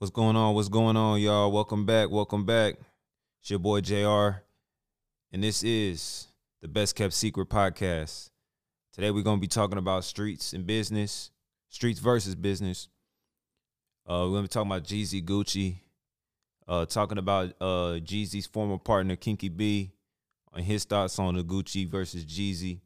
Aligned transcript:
What's 0.00 0.10
going 0.10 0.34
on? 0.34 0.54
What's 0.54 0.70
going 0.70 0.96
on, 0.96 1.20
y'all? 1.20 1.52
Welcome 1.52 1.84
back. 1.84 2.08
Welcome 2.08 2.46
back. 2.46 2.76
It's 3.38 3.50
your 3.50 3.58
boy 3.58 3.82
JR. 3.82 4.40
And 5.30 5.44
this 5.44 5.62
is 5.62 6.28
the 6.62 6.68
Best 6.68 6.96
Kept 6.96 7.12
Secret 7.12 7.50
Podcast. 7.50 8.30
Today 8.94 9.10
we're 9.10 9.22
gonna 9.22 9.42
be 9.42 9.46
talking 9.46 9.76
about 9.76 10.04
streets 10.04 10.54
and 10.54 10.66
business, 10.66 11.30
streets 11.68 12.00
versus 12.00 12.34
business. 12.34 12.88
Uh, 14.08 14.24
we're 14.24 14.36
gonna 14.36 14.42
be 14.44 14.48
talking 14.48 14.70
about 14.70 14.84
Jeezy 14.84 15.22
Gucci, 15.22 15.80
uh, 16.66 16.86
talking 16.86 17.18
about 17.18 17.50
uh 17.60 18.00
Jeezy's 18.00 18.46
former 18.46 18.78
partner 18.78 19.16
Kinky 19.16 19.50
B 19.50 19.92
and 20.54 20.64
his 20.64 20.86
thoughts 20.86 21.18
on 21.18 21.34
the 21.34 21.44
Gucci 21.44 21.86
versus 21.86 22.24
Jeezy, 22.24 22.80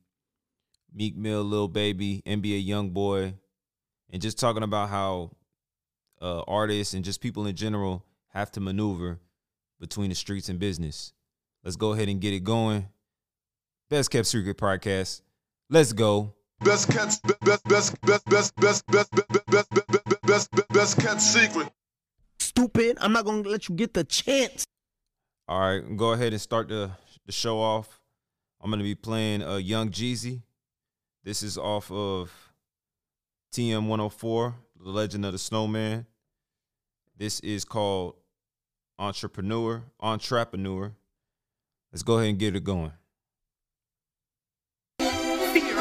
Meek 0.93 1.17
Mill, 1.17 1.45
Lil 1.45 1.69
Baby, 1.69 2.25
NBA 2.27 2.67
Youngboy, 2.67 3.35
and 4.11 4.21
just 4.21 4.37
talking 4.37 4.65
about 4.65 4.89
how 4.89 5.31
uh, 6.25 6.43
artists 6.49 6.95
and 6.95 7.05
just 7.05 7.21
people 7.21 7.47
in 7.47 7.55
general 7.55 8.03
have 8.29 8.51
to 8.53 8.61
maneuver 8.61 9.21
between 9.79 10.09
the 10.09 10.15
streets 10.15 10.49
and 10.49 10.59
business. 10.59 11.13
Let's 11.63 11.77
go 11.77 11.93
ahead 11.93 12.09
and 12.09 12.21
get 12.21 12.32
it 12.32 12.45
going. 12.45 12.89
Best 13.91 14.11
kept 14.11 14.27
secret 14.27 14.57
podcast. 14.57 15.21
Let's 15.68 15.93
go. 15.93 16.32
Best 16.61 16.91
kept 16.91 17.23
best 17.45 17.65
best 17.65 18.01
best 18.01 18.25
best 18.27 18.57
best 18.57 18.87
best 18.87 19.11
best 19.11 19.31
best 19.51 19.71
best 19.71 20.51
best 20.51 20.68
best 20.68 20.99
kept 20.99 21.21
secret. 21.21 21.71
Stupid. 22.39 22.96
I'm 23.01 23.13
not 23.13 23.27
gonna 23.27 23.46
let 23.46 23.68
you 23.68 23.75
get 23.75 23.93
the 23.93 24.04
chance. 24.04 24.65
All 25.46 25.61
right, 25.61 25.96
go 25.96 26.13
ahead 26.13 26.32
and 26.32 26.41
start 26.41 26.68
the 26.68 26.91
the 27.27 27.32
show 27.32 27.61
off. 27.61 28.01
I'm 28.63 28.71
gonna 28.71 28.82
be 28.82 28.95
playing 28.95 29.43
uh, 29.43 29.57
Young 29.57 29.91
Jeezy. 29.91 30.41
This 31.23 31.43
is 31.43 31.59
off 31.59 31.91
of 31.91 32.33
TM 33.55 33.87
104, 33.89 34.55
The 34.83 34.91
Legend 34.91 35.27
of 35.27 35.33
the 35.33 35.39
Snowman. 35.39 36.06
This 37.17 37.41
is 37.41 37.64
called 37.64 38.14
Entrepreneur, 38.98 39.84
Entrepreneur. 40.01 40.93
Let's 41.93 42.03
go 42.03 42.15
ahead 42.19 42.31
and 42.31 42.39
get 42.39 42.57
it 42.57 42.65
going. 42.65 42.93
Fear 44.98 45.79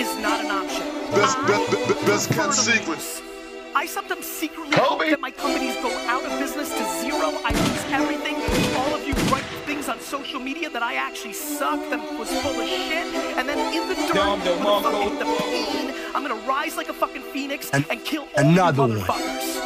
is 0.00 0.16
not 0.18 0.40
an 0.44 0.50
option. 0.50 0.86
Best 1.12 1.36
I 1.38 1.46
best 1.46 1.70
best 1.88 2.06
best 2.06 2.28
kept 2.28 2.38
prefer 2.38 2.46
to 2.48 2.52
secret. 2.56 2.88
lose. 2.88 3.22
I 3.74 3.86
sometimes 3.86 4.26
secretly 4.26 4.76
hope 4.76 5.00
that 5.00 5.20
my 5.20 5.30
companies 5.30 5.76
go 5.76 5.90
out 6.08 6.24
of 6.24 6.38
business 6.40 6.70
to 6.70 6.84
zero. 7.00 7.38
I 7.44 7.50
lose 7.52 7.84
everything. 7.92 8.34
All 8.76 8.94
of 8.94 9.06
you 9.06 9.14
write 9.30 9.44
things 9.66 9.88
on 9.88 10.00
social 10.00 10.40
media 10.40 10.70
that 10.70 10.82
I 10.82 10.94
actually 10.94 11.34
suck, 11.34 11.78
that 11.90 12.18
was 12.18 12.28
full 12.40 12.58
of 12.60 12.66
shit, 12.68 13.06
and 13.36 13.48
then 13.48 13.58
in 13.74 13.88
the 13.88 13.94
dirt, 13.94 14.14
Dom 14.14 14.38
with 14.40 14.48
the 14.58 14.64
fucking 14.64 15.18
the 15.18 15.24
pain, 15.24 15.94
I'm 16.14 16.22
gonna 16.26 16.46
rise 16.48 16.76
like 16.76 16.88
a 16.88 16.94
fucking 16.94 17.22
phoenix 17.32 17.70
and, 17.70 17.84
An- 17.90 18.00
kill 18.00 18.22
all 18.22 18.28
another 18.36 18.86
you 18.88 18.98
one. 18.98 19.00
motherfuckers. 19.00 19.40
Straight 19.50 19.59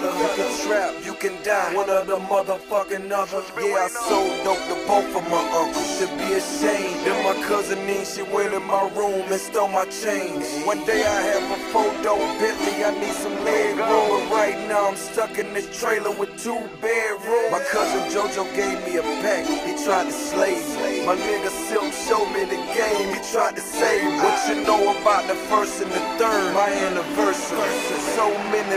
You 0.00 0.28
can 0.34 0.66
trap, 0.66 0.94
you 1.04 1.14
can 1.14 1.42
die. 1.44 1.74
One 1.74 1.90
of 1.90 2.06
the 2.06 2.16
motherfucking 2.16 3.10
other. 3.12 3.42
Yeah, 3.60 3.84
I 3.84 3.88
sold 3.88 4.44
dope 4.44 4.64
to 4.68 4.76
both 4.88 5.14
of 5.14 5.28
my 5.28 5.44
uncles. 5.60 5.98
Should 5.98 6.16
be 6.16 6.32
ashamed. 6.40 7.04
Then 7.04 7.18
my 7.24 7.36
cousin 7.46 7.78
in, 7.80 8.04
she 8.06 8.22
went 8.22 8.54
in 8.54 8.64
my 8.64 8.88
room 8.96 9.30
and 9.30 9.40
stole 9.40 9.68
my 9.68 9.84
chains. 9.84 10.64
One 10.64 10.84
day 10.86 11.04
I 11.04 11.20
have 11.32 11.44
a 11.52 11.60
photo 11.72 12.16
Bentley, 12.40 12.84
I 12.84 12.90
need 12.98 13.12
some 13.12 13.36
leg 13.44 13.76
room. 13.76 14.28
But 14.28 14.32
right 14.32 14.58
now 14.68 14.88
I'm 14.88 14.96
stuck 14.96 15.38
in 15.38 15.52
this 15.52 15.68
trailer 15.78 16.12
with 16.12 16.30
two 16.42 16.60
bedrooms. 16.80 17.52
My 17.52 17.62
cousin 17.70 18.00
JoJo 18.08 18.44
gave 18.56 18.78
me 18.86 18.96
a 18.96 19.02
pack, 19.20 19.44
he 19.44 19.84
tried 19.84 20.04
to 20.04 20.12
slay 20.12 20.56
me. 20.80 20.89
My 21.06 21.16
nigga 21.16 21.50
Silk 21.68 21.92
showed 21.92 22.30
me 22.32 22.44
the 22.44 22.60
game, 22.76 23.08
he 23.14 23.20
tried 23.32 23.56
to 23.56 23.62
save 23.62 24.04
me. 24.04 24.18
What 24.18 24.38
you 24.48 24.62
know 24.64 24.96
about 25.00 25.26
the 25.26 25.34
first 25.48 25.80
and 25.82 25.90
the 25.90 26.00
third? 26.18 26.54
My 26.54 26.70
anniversary. 26.70 27.72
So 28.16 28.28
many 28.52 28.70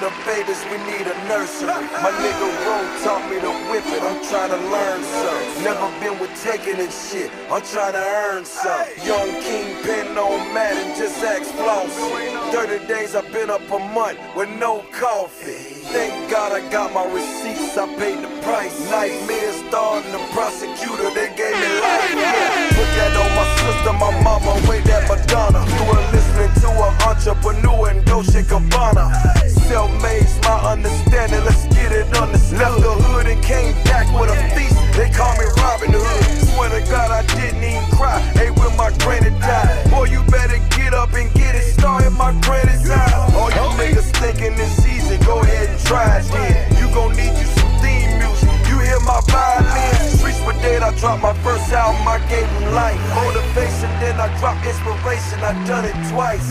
the 0.00 0.12
babies, 0.24 0.64
we 0.70 0.78
need 0.90 1.06
a 1.06 1.16
nursery. 1.28 1.68
My 1.68 2.12
nigga 2.22 2.48
Ro 2.64 2.76
taught 3.02 3.24
me 3.30 3.40
to 3.40 3.52
whip 3.68 3.84
it, 3.86 4.02
I'm 4.02 4.22
trying 4.30 4.50
to 4.50 4.60
learn 4.70 5.02
some. 5.02 5.64
Never 5.64 5.88
been 6.00 6.18
with 6.20 6.32
taking 6.42 6.80
and 6.80 6.92
shit, 6.92 7.30
I'm 7.50 7.62
trying 7.62 7.92
to 7.92 8.04
earn 8.04 8.44
some. 8.44 8.86
Young 9.04 9.28
Kingpin 9.42 10.16
on 10.16 10.54
Madden, 10.54 10.96
just 10.96 11.22
ask 11.22 11.50
Floss. 11.54 11.94
30 12.52 12.86
days 12.86 13.14
I've 13.14 13.30
been 13.32 13.50
up 13.50 13.62
a 13.70 13.78
month 13.78 14.18
with 14.36 14.48
no 14.58 14.84
coffee. 14.92 15.77
Thank 15.88 16.30
God 16.30 16.52
I 16.52 16.60
got 16.68 16.92
my 16.92 17.04
receipts, 17.08 17.76
I 17.78 17.88
paid 17.96 18.20
the 18.20 18.28
price. 18.42 18.76
Nightmares 18.90 19.64
starting 19.68 20.12
the 20.12 20.20
prosecutor, 20.36 21.08
they 21.16 21.32
gave 21.32 21.56
me 21.56 21.70
life. 21.80 22.12
Put 22.76 22.90
that 23.00 23.16
on 23.16 23.30
my 23.32 23.46
sister, 23.56 23.92
my 23.96 24.12
mama, 24.20 24.52
way 24.68 24.80
that 24.84 25.08
Madonna. 25.08 25.64
You 25.64 25.82
were 25.88 26.04
listening 26.12 26.52
to 26.60 26.68
an 26.68 26.92
entrepreneur 27.08 27.90
in 27.90 28.04
Dolce 28.04 28.42
Gabbana. 28.42 29.08
Self-made's 29.48 30.36
my 30.44 30.60
understanding, 30.76 31.40
let's 31.44 31.64
get 31.72 31.92
it 31.92 32.04
understood. 32.16 32.58
Left 32.58 32.80
the 32.80 32.92
hood 33.08 33.26
and 33.26 33.42
came 33.42 33.72
back 33.84 34.04
with 34.12 34.28
a 34.28 34.36
feast, 34.52 34.76
they 34.92 35.08
call 35.08 35.32
me 35.40 35.48
Robin 35.56 35.92
Hood. 35.92 36.48
Swear 36.52 36.68
to 36.68 36.84
God 36.90 37.10
I 37.10 37.24
didn't 37.36 37.64
even 37.64 37.84
cry, 37.96 38.20
hey 38.36 38.50
when 38.50 38.76
my 38.76 38.92
granny 39.00 39.32
died. 39.40 39.90
Boy 39.90 40.04
you 40.04 40.22
better 40.28 40.60
get 40.76 40.92
up 40.92 41.14
and 41.14 41.32
get 41.32 41.54
it 41.54 41.64
started, 41.64 42.10
my 42.12 42.32
granny's 42.44 42.84
died. 42.84 43.12
All 43.36 43.48
you 43.48 43.64
niggas 43.80 44.12
thinking 44.20 44.52
it's 44.52 44.87
it 45.90 46.24
then. 46.32 46.76
You 46.76 46.92
gon' 46.94 47.16
need 47.16 47.32
you 47.38 47.46
some 47.56 47.72
theme 47.80 48.18
music, 48.18 48.50
you 48.68 48.78
hear 48.78 49.00
my 49.00 49.20
violin. 49.28 50.10
Streets 50.16 50.40
were 50.44 50.52
dead, 50.60 50.82
I 50.82 50.94
dropped 50.98 51.22
my 51.22 51.32
first 51.44 51.72
album, 51.72 52.06
I 52.06 52.18
gave 52.28 52.48
them 52.60 52.74
life. 52.74 53.00
Motivation, 53.58 53.90
then 53.98 54.20
I 54.20 54.30
dropped 54.38 54.64
inspiration, 54.64 55.40
I 55.42 55.52
done 55.66 55.84
it 55.84 55.96
twice. 56.10 56.46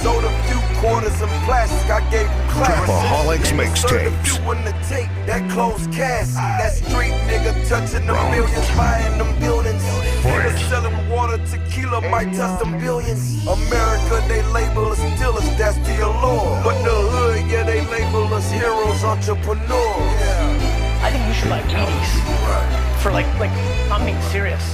Sold 0.00 0.24
a 0.24 0.32
few 0.48 0.60
quarters 0.80 1.20
in 1.20 1.28
plastic, 1.44 1.90
I 1.90 2.00
gave 2.10 2.26
them 2.26 2.48
classics. 2.48 2.88
Trapaholics 2.88 3.52
Niggas 3.52 3.76
served 3.76 3.92
a 3.92 4.10
mixtapes. 4.10 4.40
few 4.40 4.52
in 4.52 4.64
the 4.64 4.72
tape, 4.88 5.10
that 5.26 5.50
closed 5.50 5.92
casket. 5.92 6.36
That 6.36 6.72
street 6.72 7.12
nigga 7.28 7.52
touching 7.68 8.06
the 8.06 8.14
millions, 8.32 8.68
buying 8.72 9.18
them 9.18 9.38
buildings. 9.38 9.82
Niggas 10.24 10.68
selling 10.70 10.96
water, 11.10 11.36
tequila, 11.44 12.00
might 12.08 12.32
touch 12.32 12.58
them 12.60 12.78
billions. 12.80 13.46
America, 13.46 14.24
they 14.26 14.40
label 14.48 14.86
us 14.92 15.00
dealers, 15.20 15.44
that's 15.60 15.76
the 15.86 16.08
allure. 16.08 16.62
But 16.64 16.82
the 16.84 16.96
hood, 17.12 17.50
yeah, 17.50 17.64
they 17.64 17.84
label 17.84 18.32
us 18.32 18.50
heroes, 18.50 19.04
entrepreneurs. 19.04 19.60
I 21.04 21.10
think 21.12 21.28
you 21.28 21.34
should 21.34 21.50
buy 21.50 21.60
Wheaties. 21.68 23.02
For 23.02 23.12
like, 23.12 23.28
like, 23.38 23.52
I'm 23.92 24.06
being 24.06 24.20
serious. 24.32 24.64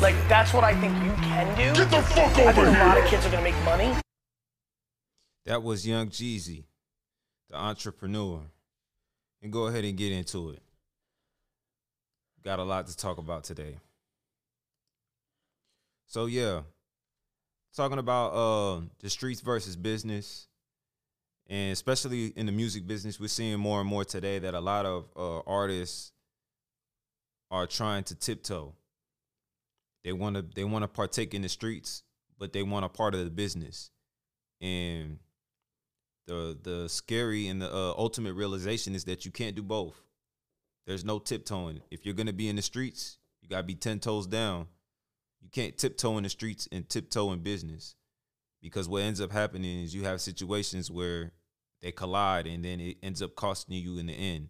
Like, 0.00 0.14
that's 0.28 0.54
what 0.54 0.62
I 0.62 0.74
think 0.80 0.94
you 1.04 1.12
can 1.24 1.56
do. 1.56 1.74
Get 1.74 1.90
the 1.90 2.02
fuck 2.02 2.38
I 2.38 2.42
over 2.44 2.52
think 2.52 2.76
a 2.76 2.84
lot 2.84 2.98
of 2.98 3.04
kids 3.06 3.26
are 3.26 3.30
gonna 3.30 3.42
make 3.42 3.60
money. 3.64 3.94
That 5.44 5.62
was 5.62 5.86
Young 5.86 6.08
Jeezy, 6.08 6.64
the 7.50 7.56
entrepreneur. 7.56 8.42
And 9.42 9.52
go 9.52 9.66
ahead 9.66 9.84
and 9.84 9.96
get 9.96 10.12
into 10.12 10.50
it. 10.50 10.62
Got 12.44 12.58
a 12.58 12.64
lot 12.64 12.86
to 12.86 12.96
talk 12.96 13.18
about 13.18 13.44
today. 13.44 13.76
So 16.06 16.26
yeah, 16.26 16.62
talking 17.74 17.98
about 17.98 18.28
uh 18.28 18.80
the 19.00 19.10
streets 19.10 19.40
versus 19.40 19.76
business, 19.76 20.46
and 21.48 21.72
especially 21.72 22.26
in 22.36 22.46
the 22.46 22.52
music 22.52 22.86
business, 22.86 23.18
we're 23.18 23.28
seeing 23.28 23.58
more 23.58 23.80
and 23.80 23.88
more 23.88 24.04
today 24.04 24.38
that 24.38 24.54
a 24.54 24.60
lot 24.60 24.86
of 24.86 25.06
uh, 25.16 25.40
artists 25.40 26.12
are 27.50 27.66
trying 27.66 28.04
to 28.04 28.14
tiptoe. 28.14 28.74
They 30.08 30.14
want 30.14 30.36
to 30.36 30.44
they 30.54 30.64
want 30.64 30.84
to 30.84 30.88
partake 30.88 31.34
in 31.34 31.42
the 31.42 31.50
streets, 31.50 32.02
but 32.38 32.54
they 32.54 32.62
want 32.62 32.86
a 32.86 32.88
part 32.88 33.14
of 33.14 33.22
the 33.26 33.30
business, 33.30 33.90
and 34.58 35.18
the 36.26 36.56
the 36.62 36.88
scary 36.88 37.46
and 37.46 37.60
the 37.60 37.70
uh, 37.70 37.90
ultimate 37.90 38.32
realization 38.32 38.94
is 38.94 39.04
that 39.04 39.26
you 39.26 39.30
can't 39.30 39.54
do 39.54 39.62
both. 39.62 40.00
There's 40.86 41.04
no 41.04 41.18
tiptoeing. 41.18 41.82
If 41.90 42.06
you're 42.06 42.14
gonna 42.14 42.32
be 42.32 42.48
in 42.48 42.56
the 42.56 42.62
streets, 42.62 43.18
you 43.42 43.50
gotta 43.50 43.64
be 43.64 43.74
ten 43.74 44.00
toes 44.00 44.26
down. 44.26 44.68
You 45.42 45.50
can't 45.50 45.76
tiptoe 45.76 46.16
in 46.16 46.22
the 46.22 46.30
streets 46.30 46.66
and 46.72 46.88
tiptoe 46.88 47.32
in 47.32 47.40
business, 47.40 47.94
because 48.62 48.88
what 48.88 49.02
ends 49.02 49.20
up 49.20 49.30
happening 49.30 49.82
is 49.84 49.94
you 49.94 50.04
have 50.04 50.22
situations 50.22 50.90
where 50.90 51.32
they 51.82 51.92
collide, 51.92 52.46
and 52.46 52.64
then 52.64 52.80
it 52.80 52.96
ends 53.02 53.20
up 53.20 53.34
costing 53.34 53.76
you 53.76 53.98
in 53.98 54.06
the 54.06 54.14
end. 54.14 54.48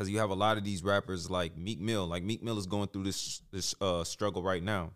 Because 0.00 0.10
you 0.10 0.18
have 0.18 0.30
a 0.30 0.34
lot 0.34 0.56
of 0.56 0.64
these 0.64 0.82
rappers 0.82 1.28
like 1.28 1.58
Meek 1.58 1.78
Mill. 1.78 2.06
Like 2.06 2.22
Meek 2.22 2.42
Mill 2.42 2.56
is 2.56 2.64
going 2.64 2.88
through 2.88 3.04
this 3.04 3.42
this 3.52 3.74
uh, 3.82 4.02
struggle 4.02 4.42
right 4.42 4.62
now. 4.62 4.92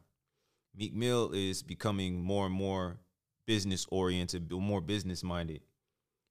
Meek 0.74 0.94
Mill 0.94 1.30
is 1.34 1.62
becoming 1.62 2.22
more 2.22 2.46
and 2.46 2.54
more 2.54 2.96
business 3.46 3.86
oriented, 3.90 4.50
more 4.50 4.80
business 4.80 5.22
minded. 5.22 5.60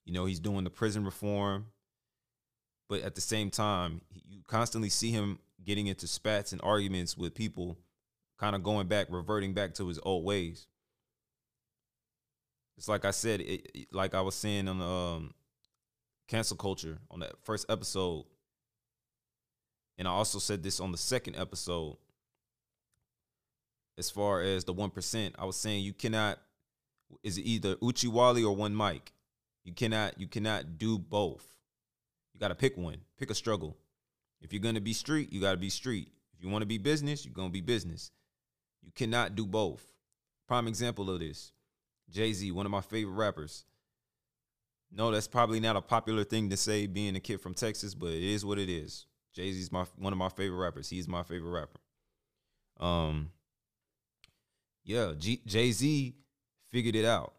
You 0.05 0.13
know, 0.13 0.25
he's 0.25 0.39
doing 0.39 0.63
the 0.63 0.71
prison 0.71 1.05
reform, 1.05 1.67
but 2.89 3.03
at 3.03 3.13
the 3.13 3.21
same 3.21 3.51
time, 3.51 4.01
you 4.11 4.41
constantly 4.47 4.89
see 4.89 5.11
him 5.11 5.37
getting 5.63 5.85
into 5.85 6.07
spats 6.07 6.51
and 6.51 6.59
arguments 6.63 7.15
with 7.15 7.35
people, 7.35 7.77
kind 8.39 8.55
of 8.55 8.63
going 8.63 8.87
back, 8.87 9.05
reverting 9.11 9.53
back 9.53 9.75
to 9.75 9.87
his 9.87 9.99
old 10.01 10.25
ways. 10.25 10.65
It's 12.77 12.87
like 12.87 13.05
I 13.05 13.11
said, 13.11 13.39
it, 13.41 13.89
like 13.91 14.15
I 14.15 14.21
was 14.21 14.33
saying 14.33 14.67
on 14.67 14.79
the 14.79 14.83
um, 14.83 15.33
cancel 16.27 16.57
culture 16.57 16.97
on 17.11 17.19
that 17.19 17.33
first 17.43 17.67
episode, 17.69 18.25
and 19.97 20.07
I 20.07 20.11
also 20.11 20.39
said 20.39 20.63
this 20.63 20.79
on 20.79 20.91
the 20.91 20.97
second 20.97 21.35
episode. 21.35 21.97
as 23.97 24.09
far 24.09 24.41
as 24.41 24.63
the 24.63 24.73
one 24.73 24.89
percent, 24.89 25.35
I 25.37 25.45
was 25.45 25.55
saying 25.55 25.83
you 25.83 25.93
cannot 25.93 26.39
is 27.21 27.37
it 27.37 27.41
either 27.43 27.75
Uchi 27.81 28.07
Wally 28.07 28.43
or 28.43 28.55
one 28.55 28.75
mic. 28.75 29.11
You 29.63 29.73
cannot 29.73 30.19
you 30.19 30.27
cannot 30.27 30.77
do 30.77 30.97
both. 30.97 31.45
You 32.33 32.39
gotta 32.39 32.55
pick 32.55 32.75
one. 32.77 32.97
Pick 33.19 33.29
a 33.29 33.35
struggle. 33.35 33.77
If 34.41 34.51
you're 34.51 34.61
gonna 34.61 34.81
be 34.81 34.93
street, 34.93 35.31
you 35.31 35.39
gotta 35.39 35.57
be 35.57 35.69
street. 35.69 36.09
If 36.35 36.43
you 36.43 36.49
want 36.49 36.63
to 36.63 36.67
be 36.67 36.77
business, 36.77 37.23
you're 37.23 37.33
gonna 37.33 37.49
be 37.49 37.61
business. 37.61 38.11
You 38.81 38.91
cannot 38.95 39.35
do 39.35 39.45
both. 39.45 39.85
Prime 40.47 40.67
example 40.67 41.09
of 41.09 41.19
this. 41.19 41.51
Jay-Z, 42.09 42.51
one 42.51 42.65
of 42.65 42.71
my 42.71 42.81
favorite 42.81 43.13
rappers. 43.13 43.63
No, 44.91 45.09
that's 45.09 45.27
probably 45.27 45.59
not 45.59 45.75
a 45.75 45.81
popular 45.81 46.23
thing 46.23 46.49
to 46.49 46.57
say 46.57 46.85
being 46.85 47.15
a 47.15 47.19
kid 47.19 47.39
from 47.41 47.53
Texas, 47.53 47.95
but 47.95 48.09
it 48.09 48.23
is 48.23 48.43
what 48.43 48.59
it 48.59 48.69
is. 48.69 49.05
Jay-Z's 49.33 49.71
my 49.71 49.85
one 49.97 50.13
of 50.13 50.19
my 50.19 50.29
favorite 50.29 50.57
rappers. 50.57 50.89
He's 50.89 51.07
my 51.07 51.23
favorite 51.23 51.51
rapper. 51.51 51.79
Um 52.79 53.31
yeah, 54.85 55.13
G- 55.17 55.41
Jay-Z 55.45 56.15
figured 56.71 56.95
it 56.95 57.05
out. 57.05 57.33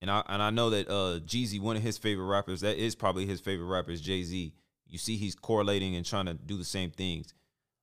And 0.00 0.10
I 0.10 0.22
and 0.28 0.42
I 0.42 0.50
know 0.50 0.70
that 0.70 0.88
uh 0.88 1.20
Jeezy, 1.20 1.60
one 1.60 1.76
of 1.76 1.82
his 1.82 1.98
favorite 1.98 2.26
rappers, 2.26 2.60
that 2.60 2.76
is 2.76 2.94
probably 2.94 3.26
his 3.26 3.40
favorite 3.40 3.66
rapper 3.66 3.90
is 3.90 4.00
Jay-Z. 4.00 4.52
You 4.86 4.98
see 4.98 5.16
he's 5.16 5.34
correlating 5.34 5.96
and 5.96 6.06
trying 6.06 6.26
to 6.26 6.34
do 6.34 6.56
the 6.56 6.64
same 6.64 6.90
things. 6.90 7.34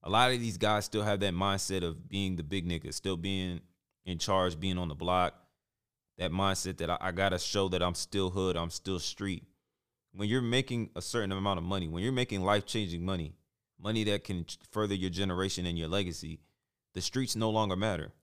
A 0.04 0.10
lot 0.10 0.32
of 0.32 0.40
these 0.40 0.58
guys 0.58 0.86
still 0.86 1.04
have 1.04 1.20
that 1.22 1.34
mindset 1.34 1.84
of 1.84 2.08
being 2.08 2.36
the 2.36 2.44
big 2.44 2.68
nigga, 2.68 2.94
still 2.94 3.18
being 3.18 3.62
in 4.06 4.20
charge, 4.20 4.60
being 4.60 4.78
on 4.78 4.88
the 4.88 4.96
block. 4.96 5.34
That 6.18 6.32
mindset 6.32 6.78
that 6.78 6.90
I, 6.90 6.98
I 7.02 7.12
gotta 7.12 7.40
show 7.40 7.68
that 7.70 7.84
I'm 7.84 7.96
still 7.96 8.30
hood, 8.30 8.56
I'm 8.56 8.70
still 8.70 9.00
street. 9.00 9.44
When 10.16 10.30
you're 10.30 10.42
making 10.42 10.92
a 10.96 11.02
certain 11.02 11.32
amount 11.32 11.58
of 11.58 11.66
money, 11.66 11.88
when 11.88 12.02
you're 12.02 12.14
making 12.14 12.42
life 12.42 12.66
changing 12.66 13.04
money, 13.04 13.34
money 13.80 14.04
that 14.06 14.24
can 14.24 14.46
further 14.72 14.96
your 14.96 15.10
generation 15.10 15.66
and 15.66 15.78
your 15.78 15.90
legacy, 15.90 16.40
the 16.94 17.02
streets 17.02 17.36
no 17.36 17.50
longer 17.50 17.76
matter. 17.76 18.14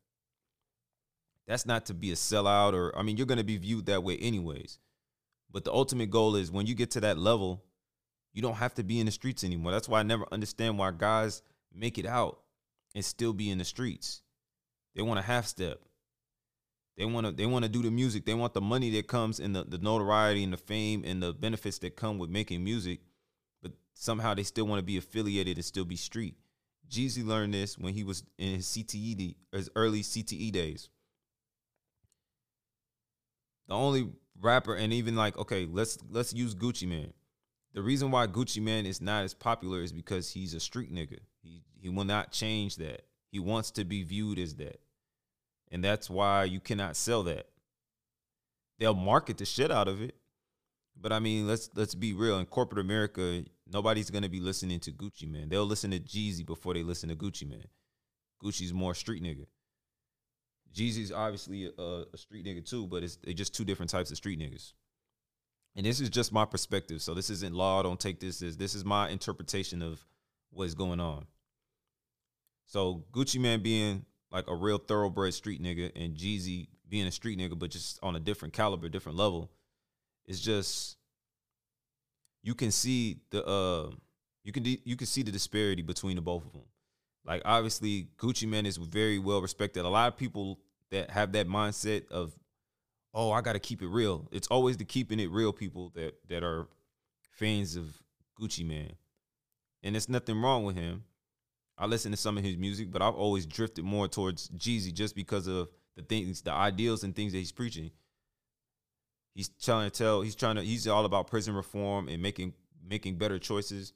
That's 1.47 1.67
not 1.67 1.87
to 1.87 1.94
be 1.94 2.11
a 2.12 2.15
sellout 2.15 2.73
or 2.73 2.97
I 2.97 3.03
mean 3.03 3.17
you're 3.17 3.27
going 3.27 3.39
to 3.39 3.44
be 3.44 3.59
viewed 3.59 3.87
that 3.87 4.03
way 4.03 4.17
anyways. 4.17 4.79
But 5.50 5.65
the 5.65 5.73
ultimate 5.73 6.11
goal 6.11 6.37
is 6.37 6.50
when 6.50 6.67
you 6.67 6.75
get 6.75 6.93
to 6.93 7.00
that 7.00 7.19
level, 7.19 7.62
you 8.33 8.41
don't 8.41 8.55
have 8.55 8.75
to 8.75 8.83
be 8.83 8.99
in 8.99 9.06
the 9.06 9.12
streets 9.12 9.45
anymore. 9.45 9.73
That's 9.73 9.88
why 9.88 10.00
I 10.00 10.03
never 10.03 10.27
understand 10.33 10.79
why 10.79 10.93
guys 10.97 11.43
make 11.75 11.99
it 11.99 12.06
out 12.06 12.41
and 12.95 13.05
still 13.05 13.35
be 13.35 13.50
in 13.50 13.59
the 13.59 13.65
streets. 13.65 14.23
They 14.95 15.03
want 15.03 15.19
a 15.19 15.23
half 15.23 15.47
step. 15.47 15.81
They 16.97 17.05
want 17.05 17.27
to 17.27 17.33
they 17.33 17.47
want 17.47 17.65
to 17.65 17.71
do 17.71 17.83
the 17.83 17.91
music. 17.91 18.27
They 18.27 18.35
want 18.35 18.55
the 18.55 18.61
money 18.61 18.91
that 18.91 19.06
comes 19.06 19.41
and 19.41 19.56
the, 19.56 19.65
the 19.65 19.79
notoriety 19.79 20.44
and 20.44 20.53
the 20.53 20.59
fame 20.59 21.03
and 21.06 21.23
the 21.23 21.33
benefits 21.33 21.79
that 21.79 21.97
come 21.97 22.19
with 22.19 22.29
making 22.29 22.62
music, 22.62 23.00
but 23.62 23.73
somehow 23.94 24.35
they 24.35 24.43
still 24.43 24.67
want 24.67 24.79
to 24.79 24.85
be 24.85 24.99
affiliated 24.99 25.56
and 25.56 25.65
still 25.65 25.85
be 25.85 25.97
street. 25.97 26.35
Jeezy 26.91 27.25
learned 27.25 27.55
this 27.55 27.79
when 27.79 27.94
he 27.94 28.05
was 28.05 28.25
in 28.39 28.56
his 28.56 28.67
CTE 28.67 29.35
his 29.53 29.71
early 29.75 30.03
CTE 30.03 30.53
days. 30.53 30.91
The 33.69 33.75
only 33.75 34.11
rapper 34.41 34.75
and 34.75 34.93
even 34.93 35.17
like 35.17 35.38
okay 35.38 35.69
let's 35.71 35.99
let's 36.11 36.35
use 36.35 36.55
gucci 36.55 36.88
mane 36.88 37.12
the 37.75 37.83
reason 37.83 38.11
why 38.11 38.27
gucci 38.27 38.61
mane 38.61 38.87
is 38.87 39.00
not 39.00 39.25
as 39.25 39.35
popular 39.35 39.83
is 39.83 39.93
because 39.93 40.31
he's 40.31 40.53
a 40.53 40.61
street 40.61 40.93
nigga. 40.93 41.21
He 41.43 41.62
he 41.81 41.88
will 41.88 42.05
not 42.05 42.33
change 42.33 42.77
that. 42.77 43.03
He 43.31 43.38
wants 43.38 43.71
to 43.73 43.85
be 43.85 44.03
viewed 44.03 44.38
as 44.38 44.56
that 44.56 44.81
and 45.73 45.83
that's 45.83 46.09
why 46.09 46.45
you 46.45 46.61
cannot 46.61 46.97
sell 46.97 47.25
that 47.25 47.49
they'll 48.79 48.95
market 48.95 49.39
the 49.39 49.45
shit 49.45 49.73
out 49.73 49.89
of 49.89 50.01
it 50.01 50.15
but 51.01 51.13
i 51.13 51.19
mean 51.19 51.49
let's 51.49 51.69
let's 51.75 51.95
be 51.95 52.13
real 52.13 52.39
in 52.39 52.47
corporate 52.47 52.79
america 52.79 53.43
nobody's 53.73 54.11
to 54.11 54.29
be 54.29 54.41
listening 54.41 54.79
to 54.79 54.93
gucci 54.93 55.29
mane. 55.29 55.49
they'll 55.49 55.67
listen 55.67 55.91
to 55.91 55.99
jeezy 55.99 56.47
before 56.47 56.75
they 56.75 56.85
listen 56.85 57.09
to 57.09 57.17
gucci 57.17 57.49
mane. 57.49 57.67
gucci's 58.41 58.73
more 58.73 58.95
street 58.95 59.23
nigga 59.23 59.47
Jeezy's 60.75 61.13
obviously 61.13 61.71
a, 61.79 62.05
a, 62.13 62.17
street 62.17 62.47
nigga 62.47 62.65
too, 62.65 62.87
but 62.87 63.03
it's 63.03 63.19
just 63.35 63.55
two 63.55 63.65
different 63.65 63.91
types 63.91 64.11
of 64.11 64.17
street 64.17 64.39
niggas. 64.39 64.73
And 65.77 65.87
this 65.87 66.01
is 66.01 66.11
just 66.11 66.33
my 66.33 66.45
perspective. 66.45 67.01
So 67.03 67.15
this 67.15 67.31
isn't 67.31 67.55
law. 67.55 67.83
Don't 67.83 68.01
take 68.01 68.21
this 68.21 68.43
as 68.43 68.57
this 68.57 68.75
is 68.75 68.85
my 68.85 69.09
interpretation 69.09 69.83
of 69.83 70.05
what's 70.51 70.75
going 70.75 71.01
on. 71.01 71.27
So 72.67 73.05
Gucci 73.13 73.41
Mane 73.41 73.63
being 73.63 74.05
like 74.32 74.49
a 74.49 74.55
real 74.55 74.79
thoroughbred 74.79 75.34
street 75.34 75.62
nigga 75.62 75.93
and 75.94 76.17
Jeezy 76.17 76.69
being 76.88 77.06
a 77.06 77.12
street 77.12 77.38
nigga, 77.38 77.58
but 77.58 77.70
just 77.70 77.99
on 78.02 78.17
a 78.17 78.20
different 78.20 78.55
caliber, 78.55 78.88
different 78.88 79.19
level, 79.19 79.50
It's 80.26 80.40
just 80.40 80.96
you 82.43 82.55
can 82.55 82.70
see 82.70 83.20
the 83.31 83.44
uh 83.46 83.90
you 84.44 84.52
can 84.52 84.64
you 84.64 84.96
can 84.96 85.06
see 85.06 85.23
the 85.23 85.31
disparity 85.31 85.82
between 85.82 86.17
the 86.17 86.23
both 86.23 86.44
of 86.44 86.52
them. 86.52 86.64
Like 87.25 87.43
obviously, 87.44 88.08
Gucci 88.19 88.49
Mane 88.49 88.67
is 88.67 88.76
very 88.76 89.19
well 89.19 89.40
respected. 89.40 89.84
A 89.84 89.88
lot 89.88 90.08
of 90.08 90.17
people 90.17 90.58
that 90.90 91.11
have 91.11 91.32
that 91.32 91.46
mindset 91.46 92.08
of, 92.11 92.32
oh, 93.14 93.31
I 93.31 93.40
got 93.40 93.52
to 93.52 93.61
keep 93.61 93.81
it 93.81 93.88
real. 93.88 94.28
It's 94.32 94.49
always 94.49 94.76
the 94.76 94.85
keeping 94.85 95.20
it 95.20 95.31
real 95.31 95.52
people 95.52 95.93
that 95.94 96.14
that 96.28 96.43
are 96.43 96.67
fans 97.31 97.76
of 97.76 98.02
Gucci 98.40 98.67
Mane, 98.67 98.96
and 99.82 99.96
it's 99.96 100.08
nothing 100.08 100.40
wrong 100.40 100.64
with 100.64 100.76
him. 100.76 101.05
I 101.82 101.87
listen 101.87 102.12
to 102.12 102.17
some 102.17 102.38
of 102.38 102.44
his 102.44 102.56
music, 102.56 102.93
but 102.93 103.02
I've 103.02 103.17
always 103.17 103.44
drifted 103.44 103.84
more 103.84 104.06
towards 104.06 104.49
Jeezy 104.50 104.93
just 104.93 105.17
because 105.17 105.49
of 105.49 105.69
the 105.96 106.02
things, 106.02 106.40
the 106.40 106.52
ideals 106.52 107.02
and 107.02 107.14
things 107.14 107.32
that 107.32 107.38
he's 107.38 107.50
preaching. 107.50 107.90
He's 109.34 109.49
trying 109.49 109.90
to 109.90 109.96
tell, 109.96 110.23
he's 110.23 110.37
trying 110.37 110.56
to, 110.56 110.62
he's 110.62 110.87
all 110.87 111.05
about 111.05 111.26
prison 111.26 111.55
reform 111.55 112.08
and 112.08 112.23
making 112.23 112.55
making 112.88 113.17
better 113.17 113.38
choices 113.38 113.93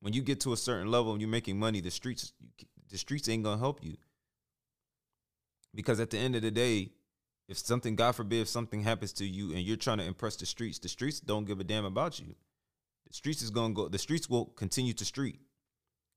when 0.00 0.12
you 0.12 0.20
get 0.20 0.40
to 0.40 0.52
a 0.52 0.56
certain 0.56 0.90
level 0.90 1.12
and 1.12 1.20
you're 1.22 1.30
making 1.30 1.58
money, 1.58 1.80
the 1.80 1.90
streets 1.90 2.34
the 2.90 2.98
streets 2.98 3.26
ain't 3.26 3.42
gonna 3.42 3.58
help 3.58 3.82
you. 3.82 3.96
Because 5.74 5.98
at 5.98 6.10
the 6.10 6.18
end 6.18 6.36
of 6.36 6.42
the 6.42 6.50
day, 6.50 6.92
if 7.48 7.56
something, 7.56 7.96
God 7.96 8.14
forbid, 8.14 8.42
if 8.42 8.48
something 8.48 8.82
happens 8.82 9.14
to 9.14 9.24
you 9.24 9.52
and 9.52 9.60
you're 9.60 9.78
trying 9.78 9.98
to 9.98 10.04
impress 10.04 10.36
the 10.36 10.44
streets, 10.44 10.78
the 10.78 10.88
streets 10.88 11.20
don't 11.20 11.46
give 11.46 11.58
a 11.58 11.64
damn 11.64 11.86
about 11.86 12.20
you. 12.20 12.34
The 13.06 13.14
streets 13.14 13.40
is 13.40 13.48
gonna 13.48 13.72
go. 13.72 13.88
The 13.88 13.98
streets 13.98 14.28
will 14.28 14.44
continue 14.44 14.92
to 14.92 15.04
street. 15.06 15.40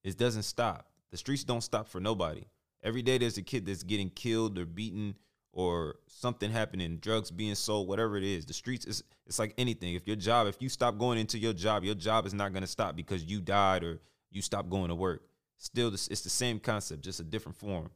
It 0.04 0.18
doesn't 0.18 0.44
stop. 0.44 0.90
The 1.12 1.18
streets 1.18 1.44
don't 1.44 1.62
stop 1.62 1.88
for 1.88 2.00
nobody. 2.00 2.46
Every 2.84 3.02
day 3.02 3.18
there's 3.18 3.38
a 3.38 3.42
kid 3.42 3.66
that's 3.66 3.84
getting 3.84 4.10
killed 4.10 4.58
or 4.58 4.66
beaten 4.66 5.16
or 5.54 5.96
something 6.08 6.52
happening, 6.52 6.98
drugs 6.98 7.32
being 7.32 7.56
sold, 7.56 7.88
whatever 7.88 8.18
it 8.18 8.24
is. 8.24 8.46
The 8.46 8.54
streets 8.54 8.86
is 8.86 9.04
it's 9.26 9.40
like 9.40 9.54
anything. 9.58 9.96
If 9.96 10.06
your 10.06 10.16
job, 10.16 10.48
if 10.48 10.62
you 10.62 10.70
stop 10.70 10.98
going 10.98 11.18
into 11.18 11.38
your 11.38 11.54
job, 11.54 11.84
your 11.84 11.96
job 11.96 12.26
is 12.26 12.34
not 12.34 12.54
going 12.54 12.62
to 12.62 12.68
stop 12.68 12.96
because 12.96 13.24
you 13.24 13.42
died 13.42 13.84
or 13.84 14.00
you 14.30 14.42
stopped 14.42 14.70
going 14.70 14.90
to 14.90 14.96
work. 14.96 15.24
Still, 15.58 15.92
it's 15.94 16.22
the 16.22 16.30
same 16.30 16.60
concept, 16.60 17.02
just 17.02 17.20
a 17.20 17.24
different 17.24 17.58
form. 17.58 17.90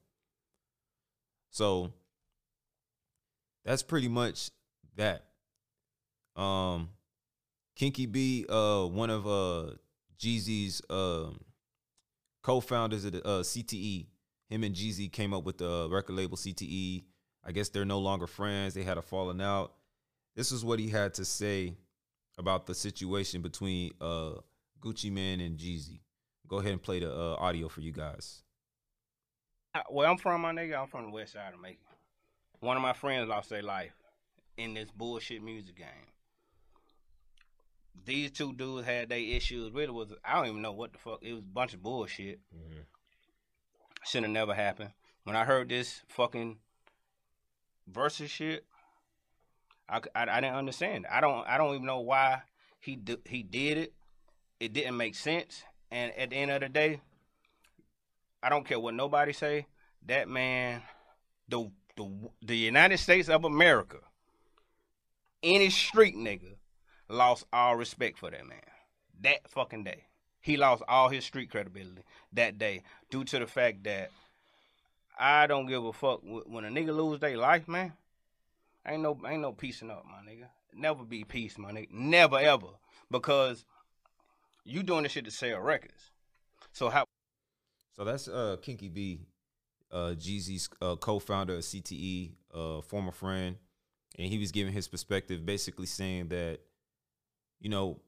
So 1.51 1.93
that's 3.63 3.83
pretty 3.83 4.07
much 4.07 4.49
that. 4.95 5.25
Um, 6.35 6.89
Kinky 7.75 8.07
B, 8.07 8.45
uh, 8.49 8.85
one 8.85 9.09
of 9.09 9.27
uh 9.27 9.73
Jeezy's 10.17 10.81
um 10.89 11.39
co-founders 12.41 13.05
of 13.05 13.13
the 13.13 13.25
uh, 13.25 13.41
CTE, 13.41 14.07
him 14.49 14.63
and 14.63 14.75
Jeezy 14.75 15.11
came 15.11 15.33
up 15.33 15.43
with 15.43 15.57
the 15.57 15.87
record 15.89 16.13
label 16.13 16.37
CTE. 16.37 17.03
I 17.43 17.51
guess 17.51 17.69
they're 17.69 17.85
no 17.85 17.99
longer 17.99 18.27
friends. 18.27 18.73
They 18.73 18.83
had 18.83 18.97
a 18.97 19.01
falling 19.01 19.41
out. 19.41 19.73
This 20.35 20.51
is 20.51 20.63
what 20.63 20.79
he 20.79 20.89
had 20.89 21.13
to 21.15 21.25
say 21.25 21.75
about 22.37 22.65
the 22.65 22.75
situation 22.75 23.41
between 23.41 23.91
uh, 23.99 24.33
Gucci 24.81 25.11
Mane 25.11 25.41
and 25.41 25.57
Jeezy. 25.57 25.99
Go 26.47 26.59
ahead 26.59 26.73
and 26.73 26.81
play 26.81 26.99
the 26.99 27.11
uh, 27.11 27.35
audio 27.35 27.69
for 27.69 27.81
you 27.81 27.91
guys. 27.91 28.43
Where 29.89 30.07
I'm 30.07 30.17
from, 30.17 30.41
my 30.41 30.51
nigga, 30.51 30.79
I'm 30.79 30.87
from 30.87 31.05
the 31.05 31.11
west 31.11 31.33
side 31.33 31.53
of 31.53 31.61
Macon. 31.61 31.77
One 32.59 32.75
of 32.75 32.83
my 32.83 32.93
friends 32.93 33.29
lost 33.29 33.49
their 33.49 33.63
life 33.63 33.93
in 34.57 34.73
this 34.73 34.91
bullshit 34.91 35.41
music 35.41 35.77
game. 35.77 35.87
These 38.03 38.31
two 38.31 38.53
dudes 38.53 38.85
had 38.85 39.09
their 39.09 39.19
issues. 39.19 39.71
Really 39.71 39.91
was 39.91 40.13
I 40.25 40.35
don't 40.35 40.47
even 40.47 40.61
know 40.61 40.71
what 40.71 40.93
the 40.93 40.99
fuck. 40.99 41.19
It 41.21 41.33
was 41.33 41.41
a 41.41 41.53
bunch 41.53 41.73
of 41.73 41.83
bullshit. 41.83 42.39
Mm-hmm. 42.55 42.81
Should 44.05 44.23
have 44.23 44.31
never 44.31 44.53
happened. 44.53 44.91
When 45.23 45.35
I 45.35 45.45
heard 45.45 45.69
this 45.69 46.01
fucking 46.07 46.57
Verzuz 47.91 48.29
shit, 48.29 48.65
I, 49.87 49.99
I, 50.15 50.23
I, 50.23 50.41
didn't 50.41 50.55
understand. 50.55 51.05
I 51.09 51.21
don't 51.21 51.47
I 51.47 51.57
don't 51.57 51.75
even 51.75 51.85
know 51.85 51.99
why 51.99 52.41
he 52.79 52.95
do, 52.95 53.17
he 53.25 53.43
did 53.43 53.77
it. 53.77 53.93
It 54.59 54.73
didn't 54.73 54.97
make 54.97 55.15
sense. 55.15 55.63
And 55.91 56.11
at 56.17 56.29
the 56.29 56.37
end 56.37 56.51
of 56.51 56.61
the 56.61 56.69
day, 56.69 57.01
I 58.41 58.49
don't 58.49 58.65
care 58.65 58.79
what 58.79 58.93
nobody 58.93 59.33
say. 59.33 59.67
That 60.07 60.27
man, 60.27 60.81
the 61.47 61.69
the 61.95 62.09
the 62.41 62.57
United 62.57 62.97
States 62.97 63.29
of 63.29 63.45
America, 63.45 63.97
any 65.43 65.69
street 65.69 66.15
nigga, 66.15 66.55
lost 67.11 67.45
all 67.51 67.75
respect 67.75 68.17
for 68.17 68.31
that 68.31 68.45
man. 68.47 68.61
That 69.21 69.49
fucking 69.49 69.83
day, 69.83 70.03
he 70.39 70.57
lost 70.57 70.83
all 70.87 71.09
his 71.09 71.25
street 71.25 71.49
credibility 71.51 72.03
that 72.33 72.57
day 72.57 72.83
due 73.09 73.23
to 73.25 73.39
the 73.39 73.47
fact 73.47 73.83
that 73.83 74.11
I 75.19 75.47
don't 75.47 75.67
give 75.67 75.83
a 75.83 75.93
fuck 75.93 76.21
when 76.23 76.65
a 76.65 76.69
nigga 76.69 76.95
lose 76.95 77.19
their 77.19 77.37
life, 77.37 77.67
man. 77.67 77.93
Ain't 78.87 79.03
no 79.03 79.19
ain't 79.27 79.41
no 79.41 79.51
peacing 79.51 79.91
up, 79.91 80.05
my 80.05 80.31
nigga. 80.31 80.45
Never 80.73 81.03
be 81.03 81.23
peace, 81.23 81.57
my 81.57 81.71
nigga. 81.71 81.91
Never 81.91 82.39
ever. 82.39 82.67
Because 83.11 83.65
you 84.63 84.81
doing 84.81 85.03
this 85.03 85.11
shit 85.11 85.25
to 85.25 85.31
sell 85.31 85.59
records. 85.59 86.11
So 86.71 86.89
how 86.89 87.05
So 87.95 88.03
that's 88.03 88.27
uh 88.27 88.57
Kinky 88.61 88.89
B 88.89 89.27
uh, 89.91 90.15
Jeezy's 90.17 90.69
uh, 90.81 90.95
co-founder 90.95 91.55
of 91.55 91.61
CTE, 91.61 92.31
uh, 92.53 92.81
former 92.81 93.11
friend, 93.11 93.57
and 94.17 94.27
he 94.27 94.37
was 94.37 94.51
giving 94.51 94.73
his 94.73 94.87
perspective, 94.87 95.45
basically 95.45 95.85
saying 95.85 96.29
that, 96.29 96.59
you 97.61 97.69
know, 97.69 97.99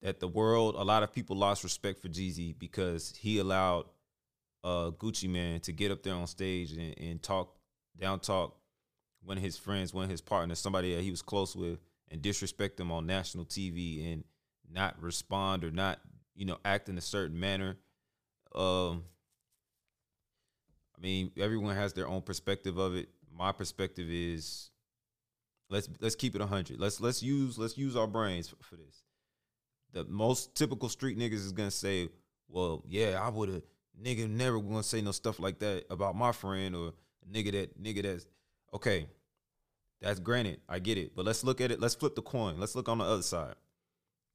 that 0.00 0.18
the 0.18 0.26
world, 0.26 0.74
a 0.74 0.82
lot 0.82 1.04
of 1.04 1.12
people 1.12 1.36
lost 1.36 1.62
respect 1.62 2.00
for 2.00 2.08
Jeezy 2.08 2.58
because 2.58 3.14
he 3.16 3.38
allowed 3.38 3.84
uh, 4.64 4.90
Gucci 4.90 5.28
Mane 5.28 5.60
to 5.60 5.72
get 5.72 5.92
up 5.92 6.02
there 6.02 6.14
on 6.14 6.26
stage 6.26 6.72
and, 6.72 6.98
and 6.98 7.22
talk 7.22 7.54
down 8.00 8.18
talk 8.18 8.56
one 9.22 9.36
of 9.36 9.42
his 9.44 9.56
friends, 9.56 9.94
one 9.94 10.04
of 10.04 10.10
his 10.10 10.20
partners, 10.20 10.58
somebody 10.58 10.94
that 10.94 11.02
he 11.02 11.10
was 11.10 11.22
close 11.22 11.54
with, 11.54 11.78
and 12.10 12.20
disrespect 12.20 12.76
them 12.76 12.90
on 12.90 13.06
national 13.06 13.44
TV 13.44 14.12
and 14.12 14.24
not 14.68 15.00
respond 15.00 15.62
or 15.62 15.70
not, 15.70 16.00
you 16.34 16.44
know, 16.44 16.58
act 16.64 16.88
in 16.88 16.98
a 16.98 17.02
certain 17.02 17.38
manner. 17.38 17.76
Um, 18.54 19.04
I 20.96 21.00
mean, 21.00 21.30
everyone 21.38 21.76
has 21.76 21.92
their 21.92 22.08
own 22.08 22.22
perspective 22.22 22.78
of 22.78 22.96
it. 22.96 23.08
My 23.32 23.52
perspective 23.52 24.10
is 24.10 24.71
let's 25.72 25.88
let's 26.00 26.14
keep 26.14 26.36
it 26.36 26.42
hundred. 26.42 26.78
Let's 26.78 27.00
let's 27.00 27.22
use 27.22 27.58
let's 27.58 27.76
use 27.76 27.96
our 27.96 28.06
brains 28.06 28.48
for, 28.48 28.56
for 28.62 28.76
this. 28.76 29.02
The 29.92 30.04
most 30.04 30.54
typical 30.54 30.88
street 30.88 31.18
niggas 31.18 31.34
is 31.34 31.52
gonna 31.52 31.70
say, 31.70 32.08
"Well, 32.48 32.84
yeah, 32.86 33.18
I 33.20 33.28
would 33.30 33.48
have 33.48 33.62
nigga 34.00 34.28
never 34.28 34.60
gonna 34.60 34.82
say 34.82 35.00
no 35.00 35.12
stuff 35.12 35.40
like 35.40 35.58
that 35.60 35.84
about 35.90 36.14
my 36.14 36.32
friend 36.32 36.76
or 36.76 36.92
nigga 37.30 37.52
that 37.52 37.82
nigga 37.82 38.02
that's 38.02 38.26
okay." 38.74 39.06
That's 40.00 40.18
granted, 40.18 40.60
I 40.68 40.80
get 40.80 40.98
it, 40.98 41.14
but 41.14 41.24
let's 41.24 41.44
look 41.44 41.60
at 41.60 41.70
it. 41.70 41.80
Let's 41.80 41.94
flip 41.94 42.16
the 42.16 42.22
coin. 42.22 42.58
Let's 42.58 42.74
look 42.74 42.88
on 42.88 42.98
the 42.98 43.04
other 43.04 43.22
side. 43.22 43.54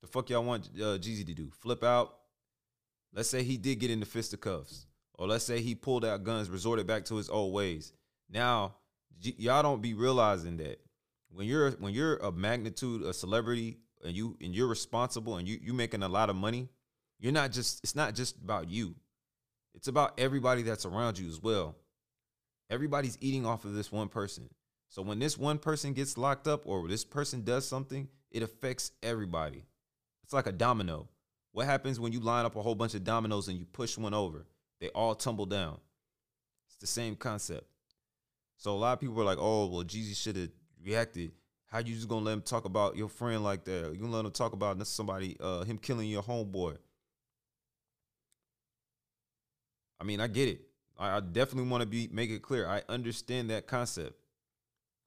The 0.01 0.08
fuck 0.08 0.29
y'all 0.29 0.44
want 0.44 0.70
uh, 0.75 0.98
Jeezy 0.98 1.25
to 1.25 1.34
do? 1.34 1.51
Flip 1.60 1.84
out. 1.84 2.15
Let's 3.13 3.29
say 3.29 3.44
he 3.44 3.58
did 3.58 3.79
get 3.79 3.91
into 3.91 4.06
fisticuffs, 4.06 4.86
or 5.15 5.27
let's 5.27 5.44
say 5.44 5.60
he 5.60 5.75
pulled 5.75 6.06
out 6.06 6.24
guns, 6.24 6.50
resorted 6.50 6.88
back 6.88 7.03
to 7.06 7.15
his 7.15 7.29
old 7.29 7.53
ways. 7.53 7.91
Now, 8.29 8.75
y- 9.24 9.34
y'all 9.38 9.62
don't 9.63 9.82
be 9.82 9.94
realizing 9.94 10.56
that 10.58 10.79
when 11.29 11.48
you're 11.48 11.72
when 11.72 11.93
you're 11.93 12.17
a 12.17 12.31
magnitude, 12.31 13.03
a 13.03 13.13
celebrity, 13.13 13.77
and 14.03 14.15
you 14.15 14.38
and 14.41 14.53
you're 14.53 14.67
responsible, 14.67 15.38
and 15.38 15.48
you 15.48 15.60
you 15.62 15.74
making 15.74 16.03
a 16.03 16.10
lot 16.10 16.29
of 16.29 16.36
money, 16.36 16.69
you're 17.19 17.34
not 17.34 17.51
just. 17.51 17.84
It's 17.84 17.96
not 17.96 18.15
just 18.15 18.38
about 18.38 18.69
you. 18.69 18.96
It's 19.74 19.88
about 19.88 20.19
everybody 20.19 20.63
that's 20.63 20.86
around 20.86 21.19
you 21.19 21.27
as 21.27 21.41
well. 21.41 21.75
Everybody's 22.69 23.17
eating 23.22 23.46
off 23.46 23.63
of 23.65 23.74
this 23.74 23.91
one 23.91 24.10
person. 24.10 24.50
So 24.89 25.01
when 25.01 25.19
this 25.19 25.38
one 25.38 25.60
person 25.60 25.93
gets 25.93 26.17
locked 26.17 26.48
up 26.48 26.65
or 26.65 26.88
this 26.88 27.05
person 27.05 27.43
does 27.43 27.67
something, 27.67 28.07
it 28.31 28.41
affects 28.41 28.91
everybody. 29.03 29.65
It's 30.24 30.34
like 30.34 30.48
a 30.48 30.51
domino. 30.51 31.07
What 31.51 31.65
happens 31.65 32.00
when 32.00 32.12
you 32.12 32.19
line 32.19 32.46
up 32.46 32.55
a 32.55 32.62
whole 32.62 32.75
bunch 32.75 32.96
of 32.96 33.03
dominoes 33.03 33.48
and 33.48 33.57
you 33.57 33.65
push 33.65 33.98
one 33.98 34.13
over? 34.13 34.46
They 34.79 34.89
all 34.89 35.15
tumble 35.15 35.46
down. 35.46 35.77
It's 36.67 36.77
the 36.77 36.88
same 36.88 37.15
concept. 37.15 37.65
So 38.57 38.72
a 38.72 38.77
lot 38.77 38.93
of 38.93 39.00
people 39.00 39.19
are 39.22 39.25
like, 39.25 39.38
"Oh, 39.39 39.67
well, 39.67 39.84
Jeezy 39.84 40.15
should 40.15 40.36
have 40.36 40.50
reacted. 40.84 41.31
How 41.67 41.79
you 41.79 41.96
just 41.96 42.07
gonna 42.07 42.25
let 42.25 42.34
him 42.34 42.41
talk 42.41 42.65
about 42.65 42.96
your 42.96 43.10
friend 43.10 43.43
like 43.43 43.65
that? 43.65 43.91
You 43.93 44.00
gonna 44.00 44.15
let 44.15 44.25
him 44.25 44.31
talk 44.31 44.53
about 44.53 44.86
somebody, 44.88 45.36
uh, 45.39 45.63
him 45.63 45.77
killing 45.77 46.10
your 46.10 46.24
homeboy?" 46.24 46.77
I 50.00 50.03
mean, 50.03 50.19
I 50.19 50.27
get 50.27 50.50
it. 50.50 50.62
I, 50.98 51.17
I 51.17 51.19
definitely 51.19 51.69
want 51.69 51.81
to 51.81 51.88
be 51.88 52.07
make 52.12 52.29
it 52.29 52.41
clear. 52.41 52.67
I 52.67 52.81
understand 52.89 53.50
that 53.50 53.67
concept. 53.67 54.13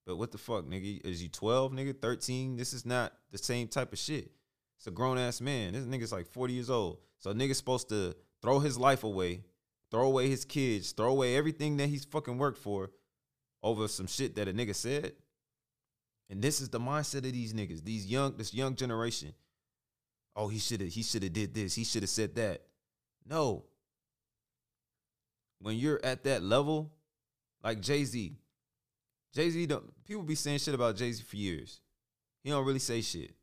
But 0.06 0.16
what 0.16 0.32
the 0.32 0.38
fuck, 0.38 0.64
nigga? 0.64 1.04
Is 1.04 1.22
you 1.22 1.28
12, 1.28 1.72
nigga? 1.72 2.00
13? 2.00 2.56
This 2.56 2.72
is 2.72 2.84
not 2.84 3.12
the 3.30 3.38
same 3.38 3.68
type 3.68 3.92
of 3.92 3.98
shit. 3.98 4.30
It's 4.76 4.86
a 4.86 4.90
grown 4.90 5.18
ass 5.18 5.40
man. 5.40 5.74
This 5.74 5.84
nigga's 5.84 6.12
like 6.12 6.26
40 6.26 6.54
years 6.54 6.70
old. 6.70 6.98
So 7.18 7.30
a 7.30 7.34
nigga's 7.34 7.58
supposed 7.58 7.90
to 7.90 8.14
throw 8.40 8.60
his 8.60 8.78
life 8.78 9.04
away, 9.04 9.44
throw 9.90 10.06
away 10.06 10.28
his 10.28 10.44
kids, 10.44 10.92
throw 10.92 11.10
away 11.10 11.36
everything 11.36 11.76
that 11.76 11.88
he's 11.88 12.04
fucking 12.06 12.38
worked 12.38 12.58
for 12.58 12.90
over 13.62 13.86
some 13.88 14.06
shit 14.06 14.34
that 14.36 14.48
a 14.48 14.52
nigga 14.52 14.74
said. 14.74 15.12
And 16.30 16.40
this 16.40 16.60
is 16.60 16.68
the 16.68 16.78
mindset 16.78 17.26
of 17.26 17.32
these 17.32 17.52
niggas, 17.52 17.84
these 17.84 18.06
young, 18.06 18.37
this 18.37 18.54
young 18.54 18.76
generation. 18.76 19.34
Oh, 20.37 20.46
he 20.46 20.60
should 20.60 20.80
have, 20.80 20.90
he 20.90 21.02
should 21.02 21.25
have 21.25 21.32
did 21.32 21.52
this. 21.52 21.75
He 21.75 21.82
should 21.82 22.04
have 22.04 22.10
said 22.10 22.37
that. 22.37 22.62
No. 23.28 23.64
When 25.60 25.76
you're 25.76 26.00
at 26.04 26.22
that 26.25 26.42
level, 26.42 26.92
like 27.62 27.80
Jay 27.80 28.04
Z, 28.04 28.37
Jay 29.34 29.50
Z 29.50 29.66
don't 29.66 30.04
people 30.04 30.22
be 30.22 30.37
saying 30.37 30.58
shit 30.58 30.75
about 30.75 30.96
Jay 30.96 31.12
Z 31.12 31.25
for 31.25 31.37
years. 31.37 31.80
He 32.42 32.50
don't 32.50 32.64
really 32.64 32.78
say 32.78 33.00
shit. 33.00 33.34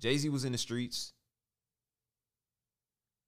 Jay 0.00 0.18
Z 0.18 0.28
was 0.28 0.44
in 0.44 0.52
the 0.52 0.58
streets. 0.58 1.12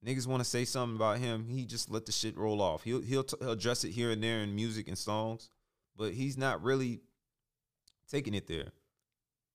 Niggas 0.05 0.27
want 0.27 0.41
to 0.41 0.49
say 0.49 0.65
something 0.65 0.95
about 0.95 1.17
him. 1.17 1.47
He 1.49 1.65
just 1.65 1.89
let 1.89 2.05
the 2.05 2.11
shit 2.11 2.37
roll 2.37 2.61
off. 2.61 2.83
He'll 2.83 3.01
he'll, 3.01 3.23
t- 3.23 3.37
he'll 3.39 3.51
address 3.51 3.83
it 3.83 3.91
here 3.91 4.11
and 4.11 4.23
there 4.23 4.41
in 4.41 4.53
music 4.53 4.87
and 4.87 4.97
songs, 4.97 5.49
but 5.97 6.13
he's 6.13 6.37
not 6.37 6.61
really 6.61 7.01
taking 8.09 8.33
it 8.33 8.47
there. 8.47 8.71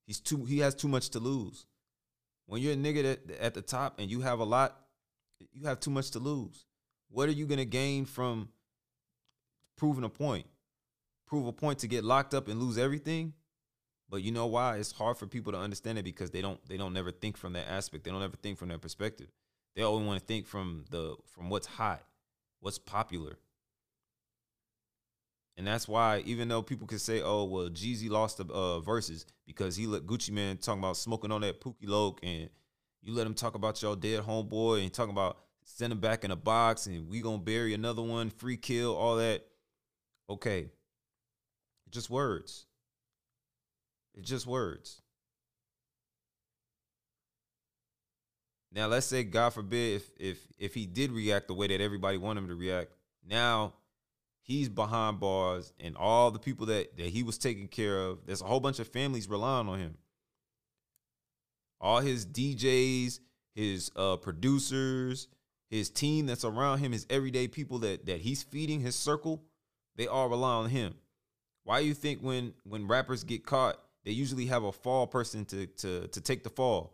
He's 0.05 0.19
too 0.19 0.45
he 0.45 0.59
has 0.59 0.75
too 0.75 0.87
much 0.87 1.09
to 1.09 1.19
lose. 1.19 1.65
When 2.47 2.61
you're 2.61 2.73
a 2.73 2.77
nigga 2.77 3.17
at 3.39 3.53
the 3.53 3.61
top 3.61 3.99
and 3.99 4.09
you 4.09 4.21
have 4.21 4.39
a 4.39 4.43
lot, 4.43 4.79
you 5.51 5.65
have 5.67 5.79
too 5.79 5.89
much 5.89 6.11
to 6.11 6.19
lose. 6.19 6.65
What 7.09 7.27
are 7.27 7.33
you 7.33 7.45
gonna 7.45 7.65
gain 7.65 8.05
from 8.05 8.49
proving 9.77 10.03
a 10.03 10.09
point? 10.09 10.45
Prove 11.27 11.47
a 11.47 11.51
point 11.51 11.79
to 11.79 11.87
get 11.87 12.03
locked 12.03 12.33
up 12.33 12.47
and 12.47 12.59
lose 12.59 12.77
everything? 12.77 13.33
But 14.09 14.21
you 14.21 14.31
know 14.31 14.45
why? 14.45 14.77
It's 14.77 14.91
hard 14.91 15.17
for 15.17 15.25
people 15.25 15.51
to 15.53 15.57
understand 15.57 15.97
it 15.97 16.05
because 16.05 16.29
they 16.29 16.41
don't 16.41 16.63
they 16.67 16.77
don't 16.77 16.93
never 16.93 17.11
think 17.11 17.37
from 17.37 17.53
that 17.53 17.67
aspect. 17.67 18.03
They 18.03 18.11
don't 18.11 18.21
ever 18.21 18.37
think 18.37 18.59
from 18.59 18.69
that 18.69 18.81
perspective. 18.81 19.27
They 19.75 19.81
always 19.81 20.05
want 20.05 20.19
to 20.19 20.25
think 20.25 20.45
from 20.45 20.85
the 20.91 21.15
from 21.27 21.49
what's 21.49 21.67
hot, 21.67 22.03
what's 22.59 22.77
popular. 22.77 23.37
And 25.57 25.65
that's 25.65 25.87
why, 25.87 26.21
even 26.25 26.49
though 26.49 26.61
people 26.61 26.85
can 26.85 26.99
say, 26.99 27.21
"Oh, 27.21 27.45
well, 27.45 27.69
Jeezy 27.69 28.09
lost 28.09 28.37
the 28.37 28.45
uh, 28.45 28.81
Verzuz 28.81 29.25
because 29.45 29.75
he 29.75 29.87
let 29.87 30.05
Gucci 30.05 30.31
Mane 30.31 30.57
talking 30.57 30.79
about 30.79 30.97
smoking 30.97 31.31
on 31.31 31.41
that 31.41 31.61
Pookie 31.61 31.87
Loc, 31.87 32.19
and 32.23 32.49
you 33.01 33.13
let 33.13 33.25
him 33.25 33.33
talk 33.33 33.55
about 33.55 33.81
your 33.81 33.95
dead 33.95 34.23
homeboy 34.23 34.81
and 34.83 34.91
talking 34.91 35.13
about 35.13 35.37
send 35.63 35.93
him 35.93 35.99
back 35.99 36.25
in 36.25 36.31
a 36.31 36.35
box, 36.35 36.87
and 36.87 37.07
we 37.07 37.21
gonna 37.21 37.37
bury 37.37 37.73
another 37.73 38.01
one, 38.01 38.29
free 38.29 38.57
kill, 38.57 38.95
all 38.95 39.15
that." 39.15 39.45
Okay, 40.29 40.71
just 41.89 42.09
words. 42.09 42.65
It's 44.15 44.27
just 44.27 44.45
words. 44.45 45.01
Now 48.73 48.87
let's 48.87 49.05
say 49.05 49.23
God 49.23 49.51
forbid 49.51 50.01
if 50.01 50.09
if 50.19 50.47
if 50.57 50.73
he 50.73 50.85
did 50.85 51.11
react 51.11 51.47
the 51.47 51.53
way 51.53 51.67
that 51.67 51.79
everybody 51.79 52.17
wanted 52.17 52.41
him 52.41 52.49
to 52.49 52.55
react, 52.55 52.91
now 53.25 53.73
he's 54.45 54.69
behind 54.69 55.19
bars 55.19 55.73
and 55.79 55.97
all 55.97 56.29
the 56.29 56.39
people 56.39 56.67
that 56.67 56.95
that 56.97 57.07
he 57.07 57.23
was 57.23 57.37
taking 57.37 57.67
care 57.67 57.99
of, 57.99 58.19
there's 58.25 58.41
a 58.41 58.45
whole 58.45 58.59
bunch 58.59 58.79
of 58.79 58.87
families 58.87 59.27
relying 59.27 59.67
on 59.67 59.79
him. 59.79 59.97
All 61.81 61.99
his 61.99 62.25
DJs, 62.25 63.19
his 63.55 63.91
uh 63.95 64.17
producers, 64.17 65.27
his 65.69 65.89
team 65.89 66.27
that's 66.27 66.45
around 66.45 66.79
him, 66.79 66.91
his 66.91 67.07
everyday 67.09 67.47
people 67.47 67.79
that 67.79 68.05
that 68.05 68.21
he's 68.21 68.43
feeding 68.43 68.79
his 68.79 68.95
circle, 68.95 69.43
they 69.95 70.07
all 70.07 70.29
rely 70.29 70.53
on 70.53 70.69
him. 70.69 70.93
Why 71.63 71.81
do 71.81 71.87
you 71.87 71.95
think 71.95 72.19
when 72.21 72.53
when 72.63 72.87
rappers 72.87 73.23
get 73.23 73.45
caught, 73.45 73.79
they 74.03 74.11
usually 74.11 74.45
have 74.45 74.63
a 74.63 74.71
fall 74.71 75.07
person 75.07 75.45
to 75.45 75.65
to 75.65 76.07
to 76.07 76.21
take 76.21 76.43
the 76.43 76.49
fall? 76.51 76.93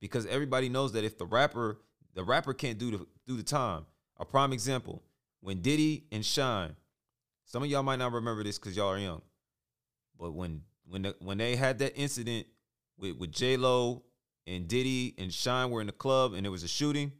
Because 0.00 0.24
everybody 0.26 0.68
knows 0.68 0.92
that 0.92 1.04
if 1.04 1.18
the 1.18 1.26
rapper 1.26 1.78
the 2.14 2.22
rapper 2.22 2.54
can't 2.54 2.78
do 2.78 2.92
the 2.92 3.06
do 3.26 3.36
the 3.36 3.42
time. 3.42 3.86
A 4.18 4.24
prime 4.24 4.52
example, 4.52 5.02
when 5.40 5.62
Diddy 5.62 6.04
and 6.12 6.24
Shyne, 6.24 6.76
some 7.44 7.62
of 7.62 7.68
y'all 7.68 7.82
might 7.82 7.98
not 7.98 8.12
remember 8.12 8.42
this 8.42 8.58
because 8.58 8.76
y'all 8.76 8.88
are 8.88 8.98
young, 8.98 9.22
but 10.18 10.32
when 10.32 10.62
when 10.88 11.02
the, 11.02 11.16
when 11.20 11.38
they 11.38 11.56
had 11.56 11.78
that 11.78 11.96
incident 11.96 12.46
with 12.98 13.16
with 13.16 13.32
J 13.32 13.56
Lo 13.56 14.02
and 14.46 14.68
Diddy 14.68 15.14
and 15.18 15.32
Shyne 15.32 15.70
were 15.70 15.80
in 15.80 15.86
the 15.86 15.92
club 15.92 16.34
and 16.34 16.44
there 16.44 16.50
was 16.50 16.64
a 16.64 16.68
shooting, 16.68 17.12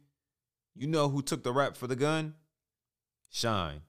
you 0.75 0.87
know 0.87 1.09
who 1.09 1.21
took 1.21 1.43
the 1.43 1.53
rap 1.53 1.77
for 1.77 1.87
the 1.87 1.95
gun? 1.95 2.35
Shyne. 3.31 3.81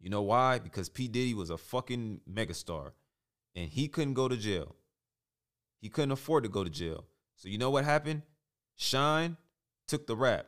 You 0.00 0.10
know 0.10 0.22
why? 0.22 0.58
Because 0.58 0.88
P. 0.88 1.08
Diddy 1.08 1.34
was 1.34 1.50
a 1.50 1.58
fucking 1.58 2.20
megastar 2.30 2.92
and 3.54 3.68
he 3.68 3.88
couldn't 3.88 4.14
go 4.14 4.28
to 4.28 4.36
jail. 4.36 4.76
He 5.80 5.88
couldn't 5.88 6.12
afford 6.12 6.44
to 6.44 6.48
go 6.48 6.64
to 6.64 6.70
jail. 6.70 7.04
So 7.36 7.48
you 7.48 7.58
know 7.58 7.70
what 7.70 7.84
happened? 7.84 8.22
Shyne 8.76 9.36
took 9.86 10.06
the 10.06 10.16
rap. 10.16 10.46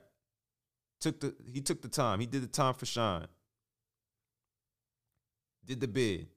Took 1.01 1.21
the 1.21 1.35
he 1.51 1.61
took 1.61 1.83
the 1.83 1.89
time. 1.89 2.21
He 2.21 2.27
did 2.27 2.43
the 2.43 2.47
time 2.47 2.75
for 2.75 2.87
Shyne. 2.87 3.27
Did 5.64 5.81
the 5.81 5.88
bid. 5.88 6.29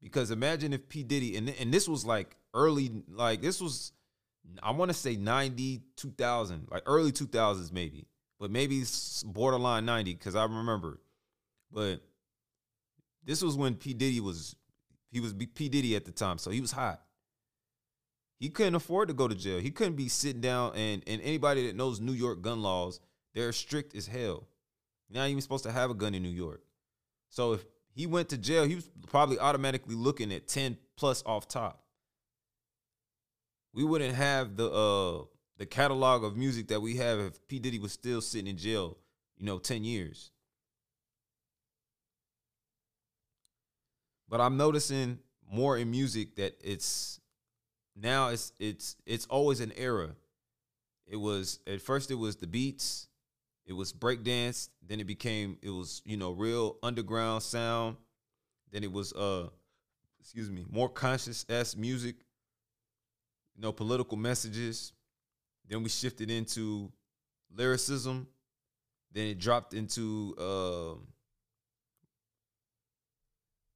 Because 0.00 0.30
imagine 0.30 0.72
if 0.72 0.88
P. 0.88 1.02
Diddy 1.02 1.36
and 1.36 1.48
and 1.48 1.72
this 1.72 1.88
was 1.88 2.04
like 2.04 2.36
early, 2.54 2.90
like 3.08 3.40
this 3.40 3.60
was 3.60 3.92
I 4.62 4.72
want 4.72 4.90
to 4.90 4.96
say 4.96 5.16
90, 5.16 5.82
2000, 5.96 6.68
like 6.70 6.82
early 6.86 7.12
2000s 7.12 7.72
maybe. 7.72 8.06
But 8.40 8.50
maybe 8.50 8.82
borderline 9.24 9.84
90 9.84 10.14
because 10.14 10.34
I 10.34 10.42
remember 10.42 10.98
but 11.72 12.00
this 13.24 13.42
was 13.42 13.56
when 13.56 13.74
P 13.74 13.94
Diddy 13.94 14.20
was 14.20 14.54
he 15.10 15.20
was 15.20 15.32
P 15.32 15.68
Diddy 15.68 15.96
at 15.96 16.04
the 16.04 16.12
time, 16.12 16.38
so 16.38 16.50
he 16.50 16.60
was 16.60 16.72
hot. 16.72 17.02
He 18.38 18.48
couldn't 18.48 18.74
afford 18.74 19.08
to 19.08 19.14
go 19.14 19.28
to 19.28 19.34
jail. 19.34 19.60
He 19.60 19.70
couldn't 19.70 19.96
be 19.96 20.08
sitting 20.08 20.40
down 20.40 20.74
and 20.74 21.02
and 21.06 21.20
anybody 21.22 21.66
that 21.66 21.76
knows 21.76 22.00
New 22.00 22.12
York 22.12 22.42
gun 22.42 22.62
laws, 22.62 23.00
they're 23.34 23.52
strict 23.52 23.96
as 23.96 24.06
hell. 24.06 24.48
You're 25.08 25.22
not 25.22 25.28
even 25.28 25.40
supposed 25.40 25.64
to 25.64 25.72
have 25.72 25.90
a 25.90 25.94
gun 25.94 26.14
in 26.14 26.22
New 26.22 26.28
York. 26.28 26.62
So 27.30 27.54
if 27.54 27.64
he 27.94 28.06
went 28.06 28.28
to 28.30 28.38
jail, 28.38 28.64
he 28.64 28.74
was 28.74 28.88
probably 29.08 29.38
automatically 29.38 29.94
looking 29.94 30.32
at 30.32 30.48
10 30.48 30.76
plus 30.96 31.22
off 31.26 31.46
top. 31.46 31.82
We 33.74 33.84
wouldn't 33.84 34.14
have 34.14 34.56
the 34.56 34.70
uh 34.70 35.24
the 35.58 35.66
catalog 35.66 36.24
of 36.24 36.36
music 36.36 36.68
that 36.68 36.80
we 36.80 36.96
have 36.96 37.20
if 37.20 37.46
P. 37.46 37.58
Diddy 37.58 37.78
was 37.78 37.92
still 37.92 38.20
sitting 38.20 38.48
in 38.48 38.56
jail, 38.56 38.96
you 39.38 39.46
know, 39.46 39.58
10 39.58 39.84
years. 39.84 40.30
But 44.28 44.40
I'm 44.40 44.56
noticing 44.56 45.18
more 45.50 45.76
in 45.76 45.90
music 45.90 46.36
that 46.36 46.56
it's 46.62 47.20
now 47.94 48.28
it's 48.28 48.52
it's 48.58 48.96
it's 49.06 49.26
always 49.26 49.60
an 49.60 49.72
era. 49.76 50.16
It 51.06 51.16
was 51.16 51.60
at 51.66 51.82
first 51.82 52.10
it 52.10 52.14
was 52.14 52.36
the 52.36 52.46
beats, 52.46 53.08
it 53.66 53.72
was 53.72 53.92
breakdance, 53.92 54.68
then 54.86 55.00
it 55.00 55.06
became 55.06 55.58
it 55.62 55.70
was, 55.70 56.02
you 56.04 56.16
know, 56.16 56.32
real 56.32 56.76
underground 56.82 57.42
sound. 57.42 57.96
Then 58.70 58.82
it 58.84 58.92
was 58.92 59.12
uh 59.12 59.48
excuse 60.20 60.50
me, 60.50 60.64
more 60.70 60.88
conscious 60.88 61.44
ass 61.48 61.76
music, 61.76 62.16
you 63.54 63.62
know, 63.62 63.72
political 63.72 64.16
messages. 64.16 64.92
Then 65.68 65.82
we 65.82 65.88
shifted 65.88 66.30
into 66.30 66.90
lyricism. 67.54 68.26
Then 69.12 69.26
it 69.26 69.38
dropped 69.38 69.74
into 69.74 70.34
uh, 70.38 70.94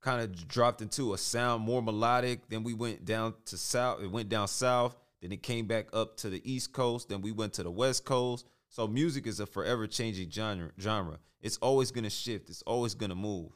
kind 0.00 0.22
of 0.22 0.48
dropped 0.48 0.82
into 0.82 1.14
a 1.14 1.18
sound 1.18 1.62
more 1.62 1.82
melodic. 1.82 2.48
Then 2.48 2.62
we 2.62 2.74
went 2.74 3.04
down 3.04 3.34
to 3.46 3.56
south. 3.56 4.02
It 4.02 4.10
went 4.10 4.28
down 4.28 4.48
south. 4.48 4.96
Then 5.20 5.32
it 5.32 5.42
came 5.42 5.66
back 5.66 5.88
up 5.92 6.16
to 6.18 6.30
the 6.30 6.40
east 6.50 6.72
coast. 6.72 7.08
Then 7.08 7.20
we 7.20 7.32
went 7.32 7.54
to 7.54 7.62
the 7.62 7.70
west 7.70 8.04
coast. 8.04 8.46
So 8.68 8.86
music 8.86 9.26
is 9.26 9.40
a 9.40 9.46
forever 9.46 9.86
changing 9.86 10.30
genre. 10.30 10.70
Genre. 10.78 11.18
It's 11.40 11.56
always 11.58 11.90
gonna 11.90 12.10
shift. 12.10 12.50
It's 12.50 12.62
always 12.62 12.94
gonna 12.94 13.14
move. 13.14 13.52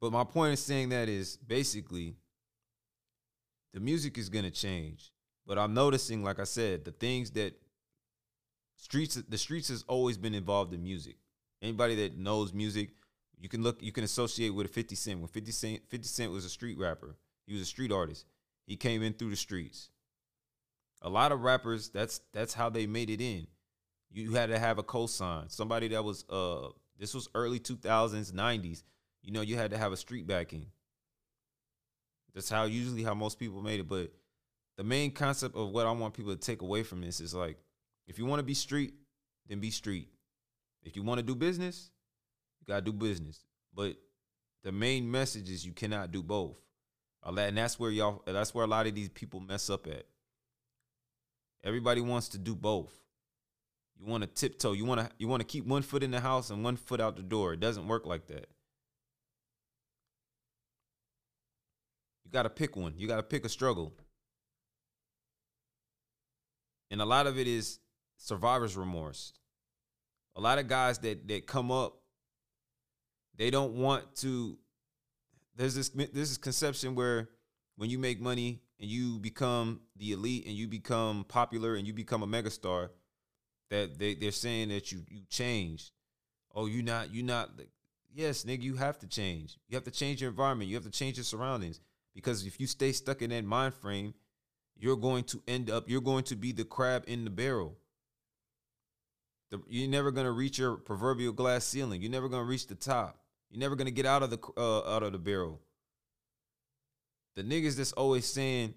But 0.00 0.12
my 0.12 0.24
point 0.24 0.52
in 0.52 0.56
saying 0.56 0.90
that 0.90 1.08
is 1.08 1.36
basically 1.36 2.16
the 3.72 3.80
music 3.80 4.18
is 4.18 4.28
gonna 4.28 4.50
change. 4.50 5.12
But 5.46 5.58
I'm 5.58 5.74
noticing, 5.74 6.24
like 6.24 6.40
I 6.40 6.44
said, 6.44 6.84
the 6.84 6.90
things 6.90 7.30
that 7.32 7.54
streets 8.76 9.14
the 9.14 9.38
streets 9.38 9.68
has 9.68 9.84
always 9.88 10.18
been 10.18 10.34
involved 10.34 10.74
in 10.74 10.82
music. 10.82 11.16
Anybody 11.62 11.94
that 11.96 12.16
knows 12.16 12.52
music, 12.52 12.90
you 13.38 13.48
can 13.48 13.62
look 13.62 13.82
you 13.82 13.92
can 13.92 14.04
associate 14.04 14.50
with 14.50 14.66
a 14.66 14.68
50 14.68 14.94
Cent. 14.94 15.20
When 15.20 15.28
50 15.28 15.52
Cent 15.52 15.80
50 15.88 16.08
Cent 16.08 16.32
was 16.32 16.44
a 16.44 16.50
street 16.50 16.78
rapper, 16.78 17.16
he 17.46 17.52
was 17.52 17.62
a 17.62 17.66
street 17.66 17.92
artist. 17.92 18.26
He 18.66 18.76
came 18.76 19.02
in 19.02 19.12
through 19.12 19.30
the 19.30 19.36
streets. 19.36 19.90
A 21.02 21.08
lot 21.08 21.32
of 21.32 21.42
rappers, 21.42 21.88
that's 21.90 22.20
that's 22.32 22.54
how 22.54 22.68
they 22.68 22.86
made 22.86 23.10
it 23.10 23.20
in. 23.20 23.46
You 24.10 24.32
had 24.32 24.48
to 24.48 24.58
have 24.58 24.78
a 24.78 24.82
cosign. 24.82 25.50
Somebody 25.50 25.88
that 25.88 26.04
was 26.04 26.24
uh 26.30 26.68
this 26.98 27.14
was 27.14 27.28
early 27.34 27.60
2000s, 27.60 28.32
90s. 28.32 28.82
You 29.22 29.32
know, 29.32 29.42
you 29.42 29.56
had 29.56 29.70
to 29.72 29.78
have 29.78 29.92
a 29.92 29.96
street 29.96 30.26
backing. 30.26 30.66
That's 32.34 32.48
how 32.48 32.64
usually 32.64 33.02
how 33.02 33.14
most 33.14 33.38
people 33.38 33.62
made 33.62 33.80
it. 33.80 33.88
But 33.88 34.12
the 34.76 34.84
main 34.84 35.10
concept 35.10 35.56
of 35.56 35.70
what 35.70 35.86
I 35.86 35.90
want 35.90 36.14
people 36.14 36.34
to 36.34 36.40
take 36.40 36.62
away 36.62 36.82
from 36.82 37.00
this 37.00 37.20
is 37.20 37.34
like, 37.34 37.58
if 38.06 38.18
you 38.18 38.26
want 38.26 38.40
to 38.40 38.44
be 38.44 38.54
street, 38.54 38.94
then 39.48 39.60
be 39.60 39.70
street. 39.70 40.08
If 40.82 40.96
you 40.96 41.02
want 41.02 41.18
to 41.18 41.24
do 41.24 41.34
business, 41.34 41.90
you 42.60 42.72
gotta 42.72 42.82
do 42.82 42.92
business. 42.92 43.44
But 43.74 43.96
the 44.62 44.72
main 44.72 45.10
message 45.10 45.50
is 45.50 45.66
you 45.66 45.72
cannot 45.72 46.12
do 46.12 46.22
both. 46.22 46.56
And 47.24 47.58
that's 47.58 47.78
where 47.78 47.90
y'all 47.90 48.22
that's 48.24 48.54
where 48.54 48.64
a 48.64 48.68
lot 48.68 48.86
of 48.86 48.94
these 48.94 49.08
people 49.08 49.40
mess 49.40 49.68
up 49.68 49.86
at. 49.88 50.06
Everybody 51.64 52.00
wants 52.00 52.28
to 52.30 52.38
do 52.38 52.54
both. 52.54 52.92
You 53.98 54.06
want 54.06 54.22
to 54.22 54.28
tiptoe. 54.28 54.72
You 54.72 54.84
want 54.84 55.00
to 55.00 55.10
you 55.18 55.28
want 55.28 55.40
to 55.40 55.46
keep 55.46 55.66
one 55.66 55.82
foot 55.82 56.02
in 56.02 56.10
the 56.10 56.20
house 56.20 56.50
and 56.50 56.62
one 56.62 56.76
foot 56.76 57.00
out 57.00 57.16
the 57.16 57.22
door. 57.22 57.54
It 57.54 57.60
doesn't 57.60 57.88
work 57.88 58.06
like 58.06 58.26
that. 58.28 58.46
You 62.24 62.30
got 62.30 62.42
to 62.42 62.50
pick 62.50 62.76
one. 62.76 62.94
You 62.96 63.08
got 63.08 63.16
to 63.16 63.22
pick 63.22 63.44
a 63.44 63.48
struggle. 63.48 63.94
And 66.90 67.00
a 67.00 67.04
lot 67.04 67.26
of 67.26 67.38
it 67.38 67.46
is 67.46 67.78
survivor's 68.18 68.76
remorse. 68.76 69.32
A 70.36 70.40
lot 70.40 70.58
of 70.58 70.68
guys 70.68 70.98
that 70.98 71.26
that 71.28 71.46
come 71.46 71.70
up 71.70 71.98
they 73.36 73.50
don't 73.50 73.74
want 73.74 74.14
to 74.16 74.58
there's 75.56 75.74
this 75.74 75.88
there's 75.88 76.10
this 76.12 76.36
conception 76.38 76.94
where 76.94 77.28
when 77.76 77.90
you 77.90 77.98
make 77.98 78.20
money 78.20 78.60
and 78.80 78.90
you 78.90 79.18
become 79.18 79.80
the 79.96 80.12
elite 80.12 80.46
and 80.46 80.54
you 80.54 80.68
become 80.68 81.24
popular 81.24 81.76
and 81.76 81.86
you 81.86 81.92
become 81.92 82.22
a 82.22 82.26
megastar 82.26 82.90
that 83.70 83.98
they, 83.98 84.14
they're 84.14 84.32
saying 84.32 84.68
that 84.68 84.92
you 84.92 85.02
you 85.08 85.22
changed. 85.28 85.90
Oh, 86.54 86.66
you 86.66 86.82
not 86.82 87.12
you 87.12 87.22
not 87.22 87.50
yes, 88.16 88.44
nigga, 88.44 88.62
you 88.62 88.76
have 88.76 88.98
to 89.00 89.06
change. 89.06 89.58
You 89.68 89.76
have 89.76 89.84
to 89.84 89.90
change 89.90 90.20
your 90.20 90.30
environment. 90.30 90.68
You 90.68 90.76
have 90.76 90.84
to 90.84 90.90
change 90.90 91.16
your 91.16 91.24
surroundings. 91.24 91.80
Because 92.14 92.46
if 92.46 92.58
you 92.58 92.66
stay 92.66 92.92
stuck 92.92 93.20
in 93.20 93.30
that 93.30 93.44
mind 93.44 93.74
frame, 93.74 94.14
you're 94.78 94.96
going 94.96 95.24
to 95.24 95.42
end 95.46 95.70
up, 95.70 95.88
you're 95.88 96.00
going 96.00 96.24
to 96.24 96.36
be 96.36 96.52
the 96.52 96.64
crab 96.64 97.04
in 97.06 97.24
the 97.24 97.30
barrel. 97.30 97.76
The, 99.50 99.60
you're 99.68 99.88
never 99.88 100.10
gonna 100.10 100.32
reach 100.32 100.58
your 100.58 100.76
proverbial 100.76 101.32
glass 101.32 101.64
ceiling. 101.64 102.02
You're 102.02 102.10
never 102.10 102.28
gonna 102.28 102.44
reach 102.44 102.66
the 102.66 102.74
top. 102.74 103.20
You're 103.50 103.60
never 103.60 103.76
gonna 103.76 103.92
get 103.92 104.06
out 104.06 104.22
of 104.22 104.30
the 104.30 104.38
uh, 104.56 104.92
out 104.92 105.02
of 105.02 105.12
the 105.12 105.18
barrel. 105.18 105.60
The 107.36 107.42
niggas 107.42 107.76
that's 107.76 107.92
always 107.92 108.26
saying, 108.26 108.74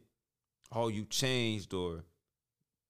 "Oh, 0.72 0.90
you 0.90 1.06
changed," 1.06 1.74
or 1.74 2.04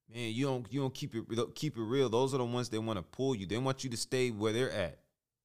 "Man, 0.10 0.34
you 0.34 0.46
don't 0.46 0.72
you 0.74 0.82
don't 0.82 0.94
keep 0.94 1.16
it 1.16 1.26
keep 1.56 1.78
it 1.78 1.82
real." 1.82 2.10
Those 2.10 2.34
are 2.34 2.40
the 2.40 2.46
ones 2.46 2.70
that 2.70 2.82
want 2.82 2.98
to 2.98 3.04
pull 3.04 3.36
you. 3.36 3.46
They 3.46 3.58
want 3.58 3.84
you 3.84 3.90
to 3.92 3.98
stay 3.98 4.32
where 4.32 4.52
they're 4.52 4.72
at. 4.72 5.00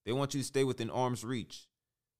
They 0.04 0.12
want 0.12 0.34
you 0.34 0.40
to 0.40 0.46
stay 0.46 0.64
within 0.64 0.90
arm's 0.90 1.24
reach. 1.24 1.68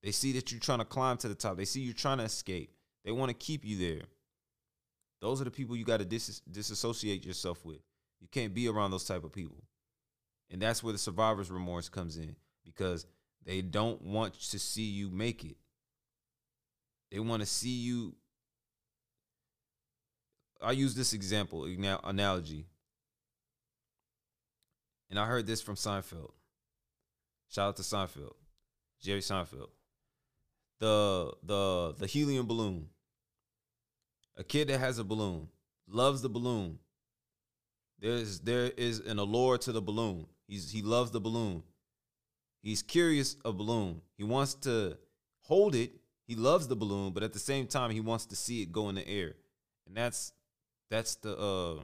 They 0.02 0.12
see 0.12 0.32
that 0.32 0.52
you're 0.52 0.60
trying 0.60 0.78
to 0.78 0.84
climb 0.84 1.16
to 1.18 1.28
the 1.28 1.34
top. 1.34 1.56
They 1.56 1.64
see 1.64 1.80
you're 1.80 1.94
trying 1.94 2.18
to 2.18 2.24
escape. 2.24 2.76
They 3.04 3.12
want 3.12 3.30
to 3.30 3.34
keep 3.34 3.64
you 3.64 3.78
there. 3.78 4.02
Those 5.20 5.40
are 5.40 5.44
the 5.44 5.50
people 5.50 5.76
you 5.76 5.84
got 5.84 5.98
to 5.98 6.04
dis- 6.04 6.40
disassociate 6.40 7.24
yourself 7.24 7.64
with. 7.64 7.80
You 8.20 8.28
can't 8.28 8.52
be 8.52 8.68
around 8.68 8.90
those 8.90 9.04
type 9.04 9.24
of 9.24 9.32
people. 9.32 9.64
And 10.50 10.60
that's 10.60 10.82
where 10.82 10.92
the 10.92 10.98
survivor's 10.98 11.50
remorse 11.50 11.88
comes 11.88 12.18
in 12.18 12.36
because 12.64 13.06
they 13.44 13.62
don't 13.62 14.02
want 14.02 14.34
to 14.34 14.58
see 14.58 14.82
you 14.82 15.10
make 15.10 15.44
it. 15.44 15.56
They 17.14 17.20
want 17.20 17.42
to 17.42 17.46
see 17.46 17.68
you. 17.68 18.16
I 20.60 20.72
use 20.72 20.96
this 20.96 21.12
example, 21.12 21.64
analogy. 22.02 22.66
And 25.10 25.20
I 25.20 25.24
heard 25.24 25.46
this 25.46 25.62
from 25.62 25.76
Seinfeld. 25.76 26.32
Shout 27.48 27.68
out 27.68 27.76
to 27.76 27.82
Seinfeld, 27.82 28.32
Jerry 29.00 29.20
Seinfeld. 29.20 29.68
The 30.80 31.32
the 31.44 31.94
the 31.96 32.06
helium 32.08 32.48
balloon. 32.48 32.88
A 34.36 34.42
kid 34.42 34.66
that 34.66 34.80
has 34.80 34.98
a 34.98 35.04
balloon 35.04 35.50
loves 35.86 36.20
the 36.20 36.28
balloon. 36.28 36.80
There's 38.00 38.40
there 38.40 38.72
is 38.76 38.98
an 38.98 39.20
allure 39.20 39.56
to 39.58 39.70
the 39.70 39.80
balloon. 39.80 40.26
He's 40.48 40.72
he 40.72 40.82
loves 40.82 41.12
the 41.12 41.20
balloon. 41.20 41.62
He's 42.60 42.82
curious 42.82 43.36
of 43.44 43.56
balloon. 43.56 44.00
He 44.16 44.24
wants 44.24 44.54
to 44.66 44.98
hold 45.42 45.76
it. 45.76 45.92
He 46.26 46.34
loves 46.34 46.68
the 46.68 46.76
balloon, 46.76 47.12
but 47.12 47.22
at 47.22 47.32
the 47.32 47.38
same 47.38 47.66
time, 47.66 47.90
he 47.90 48.00
wants 48.00 48.26
to 48.26 48.36
see 48.36 48.62
it 48.62 48.72
go 48.72 48.88
in 48.88 48.94
the 48.94 49.06
air. 49.06 49.34
And 49.86 49.96
that's 49.96 50.32
that's 50.90 51.16
the 51.16 51.36
uh 51.36 51.82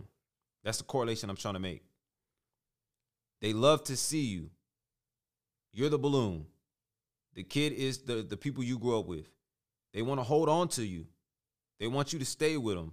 that's 0.65 0.79
the 0.79 0.85
correlation 0.85 1.31
I'm 1.31 1.37
trying 1.37 1.55
to 1.55 1.61
make. 1.61 1.83
They 3.41 3.53
love 3.53 3.85
to 3.85 3.97
see 3.97 4.23
you. 4.23 4.51
You're 5.73 5.91
the 5.91 5.99
balloon. 5.99 6.47
The 7.35 7.43
kid 7.43 7.73
is 7.73 7.99
the 7.99 8.23
the 8.23 8.37
people 8.37 8.65
you 8.65 8.79
grew 8.79 8.99
up 8.99 9.07
with. 9.07 9.29
They 9.93 10.03
want 10.03 10.21
to 10.21 10.25
hold 10.25 10.49
on 10.49 10.69
to 10.69 10.85
you. 10.85 11.07
They 11.79 11.87
want 11.87 12.13
you 12.13 12.19
to 12.19 12.25
stay 12.25 12.57
with 12.57 12.77
them. 12.77 12.93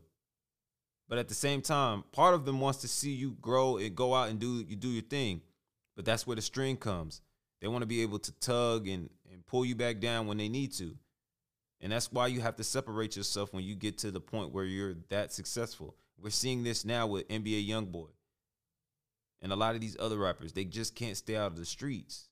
But 1.09 1.19
at 1.19 1.29
the 1.29 1.33
same 1.33 1.61
time, 1.61 2.03
part 2.11 2.33
of 2.33 2.45
them 2.45 2.59
wants 2.59 2.79
to 2.81 2.87
see 2.87 3.11
you 3.11 3.37
grow 3.39 3.77
and 3.77 3.95
go 3.95 4.13
out 4.13 4.29
and 4.29 4.39
do 4.39 4.65
you 4.67 4.75
do 4.75 4.89
your 4.89 5.03
thing. 5.03 5.41
But 5.95 6.05
that's 6.05 6.27
where 6.27 6.35
the 6.35 6.41
string 6.41 6.77
comes. 6.77 7.21
They 7.61 7.67
want 7.67 7.81
to 7.81 7.87
be 7.87 8.01
able 8.01 8.19
to 8.19 8.31
tug 8.33 8.87
and, 8.87 9.09
and 9.31 9.45
pull 9.47 9.65
you 9.65 9.75
back 9.75 9.99
down 9.99 10.27
when 10.27 10.37
they 10.37 10.49
need 10.49 10.73
to. 10.73 10.95
And 11.81 11.91
that's 11.91 12.11
why 12.11 12.27
you 12.27 12.41
have 12.41 12.55
to 12.55 12.63
separate 12.63 13.15
yourself 13.15 13.53
when 13.53 13.63
you 13.63 13.75
get 13.75 13.99
to 13.99 14.11
the 14.11 14.19
point 14.19 14.51
where 14.51 14.65
you're 14.65 14.95
that 15.09 15.31
successful. 15.31 15.95
We're 16.19 16.31
seeing 16.31 16.63
this 16.63 16.83
now 16.83 17.05
with 17.07 17.27
NBA 17.27 17.67
Youngboy. 17.67 18.09
And 19.41 19.51
a 19.51 19.55
lot 19.55 19.75
of 19.75 19.81
these 19.81 19.95
other 19.99 20.17
rappers, 20.17 20.53
they 20.53 20.65
just 20.65 20.95
can't 20.95 21.15
stay 21.15 21.35
out 21.35 21.51
of 21.51 21.57
the 21.57 21.65
streets. 21.65 22.29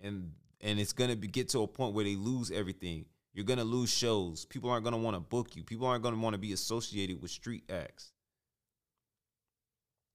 And 0.00 0.32
and 0.60 0.78
it's 0.78 0.92
gonna 0.92 1.16
be, 1.16 1.26
get 1.26 1.48
to 1.50 1.60
a 1.60 1.66
point 1.66 1.94
where 1.94 2.04
they 2.04 2.16
lose 2.16 2.50
everything. 2.50 3.06
You're 3.32 3.46
gonna 3.46 3.64
lose 3.64 3.90
shows. 3.90 4.44
People 4.44 4.70
aren't 4.70 4.84
gonna 4.84 4.98
want 4.98 5.16
to 5.16 5.20
book 5.20 5.56
you. 5.56 5.64
People 5.64 5.86
aren't 5.86 6.02
gonna 6.02 6.18
want 6.18 6.34
to 6.34 6.38
be 6.38 6.52
associated 6.52 7.22
with 7.22 7.30
street 7.30 7.64
acts 7.70 8.12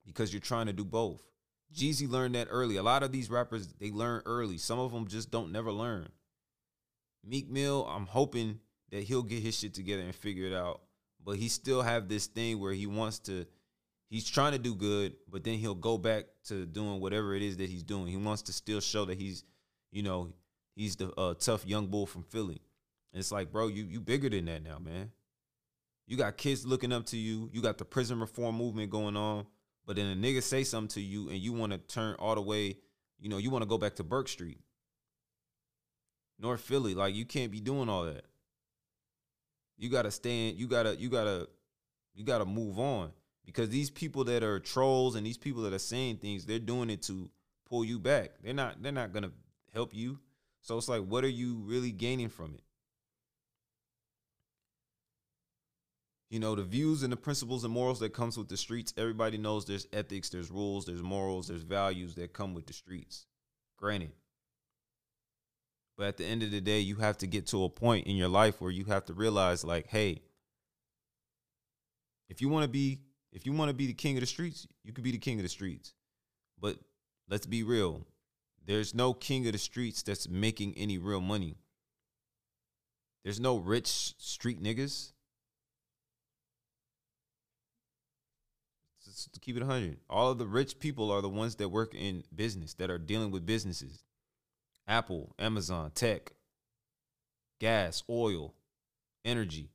because 0.06 0.32
you're 0.32 0.40
trying 0.40 0.68
to 0.68 0.74
do 0.74 0.86
both. 0.86 1.24
Jeezy 1.76 2.10
learned 2.10 2.36
that 2.36 2.48
early. 2.50 2.78
A 2.78 2.84
lot 2.84 3.04
of 3.04 3.12
these 3.12 3.30
rappers 3.30 3.68
they 3.80 3.92
learn 3.92 4.22
early. 4.26 4.58
Some 4.58 4.80
of 4.80 4.92
them 4.92 5.08
just 5.08 5.32
don't 5.32 5.52
never 5.52 5.72
learn. 5.72 6.08
Meek 7.28 7.50
Mill, 7.50 7.86
I'm 7.90 8.06
hoping 8.06 8.60
that 8.92 9.04
he'll 9.04 9.24
get 9.24 9.44
his 9.44 9.58
shit 9.58 9.74
together 9.74 10.02
and 10.02 10.16
figure 10.16 10.46
it 10.46 10.54
out. 10.54 10.82
But 11.24 11.38
he 11.38 11.50
still 11.50 11.82
have 11.82 12.08
this 12.08 12.28
thing 12.28 12.60
where 12.60 12.74
he 12.74 12.88
wants 12.88 13.20
to 13.20 13.46
he's 14.10 14.30
trying 14.30 14.54
to 14.54 14.60
do 14.60 14.76
good, 14.76 15.16
but 15.30 15.44
then 15.44 15.56
he'll 15.56 15.76
go 15.76 15.98
back 15.98 16.26
to 16.46 16.66
doing 16.66 17.00
whatever 17.00 17.36
it 17.36 17.42
is 17.42 17.58
that 17.58 17.70
he's 17.70 17.84
doing. 17.84 18.08
He 18.08 18.18
wants 18.18 18.44
to 18.44 18.54
still 18.54 18.80
show 18.80 19.06
that 19.06 19.18
he's, 19.18 19.44
you 19.92 20.04
know, 20.04 20.34
he's 20.76 20.96
the 20.96 21.12
uh, 21.20 21.34
tough 21.34 21.66
young 21.66 21.88
bull 21.88 22.06
from 22.06 22.24
Philly. 22.24 22.62
And 23.14 23.20
it's 23.20 23.32
like, 23.32 23.52
bro, 23.52 23.68
you 23.68 23.84
you 23.84 24.00
bigger 24.00 24.30
than 24.30 24.46
that 24.46 24.64
now, 24.64 24.80
man. 24.80 25.12
You 26.06 26.16
got 26.16 26.38
kids 26.38 26.66
looking 26.66 26.94
up 26.94 27.06
to 27.08 27.18
you. 27.18 27.50
You 27.52 27.62
got 27.62 27.78
the 27.78 27.86
prison 27.86 28.20
reform 28.20 28.56
movement 28.56 28.90
going 28.90 29.18
on. 29.18 29.46
But 29.86 29.96
then 29.96 30.06
a 30.06 30.16
nigga 30.16 30.44
say 30.44 30.64
something 30.64 30.90
to 30.90 31.02
you 31.02 31.30
and 31.30 31.38
you 31.38 31.54
want 31.54 31.72
to 31.72 31.78
turn 31.78 32.16
all 32.16 32.36
the 32.36 32.42
way, 32.42 32.78
you 33.20 33.30
know, 33.30 33.38
you 33.38 33.50
want 33.50 33.64
to 33.64 33.68
go 33.68 33.78
back 33.78 33.96
to 33.96 34.04
Burke 34.04 34.28
Street. 34.28 34.60
North 36.40 36.62
Philly. 36.62 36.94
Like 36.94 37.16
you 37.16 37.26
can't 37.26 37.52
be 37.52 37.60
doing 37.60 37.90
all 37.90 38.06
that. 38.06 38.26
You 39.78 39.90
gotta 39.90 40.12
stand, 40.12 40.58
you 40.58 40.68
gotta, 40.68 40.96
you 40.96 41.10
gotta, 41.10 41.48
you 42.16 42.24
gotta 42.24 42.46
move 42.46 42.80
on. 42.80 43.12
Because 43.46 43.70
these 43.70 43.90
people 43.90 44.24
that 44.26 44.44
are 44.44 44.60
trolls 44.60 45.16
and 45.16 45.26
these 45.26 45.38
people 45.38 45.62
that 45.64 45.74
are 45.74 45.80
saying 45.80 46.18
things, 46.18 46.46
they're 46.46 46.60
doing 46.60 46.90
it 46.90 47.02
to 47.04 47.30
pull 47.70 47.86
you 47.86 48.00
back. 48.00 48.32
They're 48.44 48.54
not, 48.54 48.82
they're 48.82 48.92
not 48.92 49.14
gonna 49.14 49.32
help 49.74 49.94
you. 49.94 50.20
So 50.62 50.78
it's 50.78 50.90
like, 50.90 51.04
what 51.04 51.24
are 51.24 51.30
you 51.30 51.62
really 51.66 51.92
gaining 51.92 52.30
from 52.30 52.56
it? 52.56 52.62
you 56.30 56.40
know 56.40 56.56
the 56.56 56.64
views 56.64 57.04
and 57.04 57.12
the 57.12 57.18
principles 57.18 57.64
and 57.64 57.74
morals 57.74 58.00
that 58.00 58.14
comes 58.14 58.38
with 58.38 58.50
the 58.50 58.58
streets 58.58 58.94
everybody 58.98 59.38
knows 59.38 59.66
there's 59.66 59.88
ethics 59.94 60.30
there's 60.30 60.52
rules 60.52 60.86
there's 60.86 61.02
morals 61.02 61.48
there's 61.48 61.64
values 61.64 62.16
that 62.16 62.34
come 62.34 62.54
with 62.54 62.66
the 62.66 62.74
streets 62.74 63.26
granted 63.78 64.12
but 65.98 66.08
at 66.08 66.18
the 66.18 66.26
end 66.26 66.44
of 66.44 66.52
the 66.52 66.62
day 66.62 66.80
you 66.80 66.98
have 66.98 67.18
to 67.18 67.28
get 67.28 67.48
to 67.48 67.64
a 67.64 67.70
point 67.70 68.08
in 68.08 68.16
your 68.16 68.28
life 68.28 68.62
where 68.62 68.72
you 68.72 68.86
have 68.86 69.06
to 69.06 69.14
realize 69.14 69.64
like 69.64 69.88
hey 69.88 70.22
if 72.30 72.42
you 72.42 72.50
want 72.50 72.64
to 72.64 72.70
be 72.70 73.00
if 73.32 73.46
you 73.46 73.52
want 73.52 73.70
to 73.70 73.74
be 73.74 73.88
the 73.88 73.94
king 73.94 74.16
of 74.16 74.22
the 74.22 74.28
streets 74.28 74.68
you 74.84 74.94
could 74.94 75.04
be 75.04 75.12
the 75.12 75.18
king 75.18 75.40
of 75.40 75.44
the 75.44 75.50
streets. 75.50 75.94
But 76.60 76.78
let's 77.30 77.46
be 77.46 77.64
real 77.64 78.06
there's 78.66 78.94
no 78.94 79.14
king 79.14 79.46
of 79.48 79.54
the 79.54 79.60
streets 79.60 80.04
that's 80.04 80.28
making 80.28 80.74
any 80.76 80.98
real 80.98 81.22
money. 81.22 81.56
There's 83.24 83.40
no 83.40 83.56
rich 83.56 83.88
street 83.88 84.62
niggas. 84.62 85.14
Just 89.06 89.40
keep 89.42 89.56
it 89.56 89.62
100 89.62 89.98
all 90.10 90.32
of 90.32 90.38
the 90.38 90.46
rich 90.46 90.80
people 90.80 91.12
are 91.12 91.22
the 91.22 91.30
ones 91.30 91.56
that 91.56 91.70
work 91.70 91.96
in 91.96 92.24
business 92.36 92.74
that 92.76 92.90
are 92.90 92.98
dealing 92.98 93.32
with 93.32 93.46
businesses 93.46 94.04
apple 94.88 95.34
amazon 95.40 95.92
tech 95.94 96.34
gas 97.60 98.04
oil 98.10 98.54
energy 99.26 99.70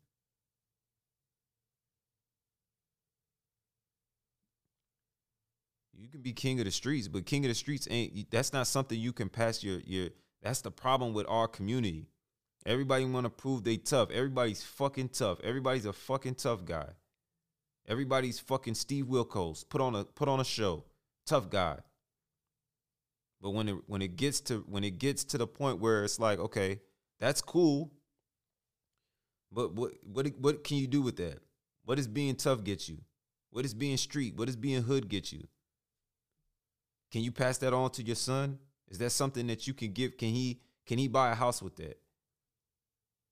you 5.99 6.09
can 6.09 6.21
be 6.21 6.33
king 6.33 6.59
of 6.59 6.65
the 6.65 6.71
streets 6.71 7.09
but 7.09 7.27
king 7.27 7.45
of 7.45 7.49
the 7.49 7.55
streets 7.55 7.87
ain't 7.91 8.31
that's 8.31 8.53
not 8.53 8.67
something 8.67 8.99
you 8.99 9.13
can 9.13 9.29
pass 9.29 9.63
your 9.63 9.81
your 9.81 10.09
that's 10.43 10.61
the 10.61 10.71
problem 10.71 11.13
with 11.13 11.27
our 11.29 11.47
community 11.47 12.07
everybody 12.65 13.05
want 13.05 13.25
to 13.25 13.31
prove 13.31 13.65
they 13.65 13.77
tough 13.77 14.11
everybody's 14.11 14.63
fucking 14.63 15.09
tough 15.09 15.39
everybody's 15.45 15.87
a 15.87 15.93
fucking 15.93 16.35
tough 16.35 16.65
guy 16.65 16.89
Everybody's 17.87 18.39
fucking 18.39 18.75
Steve 18.75 19.07
Wilkos. 19.07 19.69
Put 19.69 19.81
on 19.81 19.95
a 19.95 20.05
put 20.05 20.29
on 20.29 20.41
a 20.41 20.45
show. 20.45 20.85
Tough 21.27 21.51
guy. 21.51 21.79
But 23.43 23.51
when 23.51 23.69
it 23.69 23.77
when 23.87 24.03
it 24.03 24.17
gets 24.17 24.41
to 24.43 24.65
when 24.69 24.85
it 24.85 24.99
gets 24.99 25.25
to 25.25 25.39
the 25.39 25.49
point 25.49 25.81
where 25.81 26.05
it's 26.05 26.21
like, 26.21 26.39
okay, 26.39 26.81
that's 27.19 27.43
cool. 27.43 27.91
But 29.51 29.75
what 29.75 29.93
what 30.05 30.29
what 30.39 30.65
can 30.65 30.77
you 30.77 30.87
do 30.87 31.03
with 31.03 31.17
that? 31.17 31.41
What 31.85 31.97
does 31.97 32.07
being 32.07 32.37
tough 32.37 32.63
get 32.63 32.89
you? 32.89 32.99
What 33.51 33.63
does 33.63 33.75
being 33.75 33.97
street? 33.97 34.37
What 34.37 34.47
does 34.47 34.57
being 34.57 34.83
hood 34.83 35.09
get 35.09 35.33
you? 35.33 35.49
Can 37.11 37.23
you 37.23 37.33
pass 37.33 37.59
that 37.59 37.75
on 37.75 37.91
to 37.91 38.03
your 38.03 38.17
son? 38.17 38.59
Is 38.89 38.99
that 38.99 39.11
something 39.11 39.49
that 39.49 39.67
you 39.67 39.75
can 39.75 39.93
give? 39.93 40.17
Can 40.17 40.29
he 40.29 40.61
can 40.87 40.99
he 40.99 41.09
buy 41.09 41.33
a 41.33 41.35
house 41.35 41.61
with 41.61 41.77
that? 41.77 41.99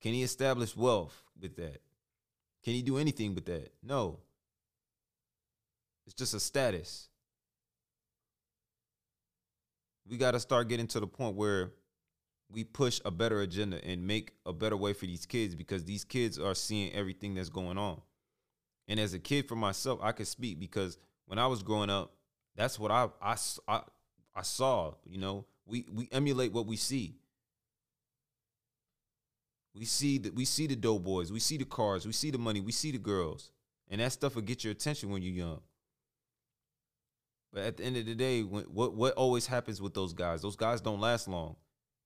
Can 0.03 0.13
he 0.13 0.25
establish 0.25 0.77
wealth 0.77 1.23
with 1.41 1.55
that? 1.57 1.81
Can 2.65 2.75
he 2.75 2.83
do 2.83 2.99
anything 2.99 3.35
with 3.35 3.45
that? 3.47 3.73
No. 3.81 4.19
It's 6.05 6.15
just 6.15 6.35
a 6.35 6.41
status. 6.41 7.10
We 10.07 10.17
got 10.17 10.33
to 10.33 10.41
start 10.41 10.69
getting 10.69 10.87
to 10.89 11.01
the 11.01 11.07
point 11.07 11.37
where 11.37 11.73
we 12.51 12.65
push 12.65 13.01
a 13.05 13.11
better 13.11 13.41
agenda 13.43 13.85
and 13.85 14.07
make 14.07 14.33
a 14.45 14.53
better 14.53 14.77
way 14.77 14.93
for 14.93 15.07
these 15.07 15.25
kids 15.25 15.55
because 15.55 15.85
these 15.85 16.05
kids 16.05 16.39
are 16.39 16.55
seeing 16.55 16.93
everything 16.93 17.35
that's 17.35 17.49
going 17.49 17.79
on. 17.79 18.01
And 18.89 18.99
as 18.99 19.15
a 19.15 19.19
kid 19.19 19.47
for 19.47 19.55
myself, 19.55 20.01
I 20.03 20.13
could 20.13 20.27
speak 20.27 20.59
because 20.59 20.99
when 21.27 21.39
I 21.39 21.47
was 21.47 21.63
growing 21.63 21.91
up, 21.91 22.13
that's 22.57 22.79
what 22.79 22.91
I 22.91 23.09
I, 23.23 23.37
I, 23.69 23.83
I 24.35 24.43
saw, 24.43 24.95
you 25.05 25.19
know. 25.19 25.47
We 25.65 25.87
we 25.93 26.09
emulate 26.11 26.53
what 26.53 26.67
we 26.67 26.77
see. 26.77 27.15
We 29.73 29.85
see 29.85 30.19
that 30.19 30.35
we 30.35 30.45
see 30.45 30.67
the 30.67 30.75
doughboys, 30.75 31.31
we 31.31 31.39
see 31.39 31.57
the 31.57 31.65
cars, 31.65 32.05
we 32.05 32.13
see 32.13 32.33
the 32.33 32.39
money, 32.39 32.61
we 32.61 32.73
see 32.73 32.91
the 32.91 32.99
girls. 32.99 33.53
And 33.89 34.01
that 34.01 34.13
stuff 34.13 34.35
will 34.35 34.43
get 34.43 34.65
your 34.65 34.73
attention 34.73 35.11
when 35.11 35.23
you're 35.23 35.35
young. 35.35 35.61
But 37.53 37.65
at 37.65 37.77
the 37.77 37.85
end 37.85 37.97
of 37.97 38.07
the 38.07 38.15
day, 38.15 38.43
when, 38.43 38.65
what 38.65 38.95
what 38.95 39.15
always 39.15 39.47
happens 39.47 39.83
with 39.83 39.95
those 39.95 40.13
guys? 40.13 40.43
Those 40.43 40.57
guys 40.57 40.81
don't 40.81 41.01
last 41.01 41.29
long. 41.29 41.57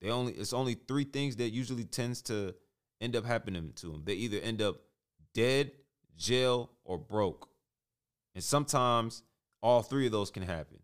They 0.01 0.11
only 0.11 0.33
it's 0.33 0.53
only 0.53 0.75
three 0.75 1.05
things 1.05 1.37
that 1.37 1.51
usually 1.51 1.85
tends 1.85 2.23
to 2.23 2.55
end 3.01 3.17
up 3.17 3.25
happening 3.25 3.73
to 3.77 3.93
them. 3.93 4.03
They 4.05 4.15
either 4.15 4.39
end 4.39 4.63
up 4.63 4.77
dead, 5.35 5.73
jail, 6.17 6.71
or 6.85 6.99
broke. 6.99 7.49
And 8.35 8.43
sometimes 8.43 9.23
all 9.63 9.83
three 9.83 10.07
of 10.07 10.13
those 10.13 10.31
can 10.31 10.43
happen. 10.43 10.79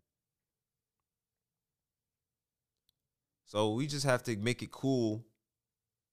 So 3.46 3.72
we 3.72 3.86
just 3.86 4.04
have 4.04 4.22
to 4.24 4.36
make 4.36 4.62
it 4.62 4.70
cool 4.70 5.24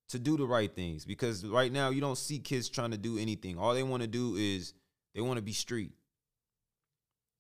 to 0.10 0.18
do 0.18 0.38
the 0.38 0.46
right 0.46 0.74
things 0.74 1.06
because 1.06 1.46
right 1.46 1.72
now 1.72 1.90
you 1.90 2.02
don't 2.02 2.18
see 2.18 2.40
kids 2.40 2.70
trying 2.70 2.92
to 2.92 2.98
do 2.98 3.20
anything. 3.20 3.60
All 3.60 3.74
they 3.74 3.84
want 3.84 4.02
to 4.02 4.08
do 4.08 4.36
is 4.36 4.74
they 5.14 5.22
want 5.22 5.38
to 5.38 5.44
be 5.44 5.52
street. 5.52 5.92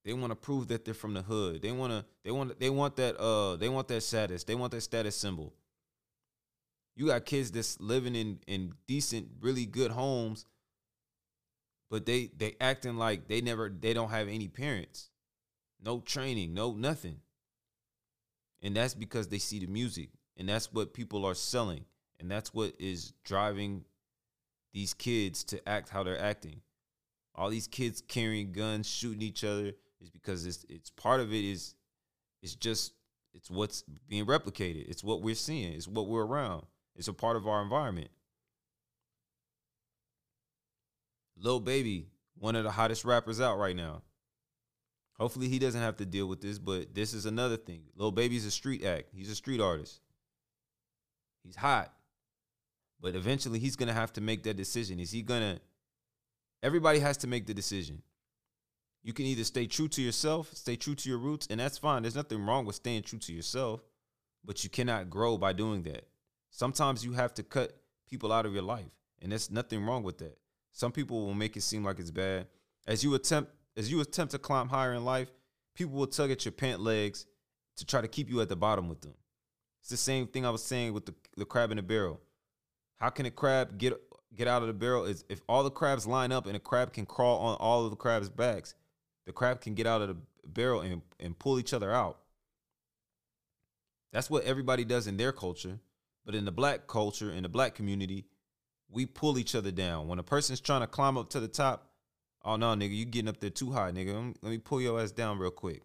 They 0.08 0.14
want 0.14 0.32
to 0.32 0.38
prove 0.38 0.70
that 0.70 0.86
they're 0.86 0.94
from 0.94 1.14
the 1.14 1.22
hood. 1.22 1.62
They 1.62 1.74
want 1.74 1.92
to 1.92 2.06
they 2.24 2.32
want 2.32 2.58
they 2.62 2.70
want 2.70 2.96
that 2.96 3.18
uh 3.18 3.58
they 3.58 3.68
want 3.68 3.90
that 3.90 4.02
status. 4.02 4.46
They 4.46 4.56
want 4.56 4.72
that 4.72 4.80
status 4.80 5.18
symbol. 5.18 5.54
You 6.96 7.08
got 7.08 7.26
kids 7.26 7.52
that's 7.52 7.78
living 7.82 8.16
in 8.16 8.40
in 8.48 8.72
decent, 8.88 9.28
really 9.42 9.66
good 9.66 9.92
homes, 9.92 10.46
but 11.92 12.06
they 12.06 12.32
they 12.38 12.56
acting 12.62 12.96
like 12.96 13.28
they 13.28 13.42
never 13.42 13.68
they 13.68 13.94
don't 13.94 14.10
have 14.10 14.30
any 14.30 14.48
parents. 14.48 15.10
No 15.84 16.00
training, 16.00 16.54
no 16.54 16.72
nothing. 16.72 17.18
And 18.62 18.78
that's 18.78 18.94
because 18.94 19.28
they 19.28 19.40
see 19.40 19.60
the 19.60 19.68
music. 19.68 20.12
And 20.38 20.48
that's 20.48 20.72
what 20.72 20.94
people 20.94 21.26
are 21.26 21.36
selling. 21.36 21.84
And 22.18 22.32
that's 22.32 22.54
what 22.54 22.76
is 22.80 23.12
driving 23.26 23.84
these 24.74 24.94
kids 24.94 25.44
to 25.46 25.68
act 25.68 25.90
how 25.90 26.04
they're 26.04 26.18
acting. 26.18 26.62
All 27.36 27.50
these 27.50 27.68
kids 27.68 28.02
carrying 28.08 28.54
guns, 28.54 28.90
shooting 28.90 29.22
each 29.22 29.44
other, 29.44 29.74
is 30.08 30.12
because 30.12 30.46
it's 30.46 30.66
it's 30.70 30.90
part 30.90 31.20
of 31.20 31.34
it 31.34 31.44
is 31.44 31.76
it's 32.42 32.56
just 32.56 32.94
it's 33.34 33.50
what's 33.52 33.84
being 34.08 34.26
replicated. 34.26 34.90
It's 34.90 35.04
what 35.04 35.22
we're 35.22 35.36
seeing. 35.36 35.74
It's 35.74 35.88
what 35.88 36.08
we're 36.08 36.26
around. 36.26 36.66
It's 36.96 37.08
a 37.08 37.14
part 37.14 37.36
of 37.36 37.48
our 37.48 37.62
environment. 37.62 38.10
Lil 41.40 41.60
Baby, 41.60 42.08
one 42.40 42.56
of 42.56 42.64
the 42.64 42.72
hottest 42.72 43.06
rappers 43.06 43.40
out 43.40 43.60
right 43.60 43.76
now. 43.76 44.02
Hopefully 45.20 45.50
he 45.50 45.60
doesn't 45.60 45.82
have 45.82 45.98
to 45.98 46.06
deal 46.06 46.28
with 46.28 46.42
this, 46.42 46.58
but 46.58 46.94
this 46.96 47.14
is 47.14 47.26
another 47.26 47.58
thing. 47.58 47.84
Lil 47.96 48.12
Baby's 48.12 48.46
a 48.46 48.52
street 48.52 48.84
act. 48.84 49.10
He's 49.14 49.30
a 49.30 49.36
street 49.36 49.62
artist. 49.62 50.00
He's 51.44 51.56
hot. 51.56 51.94
But 53.00 53.16
eventually 53.16 53.60
he's 53.60 53.76
gonna 53.76 53.94
have 53.94 54.14
to 54.14 54.22
make 54.22 54.44
that 54.44 54.58
decision. 54.58 55.00
Is 55.00 55.12
he 55.12 55.22
gonna 55.22 55.60
everybody 56.64 57.00
has 57.00 57.18
to 57.18 57.28
make 57.28 57.46
the 57.46 57.54
decision. 57.54 58.02
You 59.04 59.14
can 59.14 59.26
either 59.26 59.44
stay 59.44 59.68
true 59.68 59.88
to 59.90 60.02
yourself, 60.02 60.52
stay 60.54 60.76
true 60.76 60.96
to 60.96 61.10
your 61.10 61.18
roots, 61.18 61.48
and 61.50 61.60
that's 61.60 61.78
fine. 61.78 62.02
There's 62.02 62.16
nothing 62.16 62.46
wrong 62.46 62.66
with 62.66 62.76
staying 62.76 63.04
true 63.04 63.20
to 63.20 63.34
yourself, 63.34 63.82
but 64.44 64.64
you 64.64 64.70
cannot 64.70 65.10
grow 65.10 65.38
by 65.38 65.54
doing 65.54 65.84
that. 65.84 66.08
Sometimes 66.50 67.06
you 67.06 67.14
have 67.14 67.34
to 67.36 67.44
cut 67.44 67.74
people 68.10 68.32
out 68.32 68.46
of 68.46 68.54
your 68.54 68.64
life, 68.64 68.92
and 69.22 69.32
there's 69.32 69.52
nothing 69.52 69.86
wrong 69.86 70.04
with 70.04 70.18
that. 70.18 70.38
Some 70.72 70.92
people 70.92 71.26
will 71.26 71.34
make 71.34 71.56
it 71.58 71.62
seem 71.62 71.84
like 71.84 72.00
it's 72.00 72.12
bad. 72.12 72.48
As 72.86 73.04
you 73.04 73.16
attempt 73.16 73.52
as 73.76 73.92
you 73.92 74.02
attempt 74.02 74.32
to 74.32 74.40
climb 74.40 74.70
higher 74.70 74.94
in 74.94 75.06
life, 75.06 75.30
people 75.76 75.94
will 75.94 76.08
tug 76.08 76.32
at 76.32 76.46
your 76.46 76.52
pant 76.52 76.82
legs 76.82 77.28
to 77.78 77.86
try 77.86 78.02
to 78.02 78.08
keep 78.08 78.30
you 78.30 78.42
at 78.42 78.50
the 78.50 78.56
bottom 78.56 78.90
with 78.90 79.02
them. 79.02 79.14
It's 79.82 79.90
the 79.90 79.98
same 79.98 80.28
thing 80.28 80.46
I 80.46 80.50
was 80.50 80.64
saying 80.64 80.94
with 80.94 81.06
the, 81.06 81.14
the 81.36 81.46
crab 81.46 81.72
in 81.72 81.78
the 81.78 81.84
barrel. 81.84 82.20
How 82.98 83.10
can 83.10 83.26
a 83.26 83.32
crab 83.32 83.78
get 83.78 83.94
get 84.36 84.48
out 84.48 84.62
of 84.62 84.68
the 84.68 84.74
barrel? 84.74 85.06
Is 85.06 85.24
if 85.30 85.42
all 85.48 85.64
the 85.64 85.72
crabs 85.72 86.06
line 86.06 86.32
up 86.32 86.46
and 86.46 86.56
a 86.56 86.60
crab 86.60 86.94
can 86.94 87.06
crawl 87.06 87.40
on 87.40 87.56
all 87.56 87.86
of 87.86 87.92
the 87.92 87.96
crabs' 87.96 88.30
backs, 88.30 88.74
the 89.28 89.32
crab 89.32 89.62
can 89.62 89.76
get 89.76 89.86
out 89.86 90.02
of 90.02 90.08
the 90.08 90.18
barrel 90.44 90.82
and, 90.82 91.04
and 91.20 91.38
pull 91.38 91.60
each 91.60 91.74
other 91.74 91.94
out. 91.94 92.18
That's 94.12 94.30
what 94.30 94.46
everybody 94.46 94.84
does 94.84 95.06
in 95.06 95.18
their 95.18 95.32
culture. 95.32 95.78
But 96.26 96.34
in 96.34 96.46
the 96.46 96.52
black 96.52 96.88
culture, 96.88 97.32
in 97.32 97.44
the 97.44 97.50
black 97.50 97.76
community, 97.76 98.26
we 98.90 99.06
pull 99.06 99.38
each 99.38 99.54
other 99.54 99.72
down. 99.72 100.08
When 100.08 100.18
a 100.18 100.24
person's 100.24 100.60
trying 100.60 100.82
to 100.82 100.88
climb 100.88 101.18
up 101.18 101.30
to 101.30 101.40
the 101.40 101.48
top, 101.48 101.88
Oh 102.48 102.56
no, 102.56 102.68
nigga, 102.68 102.96
you 102.96 103.04
getting 103.04 103.28
up 103.28 103.42
there 103.42 103.50
too 103.50 103.72
high, 103.72 103.92
nigga. 103.92 104.34
Let 104.42 104.50
me- 104.50 104.58
pull 104.58 104.80
your 104.80 105.02
ass 105.02 105.12
down 105.12 105.38
real 105.38 105.52
quick. 105.52 105.82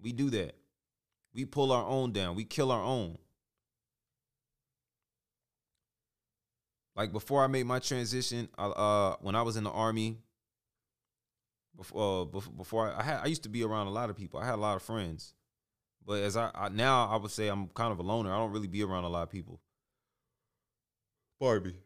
We 0.00 0.12
do 0.12 0.30
that. 0.30 0.56
We 1.32 1.44
pull 1.44 1.70
our 1.70 1.84
own 1.84 2.12
down. 2.12 2.34
We 2.34 2.44
kill 2.44 2.72
our 2.72 2.82
own. 2.82 3.18
Like 6.96 7.12
before 7.12 7.44
I 7.44 7.46
made 7.46 7.66
my 7.66 7.78
transition, 7.78 8.48
uh, 8.58 9.14
when 9.20 9.36
I 9.36 9.42
was 9.42 9.56
in 9.56 9.62
the 9.62 9.70
army, 9.70 10.18
before 11.76 12.22
uh, 12.22 12.40
before 12.56 12.90
I, 12.90 13.00
I 13.00 13.02
had, 13.02 13.20
I 13.22 13.26
used 13.26 13.42
to 13.44 13.48
be 13.48 13.62
around 13.62 13.86
a 13.86 13.90
lot 13.90 14.10
of 14.10 14.16
people. 14.16 14.40
I 14.40 14.46
had 14.46 14.54
a 14.54 14.60
lot 14.60 14.76
of 14.76 14.82
friends, 14.82 15.34
but 16.04 16.22
as 16.22 16.36
I, 16.36 16.50
I 16.54 16.68
now 16.68 17.08
I 17.08 17.16
would 17.16 17.30
say 17.30 17.48
I'm 17.48 17.68
kind 17.68 17.92
of 17.92 17.98
a 17.98 18.02
loner. 18.02 18.32
I 18.32 18.38
don't 18.38 18.52
really 18.52 18.68
be 18.68 18.82
around 18.82 19.04
a 19.04 19.08
lot 19.08 19.22
of 19.22 19.30
people. 19.30 19.60
Barbie, 21.38 21.76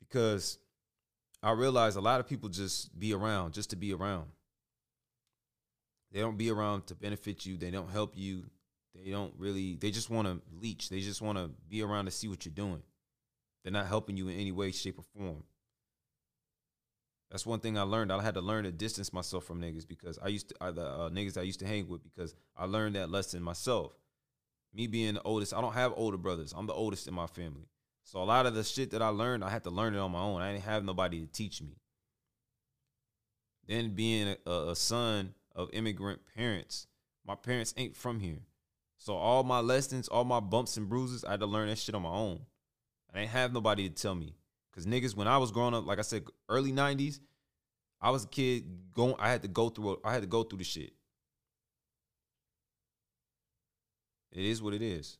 because 0.00 0.58
I 1.42 1.52
realize 1.52 1.96
a 1.96 2.00
lot 2.00 2.20
of 2.20 2.26
people 2.26 2.48
just 2.48 2.98
be 2.98 3.12
around 3.12 3.52
just 3.52 3.70
to 3.70 3.76
be 3.76 3.92
around. 3.92 4.26
They 6.12 6.20
don't 6.20 6.38
be 6.38 6.50
around 6.50 6.86
to 6.86 6.94
benefit 6.94 7.44
you. 7.44 7.56
They 7.56 7.70
don't 7.70 7.90
help 7.90 8.16
you. 8.16 8.44
They 8.94 9.10
don't 9.10 9.34
really. 9.36 9.74
They 9.74 9.90
just 9.90 10.08
want 10.08 10.28
to 10.28 10.40
leech. 10.60 10.88
They 10.88 11.00
just 11.00 11.20
want 11.20 11.36
to 11.36 11.50
be 11.68 11.82
around 11.82 12.06
to 12.06 12.10
see 12.10 12.28
what 12.28 12.46
you're 12.46 12.54
doing. 12.54 12.82
They're 13.62 13.72
not 13.72 13.86
helping 13.86 14.16
you 14.16 14.28
in 14.28 14.38
any 14.38 14.52
way, 14.52 14.70
shape, 14.70 14.98
or 14.98 15.04
form. 15.18 15.42
That's 17.34 17.44
one 17.44 17.58
thing 17.58 17.76
I 17.76 17.82
learned. 17.82 18.12
I 18.12 18.22
had 18.22 18.34
to 18.34 18.40
learn 18.40 18.62
to 18.62 18.70
distance 18.70 19.12
myself 19.12 19.42
from 19.42 19.60
niggas 19.60 19.88
because 19.88 20.20
I 20.22 20.28
used 20.28 20.50
to 20.50 20.54
uh, 20.60 20.70
the 20.70 20.86
uh, 20.86 21.10
niggas 21.10 21.36
I 21.36 21.42
used 21.42 21.58
to 21.58 21.66
hang 21.66 21.88
with 21.88 22.00
because 22.04 22.32
I 22.56 22.66
learned 22.66 22.94
that 22.94 23.10
lesson 23.10 23.42
myself. 23.42 23.90
Me 24.72 24.86
being 24.86 25.14
the 25.14 25.22
oldest, 25.24 25.52
I 25.52 25.60
don't 25.60 25.72
have 25.72 25.92
older 25.96 26.16
brothers. 26.16 26.54
I'm 26.56 26.68
the 26.68 26.72
oldest 26.72 27.08
in 27.08 27.14
my 27.14 27.26
family. 27.26 27.66
So 28.04 28.22
a 28.22 28.22
lot 28.22 28.46
of 28.46 28.54
the 28.54 28.62
shit 28.62 28.92
that 28.92 29.02
I 29.02 29.08
learned, 29.08 29.42
I 29.42 29.50
had 29.50 29.64
to 29.64 29.70
learn 29.70 29.96
it 29.96 29.98
on 29.98 30.12
my 30.12 30.20
own. 30.20 30.42
I 30.42 30.52
didn't 30.52 30.62
have 30.62 30.84
nobody 30.84 31.22
to 31.22 31.26
teach 31.26 31.60
me. 31.60 31.74
Then 33.66 33.96
being 33.96 34.36
a, 34.46 34.52
a 34.52 34.76
son 34.76 35.34
of 35.56 35.70
immigrant 35.72 36.20
parents, 36.36 36.86
my 37.26 37.34
parents 37.34 37.74
ain't 37.76 37.96
from 37.96 38.20
here. 38.20 38.42
So 38.96 39.16
all 39.16 39.42
my 39.42 39.58
lessons, 39.58 40.06
all 40.06 40.22
my 40.22 40.38
bumps 40.38 40.76
and 40.76 40.88
bruises, 40.88 41.24
I 41.24 41.32
had 41.32 41.40
to 41.40 41.46
learn 41.46 41.66
that 41.66 41.78
shit 41.78 41.96
on 41.96 42.02
my 42.02 42.10
own. 42.10 42.42
I 43.12 43.18
didn't 43.18 43.30
have 43.30 43.52
nobody 43.52 43.88
to 43.88 43.94
tell 43.96 44.14
me. 44.14 44.36
Cause 44.74 44.86
niggas, 44.86 45.14
when 45.14 45.28
I 45.28 45.38
was 45.38 45.52
growing 45.52 45.72
up, 45.72 45.86
like 45.86 46.00
I 46.00 46.02
said, 46.02 46.24
early 46.48 46.72
'90s, 46.72 47.20
I 48.00 48.10
was 48.10 48.24
a 48.24 48.28
kid 48.28 48.64
going. 48.92 49.14
I 49.20 49.30
had 49.30 49.42
to 49.42 49.48
go 49.48 49.68
through. 49.68 50.00
I 50.04 50.12
had 50.12 50.22
to 50.22 50.28
go 50.28 50.42
through 50.42 50.58
the 50.58 50.64
shit. 50.64 50.92
It 54.32 54.44
is 54.44 54.60
what 54.60 54.74
it 54.74 54.82
is. 54.82 55.16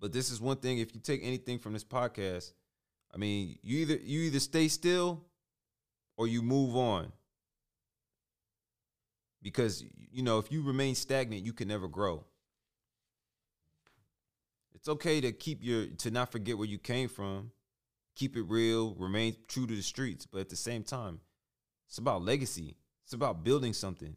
But 0.00 0.12
this 0.12 0.30
is 0.30 0.40
one 0.40 0.56
thing. 0.56 0.78
If 0.78 0.94
you 0.94 1.00
take 1.00 1.24
anything 1.24 1.60
from 1.60 1.72
this 1.72 1.84
podcast, 1.84 2.52
I 3.14 3.18
mean, 3.18 3.56
you 3.62 3.78
either 3.78 3.96
you 4.02 4.22
either 4.22 4.40
stay 4.40 4.66
still 4.66 5.22
or 6.16 6.26
you 6.26 6.42
move 6.42 6.76
on. 6.76 7.12
Because 9.40 9.84
you 10.10 10.22
know, 10.22 10.38
if 10.38 10.50
you 10.50 10.62
remain 10.62 10.96
stagnant, 10.96 11.44
you 11.44 11.52
can 11.52 11.68
never 11.68 11.86
grow. 11.86 12.24
It's 14.74 14.88
okay 14.88 15.20
to 15.20 15.32
keep 15.32 15.62
your 15.62 15.86
to 15.86 16.10
not 16.10 16.32
forget 16.32 16.58
where 16.58 16.66
you 16.66 16.78
came 16.78 17.08
from, 17.08 17.52
keep 18.14 18.36
it 18.36 18.42
real, 18.42 18.94
remain 18.94 19.36
true 19.48 19.66
to 19.66 19.74
the 19.74 19.82
streets, 19.82 20.26
but 20.26 20.40
at 20.40 20.48
the 20.48 20.56
same 20.56 20.82
time, 20.82 21.20
it's 21.88 21.98
about 21.98 22.22
legacy. 22.22 22.76
It's 23.04 23.12
about 23.12 23.44
building 23.44 23.72
something. 23.72 24.16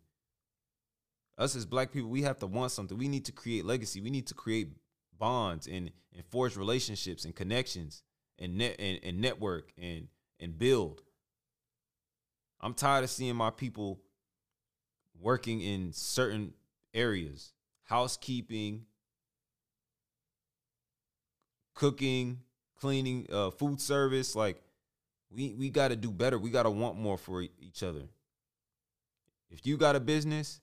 Us 1.37 1.55
as 1.55 1.65
black 1.65 1.91
people, 1.91 2.09
we 2.09 2.23
have 2.23 2.39
to 2.39 2.47
want 2.47 2.71
something. 2.71 2.97
We 2.97 3.07
need 3.07 3.25
to 3.25 3.31
create 3.31 3.65
legacy. 3.65 4.01
We 4.01 4.09
need 4.09 4.27
to 4.27 4.33
create 4.33 4.69
bonds 5.17 5.67
and, 5.67 5.91
and 6.15 6.25
forge 6.25 6.55
relationships 6.55 7.25
and 7.25 7.35
connections 7.35 8.01
and 8.39 8.57
net 8.57 8.75
and, 8.79 8.99
and 9.03 9.21
network 9.21 9.71
and 9.77 10.07
and 10.39 10.57
build. 10.57 11.01
I'm 12.61 12.73
tired 12.73 13.03
of 13.03 13.09
seeing 13.09 13.35
my 13.35 13.51
people 13.51 13.99
working 15.19 15.61
in 15.61 15.93
certain 15.93 16.53
areas, 16.93 17.53
housekeeping, 17.83 18.85
cooking, 21.77 22.39
cleaning, 22.79 23.27
uh, 23.31 23.51
food 23.51 23.79
service. 23.79 24.35
Like 24.35 24.61
we 25.29 25.53
we 25.53 25.69
got 25.69 25.89
to 25.89 25.95
do 25.95 26.11
better. 26.11 26.37
We 26.37 26.49
got 26.49 26.63
to 26.63 26.69
want 26.69 26.97
more 26.97 27.17
for 27.17 27.41
each 27.41 27.83
other. 27.83 28.03
If 29.49 29.65
you 29.65 29.77
got 29.77 29.95
a 29.95 29.99
business, 29.99 30.59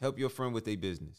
help 0.00 0.18
your 0.18 0.28
friend 0.28 0.54
with 0.54 0.68
a 0.68 0.76
business. 0.76 1.18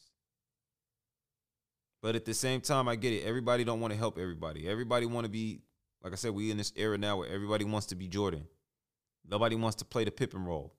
But 2.02 2.16
at 2.16 2.26
the 2.26 2.34
same 2.34 2.62
time, 2.62 2.88
I 2.88 2.96
get 2.96 3.14
it. 3.14 3.24
Everybody 3.24 3.64
don't 3.64 3.80
want 3.80 3.94
to 3.94 3.98
help 3.98 4.18
everybody. 4.18 4.68
Everybody 4.68 5.06
want 5.06 5.26
to 5.26 5.30
be, 5.30 5.62
like 6.04 6.12
I 6.12 6.18
said, 6.18 6.32
we 6.32 6.52
in 6.52 6.58
this 6.58 6.74
era 6.76 6.98
now 6.98 7.18
where 7.18 7.30
everybody 7.30 7.66
wants 7.66 7.88
to 7.88 7.96
be 7.96 8.08
Jordan. 8.08 8.46
Nobody 9.28 9.56
wants 9.56 9.78
to 9.78 9.86
play 9.86 10.04
the 10.04 10.12
Pippen 10.12 10.44
role. 10.44 10.74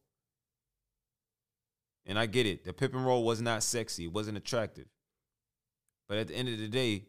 And 2.06 2.18
I 2.18 2.26
get 2.26 2.44
it. 2.44 2.64
The 2.64 2.74
Pippen 2.74 3.02
role 3.02 3.24
was 3.24 3.40
not 3.40 3.62
sexy. 3.62 4.04
It 4.04 4.12
wasn't 4.12 4.36
attractive. 4.36 4.86
But 6.08 6.18
at 6.18 6.28
the 6.28 6.34
end 6.34 6.50
of 6.50 6.58
the 6.58 6.68
day, 6.68 7.06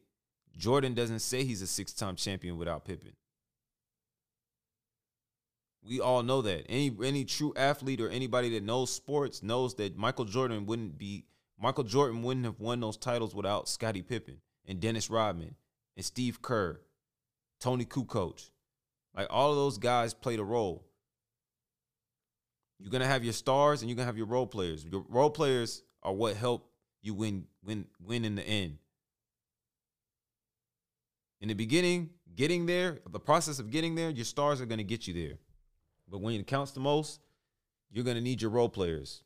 Jordan 0.58 0.94
doesn't 0.94 1.20
say 1.20 1.44
he's 1.44 1.62
a 1.62 1.68
six-time 1.68 2.16
champion 2.16 2.58
without 2.58 2.86
Pippen. 2.86 3.14
We 5.84 6.00
all 6.00 6.24
know 6.24 6.42
that. 6.42 6.66
Any 6.68 6.96
any 7.04 7.26
true 7.26 7.54
athlete 7.56 8.02
or 8.02 8.10
anybody 8.10 8.50
that 8.52 8.64
knows 8.64 8.92
sports 8.92 9.44
knows 9.44 9.76
that 9.76 9.96
Michael 9.96 10.26
Jordan 10.26 10.66
wouldn't 10.66 10.98
be 10.98 11.26
Michael 11.60 11.84
Jordan 11.84 12.24
wouldn't 12.24 12.46
have 12.46 12.60
won 12.60 12.80
those 12.80 12.98
titles 12.98 13.36
without 13.36 13.70
Scottie 13.70 14.02
Pippen 14.02 14.42
and 14.66 14.80
Dennis 14.80 15.10
Rodman 15.10 15.56
and 15.96 16.06
Steve 16.06 16.42
Kerr, 16.42 16.82
Toni 17.60 17.86
Kukoc. 17.86 18.50
Like 19.16 19.28
all 19.30 19.52
of 19.52 19.58
those 19.58 19.78
guys 19.78 20.14
played 20.14 20.40
a 20.40 20.44
role. 20.44 20.86
You're 22.80 22.92
gonna 22.92 23.06
have 23.06 23.24
your 23.24 23.34
stars 23.34 23.82
and 23.82 23.90
you're 23.90 23.96
gonna 23.96 24.08
have 24.08 24.18
your 24.18 24.26
role 24.26 24.48
players. 24.48 24.86
Your 24.86 25.06
role 25.08 25.30
players 25.30 25.84
are 26.02 26.14
what 26.14 26.36
help 26.36 26.70
you 27.02 27.14
win 27.14 27.46
win 27.64 27.86
win 28.04 28.26
in 28.26 28.36
the 28.36 28.44
end. 28.44 28.80
In 31.42 31.48
the 31.48 31.54
beginning, 31.54 32.10
getting 32.36 32.66
there, 32.66 33.00
the 33.10 33.20
process 33.20 33.60
of 33.60 33.70
getting 33.70 33.96
there, 33.96 34.10
your 34.10 34.26
stars 34.26 34.62
are 34.62 34.66
gonna 34.66 34.84
get 34.84 35.08
you 35.08 35.14
there. 35.14 35.38
But 36.08 36.22
when 36.22 36.40
it 36.40 36.48
counts 36.48 36.72
the 36.72 36.80
most, 36.80 37.20
you're 37.92 38.06
gonna 38.06 38.22
need 38.22 38.42
your 38.42 38.52
role 38.52 38.70
players. 38.70 39.24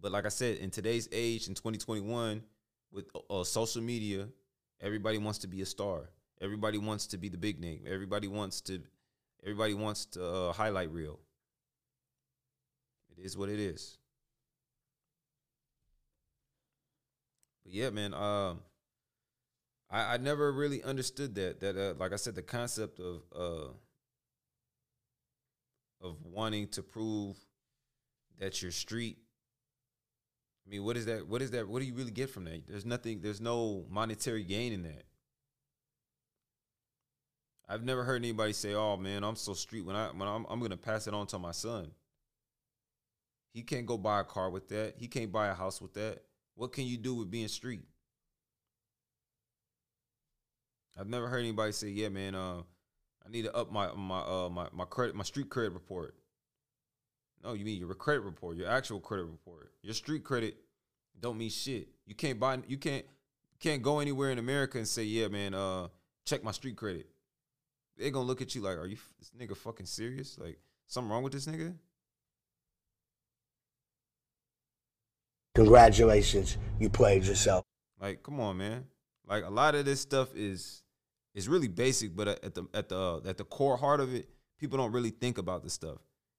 But 0.00 0.12
like 0.12 0.26
I 0.26 0.30
said, 0.30 0.58
in 0.58 0.70
today's 0.70 1.08
age, 1.12 1.48
in 1.48 1.54
2021, 1.54 2.42
with 2.92 3.06
uh, 3.28 3.44
social 3.44 3.82
media, 3.82 4.28
everybody 4.80 5.18
wants 5.18 5.38
to 5.40 5.46
be 5.46 5.62
a 5.62 5.66
star. 5.66 6.10
Everybody 6.40 6.78
wants 6.78 7.06
to 7.08 7.18
be 7.18 7.28
the 7.28 7.36
big 7.36 7.60
name. 7.60 7.82
Everybody 7.86 8.28
wants 8.28 8.60
to. 8.62 8.80
Everybody 9.42 9.74
wants 9.74 10.06
to 10.06 10.24
uh, 10.24 10.52
highlight 10.52 10.90
reel. 10.90 11.18
It 13.16 13.24
is 13.24 13.36
what 13.36 13.48
it 13.48 13.58
is. 13.58 13.98
But 17.64 17.72
yeah, 17.72 17.90
man. 17.90 18.14
Um, 18.14 18.60
I 19.90 20.14
I 20.14 20.16
never 20.18 20.52
really 20.52 20.82
understood 20.82 21.34
that. 21.36 21.60
That 21.60 21.76
uh, 21.76 21.94
like 21.98 22.12
I 22.12 22.16
said, 22.16 22.34
the 22.34 22.42
concept 22.42 23.00
of 23.00 23.22
uh 23.34 23.72
of 26.00 26.16
wanting 26.24 26.68
to 26.68 26.82
prove 26.82 27.36
that 28.38 28.62
you're 28.62 28.70
street. 28.70 29.18
I 30.66 30.70
mean, 30.70 30.84
what 30.84 30.96
is 30.96 31.06
that? 31.06 31.26
What 31.26 31.42
is 31.42 31.50
that? 31.52 31.68
What 31.68 31.80
do 31.80 31.86
you 31.86 31.94
really 31.94 32.10
get 32.10 32.30
from 32.30 32.44
that? 32.44 32.66
There's 32.66 32.84
nothing. 32.84 33.20
There's 33.20 33.40
no 33.40 33.86
monetary 33.88 34.44
gain 34.44 34.72
in 34.72 34.82
that. 34.82 35.04
I've 37.68 37.84
never 37.84 38.04
heard 38.04 38.22
anybody 38.22 38.52
say, 38.52 38.74
"Oh 38.74 38.96
man, 38.96 39.24
I'm 39.24 39.36
so 39.36 39.54
street." 39.54 39.84
When 39.84 39.96
I 39.96 40.08
when 40.08 40.28
I'm 40.28 40.46
I'm 40.48 40.60
gonna 40.60 40.76
pass 40.76 41.06
it 41.06 41.14
on 41.14 41.26
to 41.28 41.38
my 41.38 41.52
son. 41.52 41.90
He 43.54 43.62
can't 43.62 43.86
go 43.86 43.96
buy 43.96 44.20
a 44.20 44.24
car 44.24 44.50
with 44.50 44.68
that. 44.68 44.94
He 44.98 45.08
can't 45.08 45.32
buy 45.32 45.48
a 45.48 45.54
house 45.54 45.80
with 45.80 45.94
that. 45.94 46.22
What 46.54 46.72
can 46.72 46.84
you 46.84 46.96
do 46.96 47.14
with 47.14 47.30
being 47.30 47.48
street? 47.48 47.82
I've 50.98 51.08
never 51.08 51.28
heard 51.28 51.40
anybody 51.40 51.72
say, 51.72 51.88
"Yeah, 51.88 52.08
man, 52.08 52.34
uh, 52.34 52.62
I 53.24 53.30
need 53.30 53.42
to 53.42 53.54
up 53.54 53.70
my 53.70 53.92
my 53.92 54.20
uh 54.20 54.48
my 54.48 54.68
my 54.72 54.84
credit 54.84 55.14
my 55.14 55.24
street 55.24 55.48
credit 55.48 55.72
report." 55.72 56.14
No, 57.44 57.52
you 57.52 57.64
mean 57.64 57.78
your 57.78 57.94
credit 57.94 58.22
report, 58.22 58.56
your 58.56 58.68
actual 58.68 58.98
credit 58.98 59.24
report. 59.24 59.72
Your 59.82 59.94
street 59.94 60.24
credit 60.24 60.56
don't 61.20 61.38
mean 61.38 61.50
shit. 61.50 61.88
You 62.04 62.14
can't 62.14 62.40
buy 62.40 62.58
you 62.66 62.78
can't 62.78 63.06
can't 63.60 63.82
go 63.82 64.00
anywhere 64.00 64.30
in 64.30 64.38
America 64.38 64.78
and 64.78 64.88
say, 64.88 65.04
"Yeah, 65.04 65.28
man, 65.28 65.54
uh, 65.54 65.88
check 66.26 66.42
my 66.42 66.52
street 66.52 66.76
credit." 66.76 67.06
They're 67.96 68.10
gonna 68.10 68.26
look 68.26 68.42
at 68.42 68.54
you 68.54 68.62
like, 68.62 68.76
"Are 68.76 68.86
you 68.86 68.96
this 69.18 69.30
nigga 69.38 69.56
fucking 69.56 69.86
serious? 69.86 70.36
Like 70.36 70.58
something 70.88 71.10
wrong 71.10 71.22
with 71.22 71.32
this 71.32 71.46
nigga?" 71.46 71.76
Congratulations, 75.54 76.56
you 76.78 76.88
played 76.88 77.24
yourself. 77.24 77.64
Like, 78.00 78.22
come 78.22 78.38
on, 78.38 78.58
man. 78.58 78.86
Like 79.26 79.44
a 79.44 79.50
lot 79.50 79.74
of 79.74 79.84
this 79.84 80.00
stuff 80.00 80.34
is 80.36 80.82
is 81.38 81.48
really 81.48 81.68
basic, 81.68 82.16
but 82.16 82.28
at 82.28 82.54
the 82.54 82.64
at 82.74 82.88
the 82.88 83.22
at 83.24 83.36
the 83.38 83.44
core 83.44 83.76
heart 83.76 84.00
of 84.00 84.12
it, 84.12 84.28
people 84.58 84.76
don't 84.76 84.92
really 84.92 85.10
think 85.10 85.38
about 85.38 85.62
this 85.62 85.72
stuff. 85.72 85.98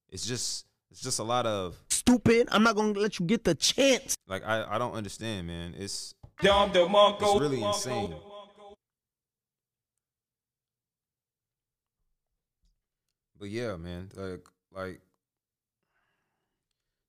It's 0.10 0.26
just 0.26 0.66
it's 0.92 1.02
just 1.02 1.20
a 1.20 1.24
lot 1.24 1.46
of 1.46 1.82
Stupid. 1.90 2.50
I'm 2.52 2.64
not 2.64 2.76
gonna 2.76 3.00
let 3.00 3.18
you 3.18 3.26
get 3.26 3.46
the 3.46 3.56
chance. 3.56 4.16
like 4.28 4.46
I 4.46 4.76
I 4.76 4.78
don't 4.78 4.94
understand, 4.94 5.48
man. 5.48 5.74
It's 5.78 6.14
Dom 6.42 6.72
DeMarco. 6.72 7.22
it's 7.22 7.40
really 7.40 7.64
insane. 7.64 8.14
But 13.40 13.50
yeah, 13.50 13.78
man. 13.78 14.10
Like 14.16 14.46
like 14.74 15.02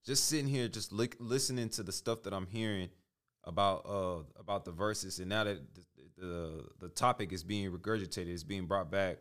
just 0.07 0.29
sitting 0.29 0.47
here, 0.47 0.69
just 0.69 0.93
li- 0.93 1.11
listening 1.19 1.71
to 1.71 1.83
the 1.83 1.93
stuff 1.93 2.23
that 2.23 2.33
I'm 2.33 2.47
hearing 2.47 2.89
about 3.43 3.85
uh 3.85 4.23
about 4.39 4.65
the 4.65 4.71
Verzuz, 4.71 5.19
and 5.19 5.29
now 5.29 5.43
that 5.43 5.75
the, 5.75 5.83
the 6.21 6.65
the 6.79 6.89
topic 6.89 7.33
is 7.33 7.43
being 7.43 7.73
regurgitated, 7.73 8.29
it's 8.29 8.45
being 8.45 8.67
brought 8.67 8.91
back. 8.91 9.19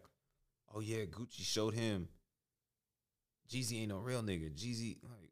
Oh 0.74 0.82
yeah, 0.82 1.06
Gucci 1.06 1.42
showed 1.42 1.74
him. 1.74 2.10
Jeezy 3.50 3.82
ain't 3.82 3.90
no 3.90 3.98
real 3.98 4.22
nigga. 4.22 4.52
Jeezy 4.52 4.98
like 5.04 5.32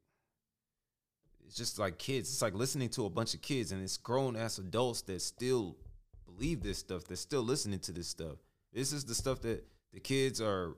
it's 1.46 1.56
just 1.56 1.78
like 1.78 1.98
kids. 1.98 2.30
It's 2.30 2.42
like 2.42 2.54
listening 2.54 2.90
to 2.90 3.06
a 3.06 3.10
bunch 3.10 3.34
of 3.34 3.42
kids, 3.42 3.72
and 3.72 3.84
it's 3.84 3.98
grown 3.98 4.36
ass 4.36 4.58
adults 4.58 5.02
that 5.04 5.22
still 5.22 5.78
believe 6.26 6.64
this 6.64 6.80
stuff. 6.80 7.06
They're 7.06 7.18
still 7.18 7.44
listening 7.44 7.80
to 7.80 7.92
this 7.92 8.08
stuff. 8.08 8.38
This 8.74 8.92
is 8.92 9.06
the 9.06 9.16
stuff 9.16 9.42
that 9.42 9.66
the 9.94 10.00
kids 10.00 10.42
are 10.42 10.76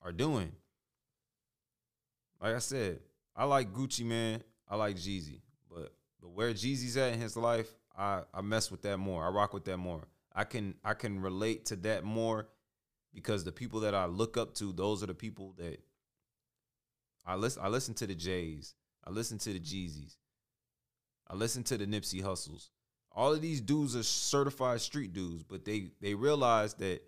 are 0.00 0.12
doing. 0.12 0.52
Like 2.40 2.54
I 2.54 2.58
said, 2.58 3.00
I 3.36 3.44
like 3.44 3.72
Gucci 3.72 4.04
Mane. 4.04 4.42
I 4.68 4.76
like 4.76 4.96
Jeezy, 4.96 5.40
but 5.70 5.94
but 6.20 6.30
where 6.30 6.52
Jeezy's 6.52 6.96
at 6.96 7.12
in 7.12 7.20
his 7.20 7.36
life, 7.36 7.68
I 7.96 8.22
I 8.32 8.40
mess 8.40 8.70
with 8.70 8.82
that 8.82 8.98
more. 8.98 9.24
I 9.24 9.28
rock 9.28 9.52
with 9.54 9.64
that 9.66 9.78
more. 9.78 10.08
I 10.34 10.44
can 10.44 10.74
I 10.84 10.94
can 10.94 11.20
relate 11.20 11.66
to 11.66 11.76
that 11.76 12.04
more 12.04 12.48
because 13.14 13.44
the 13.44 13.52
people 13.52 13.80
that 13.80 13.94
I 13.94 14.06
look 14.06 14.36
up 14.36 14.54
to, 14.54 14.72
those 14.72 15.02
are 15.02 15.06
the 15.06 15.14
people 15.14 15.54
that 15.58 15.82
I 17.26 17.36
listen. 17.36 17.62
I 17.62 17.68
listen 17.68 17.94
to 17.94 18.06
the 18.06 18.14
Jays. 18.14 18.74
I 19.04 19.10
listen 19.10 19.38
to 19.38 19.52
the 19.52 19.60
Jeezys. 19.60 20.16
I 21.28 21.34
listen 21.34 21.62
to 21.64 21.78
the 21.78 21.86
Nipsey 21.86 22.22
Hussles. 22.22 22.70
All 23.14 23.32
of 23.32 23.42
these 23.42 23.60
dudes 23.60 23.94
are 23.94 24.02
certified 24.02 24.80
street 24.80 25.12
dudes, 25.12 25.42
but 25.42 25.64
they 25.64 25.90
they 26.00 26.14
realize 26.14 26.74
that 26.74 27.02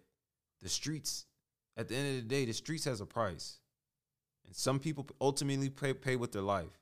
the 0.61 0.69
streets, 0.69 1.27
at 1.77 1.89
the 1.89 1.97
end 1.97 2.09
of 2.09 2.15
the 2.23 2.29
day, 2.29 2.45
the 2.45 2.53
streets 2.53 2.85
has 2.85 3.01
a 3.01 3.07
price. 3.07 3.59
And 4.47 4.55
some 4.55 4.79
people 4.79 5.07
ultimately 5.21 5.71
pay 5.71 5.95
pay 5.95 6.17
with 6.17 6.33
their 6.33 6.43
life, 6.43 6.81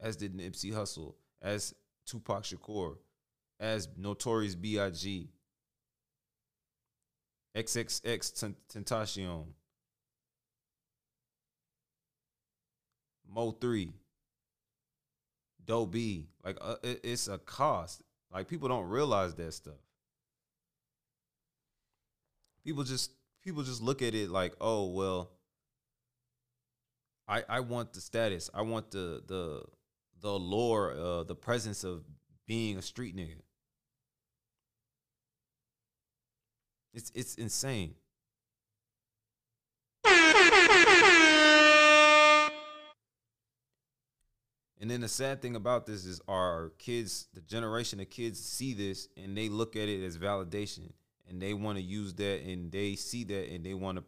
as 0.00 0.16
did 0.16 0.34
Nipsey 0.36 0.72
Hussle, 0.72 1.14
as 1.40 1.74
Tupac 2.06 2.42
Shakur, 2.42 2.96
as 3.60 3.88
Notorious 3.96 4.54
B.I.G., 4.54 5.28
XXX 7.56 8.54
Tentacion, 8.72 9.46
Mo3, 13.34 13.92
Doe 15.64 15.86
B. 15.86 16.28
Like 16.44 16.56
uh, 16.60 16.76
it, 16.82 17.00
it's 17.02 17.28
a 17.28 17.38
cost. 17.38 18.02
Like 18.32 18.48
people 18.48 18.68
don't 18.68 18.88
realize 18.88 19.34
that 19.34 19.52
stuff. 19.52 19.74
People 22.64 22.84
just 22.84 23.12
people 23.42 23.62
just 23.62 23.82
look 23.82 24.02
at 24.02 24.14
it 24.14 24.30
like, 24.30 24.54
oh 24.60 24.88
well. 24.88 25.30
I 27.26 27.42
I 27.48 27.60
want 27.60 27.92
the 27.92 28.00
status. 28.00 28.48
I 28.54 28.62
want 28.62 28.90
the 28.90 29.22
the 29.26 29.62
the 30.20 30.38
lore, 30.38 30.92
uh, 30.92 31.24
the 31.24 31.34
presence 31.34 31.84
of 31.84 32.02
being 32.46 32.78
a 32.78 32.82
street 32.82 33.14
nigga. 33.14 33.40
It's 36.92 37.12
it's 37.14 37.34
insane. 37.34 37.94
And 44.80 44.90
then 44.90 45.00
the 45.00 45.08
sad 45.08 45.42
thing 45.42 45.56
about 45.56 45.86
this 45.86 46.06
is 46.06 46.20
our 46.28 46.72
kids, 46.78 47.26
the 47.34 47.40
generation 47.40 48.00
of 48.00 48.10
kids 48.10 48.40
see 48.40 48.74
this 48.74 49.08
and 49.16 49.36
they 49.36 49.48
look 49.48 49.74
at 49.74 49.88
it 49.88 50.04
as 50.04 50.16
validation 50.16 50.92
and 51.28 51.42
they 51.42 51.52
want 51.52 51.78
to 51.78 51.82
use 51.82 52.14
that 52.14 52.42
and 52.42 52.70
they 52.70 52.94
see 52.94 53.24
that 53.24 53.52
and 53.52 53.66
they 53.66 53.74
want 53.74 53.98
to 53.98 54.04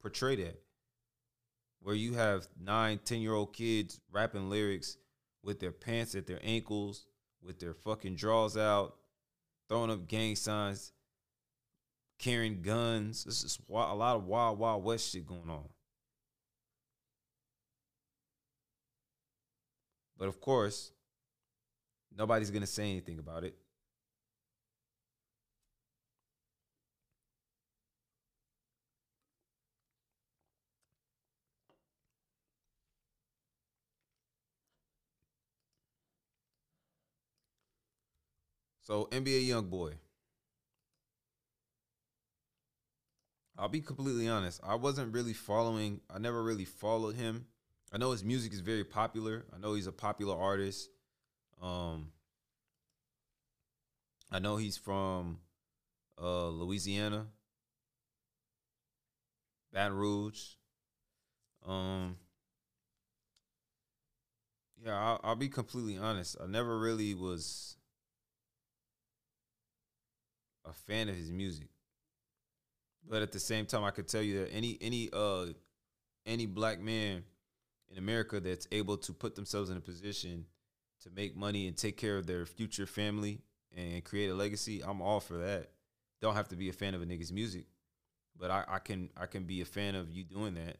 portray 0.00 0.36
that. 0.36 0.60
Where 1.80 1.94
you 1.94 2.14
have 2.14 2.48
nine, 2.60 2.98
10 3.04 3.20
year 3.20 3.32
old 3.32 3.52
kids 3.52 4.00
rapping 4.10 4.50
lyrics 4.50 4.96
with 5.42 5.60
their 5.60 5.72
pants 5.72 6.16
at 6.16 6.26
their 6.26 6.40
ankles, 6.42 7.06
with 7.40 7.60
their 7.60 7.74
fucking 7.74 8.16
drawers 8.16 8.56
out, 8.56 8.96
throwing 9.68 9.90
up 9.90 10.08
gang 10.08 10.34
signs, 10.34 10.92
carrying 12.18 12.62
guns. 12.62 13.24
This 13.24 13.44
is 13.44 13.58
a 13.68 13.72
lot 13.72 14.16
of 14.16 14.24
wild, 14.24 14.58
wild 14.58 14.84
west 14.84 15.12
shit 15.12 15.26
going 15.26 15.48
on. 15.48 15.68
But 20.16 20.28
of 20.28 20.40
course, 20.40 20.90
nobody's 22.16 22.50
going 22.50 22.62
to 22.62 22.66
say 22.66 22.90
anything 22.90 23.18
about 23.18 23.44
it. 23.44 23.56
So 38.88 39.06
NBA 39.12 39.46
young 39.46 39.68
I'll 43.58 43.68
be 43.68 43.80
completely 43.80 44.28
honest. 44.28 44.60
I 44.62 44.76
wasn't 44.76 45.12
really 45.12 45.32
following. 45.32 46.00
I 46.08 46.18
never 46.18 46.42
really 46.42 46.64
followed 46.64 47.16
him. 47.16 47.46
I 47.92 47.98
know 47.98 48.12
his 48.12 48.22
music 48.22 48.52
is 48.52 48.60
very 48.60 48.84
popular. 48.84 49.46
I 49.52 49.58
know 49.58 49.74
he's 49.74 49.88
a 49.88 49.92
popular 49.92 50.38
artist. 50.38 50.88
Um, 51.60 52.12
I 54.30 54.38
know 54.38 54.56
he's 54.56 54.76
from 54.76 55.38
uh, 56.20 56.48
Louisiana, 56.48 57.26
Baton 59.72 59.96
Rouge. 59.96 60.42
Um, 61.66 62.16
yeah, 64.84 64.96
I'll, 64.96 65.20
I'll 65.24 65.36
be 65.36 65.48
completely 65.48 65.98
honest. 65.98 66.36
I 66.40 66.46
never 66.46 66.78
really 66.78 67.14
was 67.14 67.76
a 70.64 70.72
fan 70.72 71.08
of 71.08 71.16
his 71.16 71.30
music, 71.32 71.68
but 73.08 73.22
at 73.22 73.32
the 73.32 73.40
same 73.40 73.66
time, 73.66 73.84
I 73.84 73.90
could 73.90 74.08
tell 74.08 74.22
you 74.22 74.40
that 74.40 74.52
any 74.52 74.78
any 74.80 75.10
uh 75.12 75.46
any 76.26 76.46
black 76.46 76.80
man 76.80 77.24
in 77.90 77.98
America 77.98 78.40
that's 78.40 78.68
able 78.70 78.98
to 78.98 79.12
put 79.12 79.34
themselves 79.34 79.70
in 79.70 79.76
a 79.76 79.80
position 79.80 80.44
to 81.02 81.10
make 81.10 81.36
money 81.36 81.66
and 81.66 81.76
take 81.76 81.96
care 81.96 82.18
of 82.18 82.26
their 82.26 82.44
future 82.44 82.86
family 82.86 83.40
and 83.76 84.04
create 84.04 84.28
a 84.28 84.34
legacy, 84.34 84.82
I'm 84.84 85.00
all 85.00 85.20
for 85.20 85.38
that. 85.38 85.70
Don't 86.20 86.34
have 86.34 86.48
to 86.48 86.56
be 86.56 86.68
a 86.68 86.72
fan 86.72 86.94
of 86.94 87.02
a 87.02 87.06
nigga's 87.06 87.32
music, 87.32 87.66
but 88.38 88.50
I, 88.50 88.64
I 88.68 88.78
can 88.78 89.10
I 89.16 89.26
can 89.26 89.44
be 89.44 89.60
a 89.60 89.64
fan 89.64 89.94
of 89.94 90.10
you 90.10 90.24
doing 90.24 90.54
that. 90.54 90.78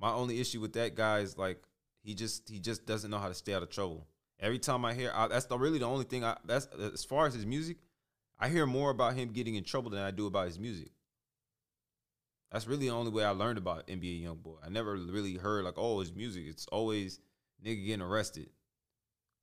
My 0.00 0.10
only 0.10 0.40
issue 0.40 0.60
with 0.60 0.72
that 0.72 0.96
guy 0.96 1.20
is 1.20 1.38
like 1.38 1.62
he 2.02 2.14
just 2.14 2.48
he 2.48 2.58
just 2.58 2.86
doesn't 2.86 3.10
know 3.10 3.18
how 3.18 3.28
to 3.28 3.34
stay 3.34 3.54
out 3.54 3.62
of 3.62 3.70
trouble. 3.70 4.06
Every 4.40 4.58
time 4.58 4.84
I 4.84 4.94
hear 4.94 5.12
I, 5.14 5.28
that's 5.28 5.44
the, 5.44 5.56
really 5.56 5.78
the 5.78 5.86
only 5.86 6.04
thing 6.04 6.24
I 6.24 6.36
that's 6.44 6.66
as 6.66 7.04
far 7.04 7.26
as 7.26 7.34
his 7.34 7.46
music, 7.46 7.76
I 8.42 8.48
hear 8.48 8.66
more 8.66 8.90
about 8.90 9.14
him 9.14 9.28
getting 9.28 9.54
in 9.54 9.62
trouble 9.62 9.92
than 9.92 10.00
I 10.00 10.10
do 10.10 10.26
about 10.26 10.46
his 10.46 10.58
music. 10.58 10.90
That's 12.50 12.66
really 12.66 12.88
the 12.88 12.94
only 12.94 13.12
way 13.12 13.22
I 13.24 13.30
learned 13.30 13.56
about 13.56 13.86
NBA 13.86 14.24
YoungBoy. 14.24 14.56
I 14.66 14.68
never 14.68 14.96
really 14.96 15.34
heard 15.34 15.64
like, 15.64 15.74
oh, 15.76 16.00
his 16.00 16.12
music. 16.12 16.42
It's 16.48 16.66
always 16.66 17.20
nigga 17.64 17.86
getting 17.86 18.02
arrested, 18.02 18.50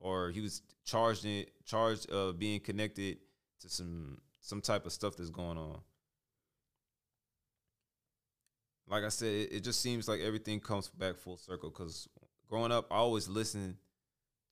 or 0.00 0.28
he 0.28 0.42
was 0.42 0.60
charged 0.84 1.24
in 1.24 1.46
charged 1.64 2.10
of 2.10 2.38
being 2.38 2.60
connected 2.60 3.16
to 3.62 3.70
some 3.70 4.20
some 4.42 4.60
type 4.60 4.84
of 4.84 4.92
stuff 4.92 5.16
that's 5.16 5.30
going 5.30 5.56
on. 5.56 5.80
Like 8.86 9.04
I 9.04 9.08
said, 9.08 9.28
it, 9.28 9.52
it 9.54 9.60
just 9.64 9.80
seems 9.80 10.08
like 10.08 10.20
everything 10.20 10.60
comes 10.60 10.88
back 10.88 11.16
full 11.16 11.38
circle. 11.38 11.70
Because 11.70 12.06
growing 12.46 12.70
up, 12.70 12.86
I 12.90 12.96
always 12.96 13.28
listened 13.28 13.76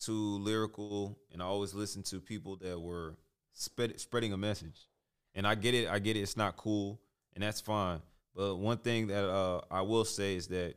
to 0.05 0.13
lyrical, 0.13 1.19
and 1.35 1.43
I 1.43 1.45
always 1.45 1.75
listened 1.75 2.07
to 2.07 2.19
people 2.19 2.57
that 2.63 2.81
were 2.81 3.19
spread, 3.59 3.99
spreading 4.01 4.33
a 4.33 4.37
message. 4.37 4.89
And 5.35 5.47
I 5.47 5.55
get 5.55 5.75
it. 5.75 5.89
I 5.89 5.99
get 5.99 6.17
it. 6.17 6.21
It's 6.21 6.37
not 6.37 6.57
cool, 6.57 7.01
and 7.35 7.43
that's 7.43 7.61
fine. 7.61 8.01
But 8.35 8.57
one 8.57 8.79
thing 8.79 9.09
that 9.09 9.29
uh, 9.29 9.61
I 9.71 9.83
will 9.83 10.05
say 10.05 10.37
is 10.37 10.49
that 10.49 10.75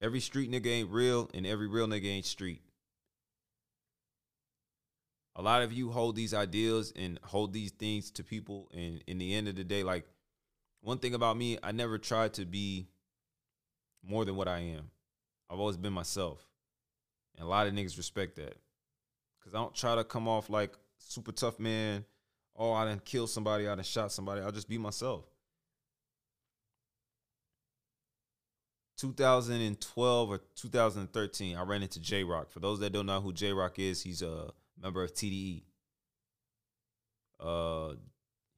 every 0.00 0.20
street 0.20 0.50
nigga 0.50 0.66
ain't 0.66 0.90
real, 0.90 1.30
and 1.34 1.46
every 1.46 1.66
real 1.66 1.86
nigga 1.86 2.06
ain't 2.06 2.26
street. 2.26 2.62
A 5.36 5.42
lot 5.42 5.62
of 5.62 5.72
you 5.72 5.90
hold 5.90 6.16
these 6.16 6.34
ideals 6.34 6.92
and 6.96 7.18
hold 7.22 7.52
these 7.52 7.70
things 7.70 8.10
to 8.12 8.24
people, 8.24 8.68
and 8.74 9.02
in 9.06 9.18
the 9.18 9.34
end 9.34 9.48
of 9.48 9.56
the 9.56 9.64
day, 9.64 9.82
like 9.82 10.04
one 10.80 10.98
thing 10.98 11.14
about 11.14 11.36
me, 11.36 11.58
I 11.62 11.72
never 11.72 11.98
tried 11.98 12.34
to 12.34 12.44
be 12.44 12.88
more 14.02 14.24
than 14.24 14.36
what 14.36 14.48
I 14.48 14.58
am. 14.60 14.90
I've 15.48 15.60
always 15.60 15.76
been 15.76 15.92
myself, 15.92 16.44
and 17.36 17.46
a 17.46 17.48
lot 17.48 17.66
of 17.66 17.72
niggas 17.72 17.96
respect 17.96 18.36
that 18.36 18.56
because 19.38 19.54
I 19.54 19.58
don't 19.58 19.74
try 19.74 19.94
to 19.94 20.04
come 20.04 20.28
off 20.28 20.50
like 20.50 20.72
super 20.98 21.32
tough 21.32 21.58
man. 21.58 22.04
Oh, 22.58 22.72
I 22.72 22.88
didn't 22.88 23.04
kill 23.04 23.28
somebody, 23.28 23.68
I 23.68 23.74
didn't 23.76 23.86
shot 23.86 24.12
somebody. 24.12 24.42
I'll 24.42 24.52
just 24.52 24.68
be 24.68 24.78
myself. 24.78 25.24
2012 28.98 30.30
or 30.30 30.40
2013, 30.56 31.56
I 31.56 31.62
ran 31.62 31.82
into 31.82 32.00
Jay 32.00 32.24
Rock. 32.24 32.50
For 32.50 32.58
those 32.58 32.80
that 32.80 32.92
don't 32.92 33.06
know 33.06 33.20
who 33.20 33.32
Jay 33.32 33.52
Rock 33.52 33.78
is, 33.78 34.02
he's 34.02 34.22
a 34.22 34.50
member 34.82 35.04
of 35.04 35.14
TDE. 35.14 35.62
Uh, 37.38 37.94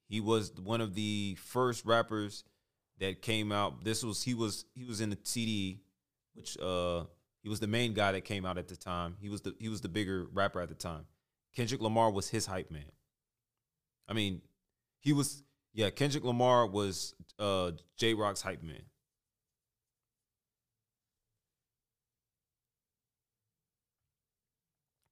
he 0.08 0.20
was 0.20 0.52
one 0.56 0.80
of 0.80 0.94
the 0.94 1.36
first 1.38 1.84
rappers 1.84 2.44
that 2.98 3.20
came 3.20 3.52
out. 3.52 3.84
This 3.84 4.02
was 4.02 4.22
he 4.22 4.34
was 4.34 4.64
he 4.74 4.84
was 4.84 5.00
in 5.00 5.10
the 5.10 5.16
TDE, 5.16 5.78
which 6.34 6.58
uh 6.58 7.04
he 7.42 7.48
was 7.48 7.60
the 7.60 7.66
main 7.66 7.94
guy 7.94 8.12
that 8.12 8.24
came 8.24 8.46
out 8.46 8.58
at 8.58 8.68
the 8.68 8.76
time. 8.76 9.16
He 9.20 9.28
was 9.28 9.42
the 9.42 9.54
he 9.58 9.68
was 9.68 9.82
the 9.82 9.88
bigger 9.88 10.26
rapper 10.32 10.60
at 10.60 10.68
the 10.68 10.74
time. 10.74 11.06
Kendrick 11.54 11.80
Lamar 11.80 12.10
was 12.10 12.28
his 12.28 12.46
hype 12.46 12.70
man. 12.70 12.90
I 14.10 14.12
mean, 14.12 14.42
he 14.98 15.12
was 15.12 15.44
yeah. 15.72 15.88
Kendrick 15.90 16.24
Lamar 16.24 16.66
was 16.66 17.14
uh 17.38 17.70
Jay 17.96 18.12
Rock's 18.12 18.42
hype 18.42 18.62
man. 18.62 18.82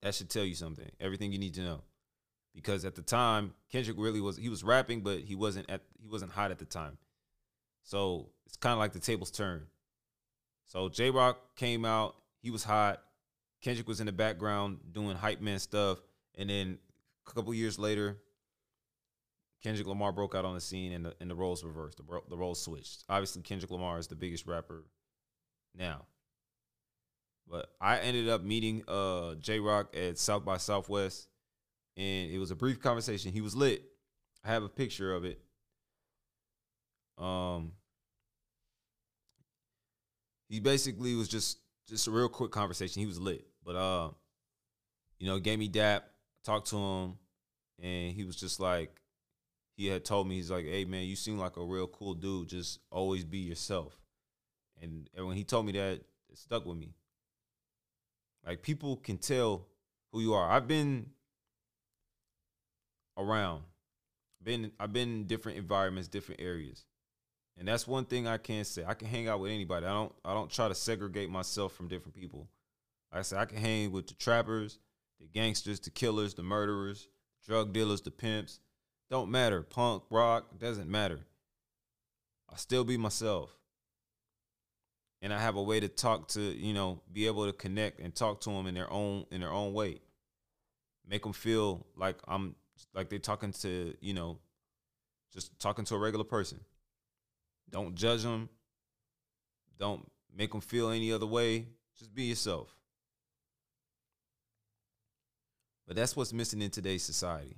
That 0.02 0.14
should 0.14 0.30
tell 0.30 0.44
you 0.44 0.54
something. 0.54 0.90
Everything 1.00 1.32
you 1.32 1.38
need 1.38 1.54
to 1.54 1.62
know. 1.62 1.82
Because 2.54 2.84
at 2.84 2.96
the 2.96 3.02
time, 3.02 3.54
Kendrick 3.70 3.96
really 3.98 4.20
was 4.20 4.36
he 4.36 4.48
was 4.48 4.64
rapping, 4.64 5.02
but 5.02 5.20
he 5.20 5.36
wasn't 5.36 5.70
at 5.70 5.82
he 6.00 6.08
wasn't 6.08 6.32
hot 6.32 6.50
at 6.50 6.58
the 6.58 6.64
time. 6.64 6.98
So 7.84 8.30
it's 8.46 8.56
kind 8.56 8.72
of 8.72 8.78
like 8.80 8.92
the 8.92 8.98
tables 8.98 9.30
turn. 9.30 9.62
So 10.66 10.88
J 10.88 11.10
Rock 11.10 11.56
came 11.56 11.84
out, 11.84 12.16
he 12.40 12.50
was 12.50 12.64
hot. 12.64 13.00
Kendrick 13.62 13.88
was 13.88 14.00
in 14.00 14.06
the 14.06 14.12
background 14.12 14.78
doing 14.92 15.16
hype 15.16 15.40
man 15.40 15.58
stuff, 15.58 15.98
and 16.36 16.50
then 16.50 16.78
a 17.26 17.32
couple 17.32 17.54
years 17.54 17.78
later, 17.78 18.18
Kendrick 19.62 19.86
Lamar 19.88 20.12
broke 20.12 20.34
out 20.34 20.44
on 20.44 20.54
the 20.54 20.60
scene, 20.60 20.92
and 20.92 21.04
the 21.04 21.14
and 21.20 21.30
the 21.30 21.34
roles 21.34 21.64
reversed. 21.64 21.98
The, 21.98 22.20
the 22.28 22.36
roles 22.36 22.62
switched. 22.62 23.04
Obviously, 23.08 23.42
Kendrick 23.42 23.70
Lamar 23.70 23.98
is 23.98 24.06
the 24.06 24.14
biggest 24.14 24.46
rapper 24.46 24.84
now. 25.74 26.06
But 27.50 27.70
I 27.80 27.98
ended 27.98 28.28
up 28.28 28.42
meeting 28.42 28.84
uh 28.86 29.34
Jay 29.36 29.58
Rock 29.58 29.96
at 29.96 30.18
South 30.18 30.44
by 30.44 30.58
Southwest, 30.58 31.28
and 31.96 32.30
it 32.30 32.38
was 32.38 32.50
a 32.50 32.56
brief 32.56 32.80
conversation. 32.80 33.32
He 33.32 33.40
was 33.40 33.56
lit. 33.56 33.82
I 34.44 34.48
have 34.48 34.62
a 34.62 34.68
picture 34.68 35.14
of 35.14 35.24
it. 35.24 35.40
Um, 37.16 37.72
he 40.48 40.60
basically 40.60 41.14
was 41.14 41.28
just 41.28 41.58
just 41.88 42.06
a 42.06 42.10
real 42.10 42.28
quick 42.28 42.50
conversation. 42.50 43.00
He 43.00 43.06
was 43.06 43.18
lit, 43.18 43.46
but 43.64 43.76
uh, 43.76 44.10
you 45.18 45.26
know, 45.26 45.38
gave 45.38 45.58
me 45.58 45.68
dap, 45.68 46.04
talked 46.44 46.68
to 46.70 46.76
him, 46.76 47.14
and 47.82 48.12
he 48.12 48.24
was 48.24 48.36
just 48.36 48.60
like, 48.60 49.00
he 49.78 49.86
had 49.86 50.04
told 50.04 50.26
me 50.26 50.34
he's 50.34 50.50
like, 50.50 50.64
hey 50.64 50.84
man, 50.84 51.04
you 51.04 51.14
seem 51.14 51.38
like 51.38 51.56
a 51.56 51.64
real 51.64 51.86
cool 51.86 52.12
dude. 52.12 52.48
Just 52.48 52.80
always 52.90 53.24
be 53.24 53.38
yourself. 53.38 53.96
And, 54.82 55.08
and 55.16 55.24
when 55.28 55.36
he 55.36 55.44
told 55.44 55.66
me 55.66 55.72
that, 55.72 56.00
it 56.28 56.36
stuck 56.36 56.66
with 56.66 56.76
me. 56.76 56.94
Like 58.44 58.60
people 58.60 58.96
can 58.96 59.18
tell 59.18 59.68
who 60.10 60.20
you 60.20 60.34
are. 60.34 60.50
I've 60.50 60.66
been 60.66 61.10
around, 63.16 63.62
been 64.42 64.72
I've 64.80 64.92
been 64.92 65.10
in 65.10 65.24
different 65.26 65.58
environments, 65.58 66.08
different 66.08 66.40
areas. 66.40 66.84
And 67.56 67.68
that's 67.68 67.86
one 67.86 68.04
thing 68.04 68.26
I 68.26 68.38
can 68.38 68.64
say. 68.64 68.84
I 68.84 68.94
can 68.94 69.06
hang 69.06 69.28
out 69.28 69.38
with 69.38 69.52
anybody. 69.52 69.86
I 69.86 69.90
don't 69.90 70.12
I 70.24 70.34
don't 70.34 70.50
try 70.50 70.66
to 70.66 70.74
segregate 70.74 71.30
myself 71.30 71.72
from 71.74 71.86
different 71.86 72.16
people. 72.16 72.48
Like 73.12 73.20
I 73.20 73.22
said, 73.22 73.38
I 73.38 73.44
can 73.44 73.58
hang 73.58 73.92
with 73.92 74.08
the 74.08 74.14
trappers, 74.14 74.80
the 75.20 75.28
gangsters, 75.28 75.78
the 75.78 75.90
killers, 75.90 76.34
the 76.34 76.42
murderers, 76.42 77.06
drug 77.46 77.72
dealers, 77.72 78.00
the 78.00 78.10
pimps. 78.10 78.58
Don't 79.10 79.30
matter. 79.30 79.62
Punk, 79.62 80.02
rock, 80.10 80.58
doesn't 80.58 80.90
matter. 80.90 81.20
I 82.52 82.56
still 82.56 82.84
be 82.84 82.96
myself. 82.96 83.50
And 85.20 85.32
I 85.32 85.40
have 85.40 85.56
a 85.56 85.62
way 85.62 85.80
to 85.80 85.88
talk 85.88 86.28
to, 86.28 86.40
you 86.40 86.72
know, 86.72 87.00
be 87.12 87.26
able 87.26 87.46
to 87.46 87.52
connect 87.52 88.00
and 88.00 88.14
talk 88.14 88.40
to 88.42 88.50
them 88.50 88.66
in 88.66 88.74
their 88.74 88.90
own 88.92 89.26
in 89.30 89.40
their 89.40 89.50
own 89.50 89.72
way. 89.72 89.98
Make 91.08 91.24
them 91.24 91.32
feel 91.32 91.86
like 91.96 92.16
I'm 92.28 92.54
like 92.94 93.08
they're 93.08 93.18
talking 93.18 93.52
to, 93.52 93.94
you 94.00 94.14
know, 94.14 94.38
just 95.32 95.58
talking 95.58 95.84
to 95.86 95.94
a 95.96 95.98
regular 95.98 96.24
person. 96.24 96.60
Don't 97.70 97.94
judge 97.94 98.22
them. 98.22 98.48
Don't 99.78 100.08
make 100.34 100.52
them 100.52 100.60
feel 100.60 100.90
any 100.90 101.12
other 101.12 101.26
way. 101.26 101.66
Just 101.98 102.14
be 102.14 102.24
yourself. 102.24 102.68
But 105.86 105.96
that's 105.96 106.14
what's 106.14 106.32
missing 106.32 106.62
in 106.62 106.70
today's 106.70 107.02
society. 107.02 107.56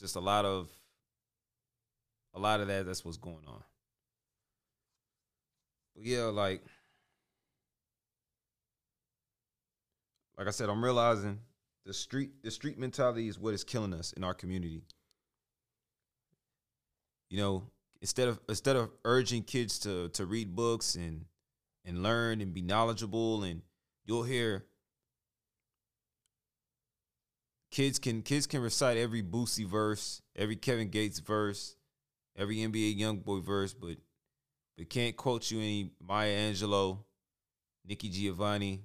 Just 0.00 0.16
a 0.16 0.20
lot 0.20 0.46
of 0.46 0.70
a 2.34 2.40
lot 2.40 2.60
of 2.60 2.68
that 2.68 2.86
that's 2.86 3.04
what's 3.04 3.18
going 3.18 3.44
on. 3.46 3.62
But 5.94 6.04
yeah, 6.04 6.24
like 6.24 6.62
like 10.38 10.46
I 10.46 10.50
said, 10.50 10.70
I'm 10.70 10.82
realizing 10.82 11.38
the 11.84 11.92
street 11.92 12.42
the 12.42 12.50
street 12.50 12.78
mentality 12.78 13.28
is 13.28 13.38
what 13.38 13.52
is 13.52 13.62
killing 13.62 13.92
us 13.92 14.14
in 14.14 14.24
our 14.24 14.32
community. 14.32 14.82
You 17.28 17.38
know, 17.38 17.64
instead 18.00 18.28
of 18.28 18.40
instead 18.48 18.76
of 18.76 18.90
urging 19.04 19.42
kids 19.42 19.78
to 19.80 20.08
to 20.10 20.24
read 20.24 20.56
books 20.56 20.94
and 20.94 21.26
and 21.84 22.02
learn 22.02 22.40
and 22.40 22.54
be 22.54 22.62
knowledgeable 22.62 23.42
and 23.42 23.60
you'll 24.06 24.22
hear 24.22 24.64
kids 27.70 27.98
can 27.98 28.22
kids 28.22 28.46
can 28.46 28.62
recite 28.62 28.96
every 28.96 29.22
Boosie 29.22 29.66
verse, 29.66 30.22
every 30.36 30.56
Kevin 30.56 30.88
Gates 30.88 31.18
verse, 31.18 31.76
every 32.36 32.56
NBA 32.56 32.98
YoungBoy 32.98 33.42
verse, 33.42 33.74
but 33.74 33.96
but 34.76 34.88
can't 34.88 35.16
quote 35.16 35.50
you 35.50 35.58
any 35.58 35.90
Maya 36.02 36.36
Angelou, 36.50 36.98
Nikki 37.86 38.08
Giovanni, 38.08 38.82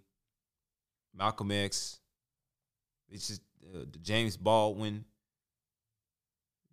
Malcolm 1.14 1.52
X. 1.52 2.00
It's 3.10 3.28
just 3.28 3.42
uh, 3.74 3.86
James 4.02 4.38
Baldwin. 4.38 5.06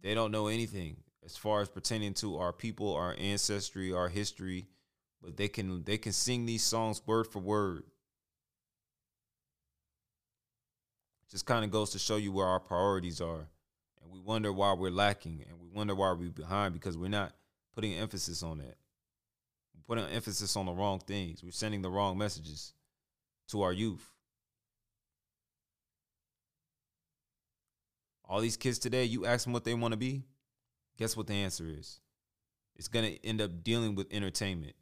They 0.02 0.14
don't 0.14 0.32
know 0.32 0.48
anything 0.48 0.96
as 1.24 1.36
far 1.36 1.60
as 1.60 1.68
pertaining 1.68 2.14
to 2.14 2.38
our 2.38 2.52
people, 2.52 2.94
our 2.94 3.14
ancestry, 3.18 3.92
our 3.92 4.08
history, 4.08 4.66
but 5.22 5.36
they 5.36 5.48
can 5.48 5.84
they 5.84 5.98
can 5.98 6.12
sing 6.12 6.46
these 6.46 6.64
songs 6.64 7.00
word 7.06 7.26
for 7.26 7.38
word. 7.38 7.84
Just 11.32 11.46
kind 11.46 11.64
of 11.64 11.70
goes 11.70 11.88
to 11.92 11.98
show 11.98 12.16
you 12.16 12.30
where 12.30 12.46
our 12.46 12.60
priorities 12.60 13.22
are, 13.22 13.48
and 14.02 14.12
we 14.12 14.20
wonder 14.20 14.52
why 14.52 14.74
we're 14.74 14.90
lacking, 14.90 15.42
and 15.48 15.58
we 15.58 15.66
wonder 15.66 15.94
why 15.94 16.12
we're 16.12 16.28
behind 16.28 16.74
because 16.74 16.98
we're 16.98 17.08
not 17.08 17.32
putting 17.74 17.94
emphasis 17.94 18.42
on 18.42 18.58
that. 18.58 18.76
We're 19.74 19.96
putting 19.96 20.04
emphasis 20.14 20.54
on 20.56 20.66
the 20.66 20.74
wrong 20.74 20.98
things. 20.98 21.42
We're 21.42 21.52
sending 21.52 21.80
the 21.80 21.90
wrong 21.90 22.18
messages 22.18 22.74
to 23.48 23.62
our 23.62 23.72
youth. 23.72 24.06
All 28.28 28.42
these 28.42 28.58
kids 28.58 28.78
today, 28.78 29.04
you 29.04 29.24
ask 29.24 29.44
them 29.44 29.54
what 29.54 29.64
they 29.64 29.72
want 29.72 29.92
to 29.92 29.98
be, 29.98 30.24
guess 30.98 31.16
what 31.16 31.28
the 31.28 31.34
answer 31.34 31.64
is? 31.66 32.00
It's 32.76 32.88
gonna 32.88 33.14
end 33.24 33.40
up 33.40 33.64
dealing 33.64 33.94
with 33.94 34.12
entertainment. 34.12 34.74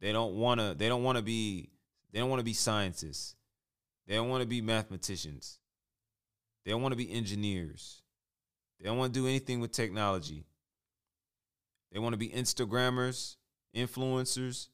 They 0.00 0.12
don't 0.12 0.36
wanna. 0.36 0.74
They 0.74 0.88
don't 0.88 1.02
want 1.02 1.16
to 1.16 1.22
be. 1.22 1.68
They 2.10 2.20
don't 2.20 2.30
want 2.30 2.40
to 2.40 2.44
be 2.44 2.54
scientists. 2.54 3.36
They 4.06 4.14
don't 4.14 4.30
want 4.30 4.40
to 4.40 4.48
be 4.48 4.62
mathematicians. 4.62 5.58
They 6.64 6.70
don't 6.70 6.82
want 6.82 6.92
to 6.92 6.96
be 6.96 7.12
engineers. 7.12 8.02
They 8.80 8.86
don't 8.86 8.98
want 8.98 9.12
to 9.14 9.20
do 9.20 9.26
anything 9.26 9.60
with 9.60 9.72
technology. 9.72 10.46
They 11.92 11.98
want 11.98 12.12
to 12.12 12.18
be 12.18 12.28
Instagrammers, 12.28 13.36
influencers. 13.74 14.68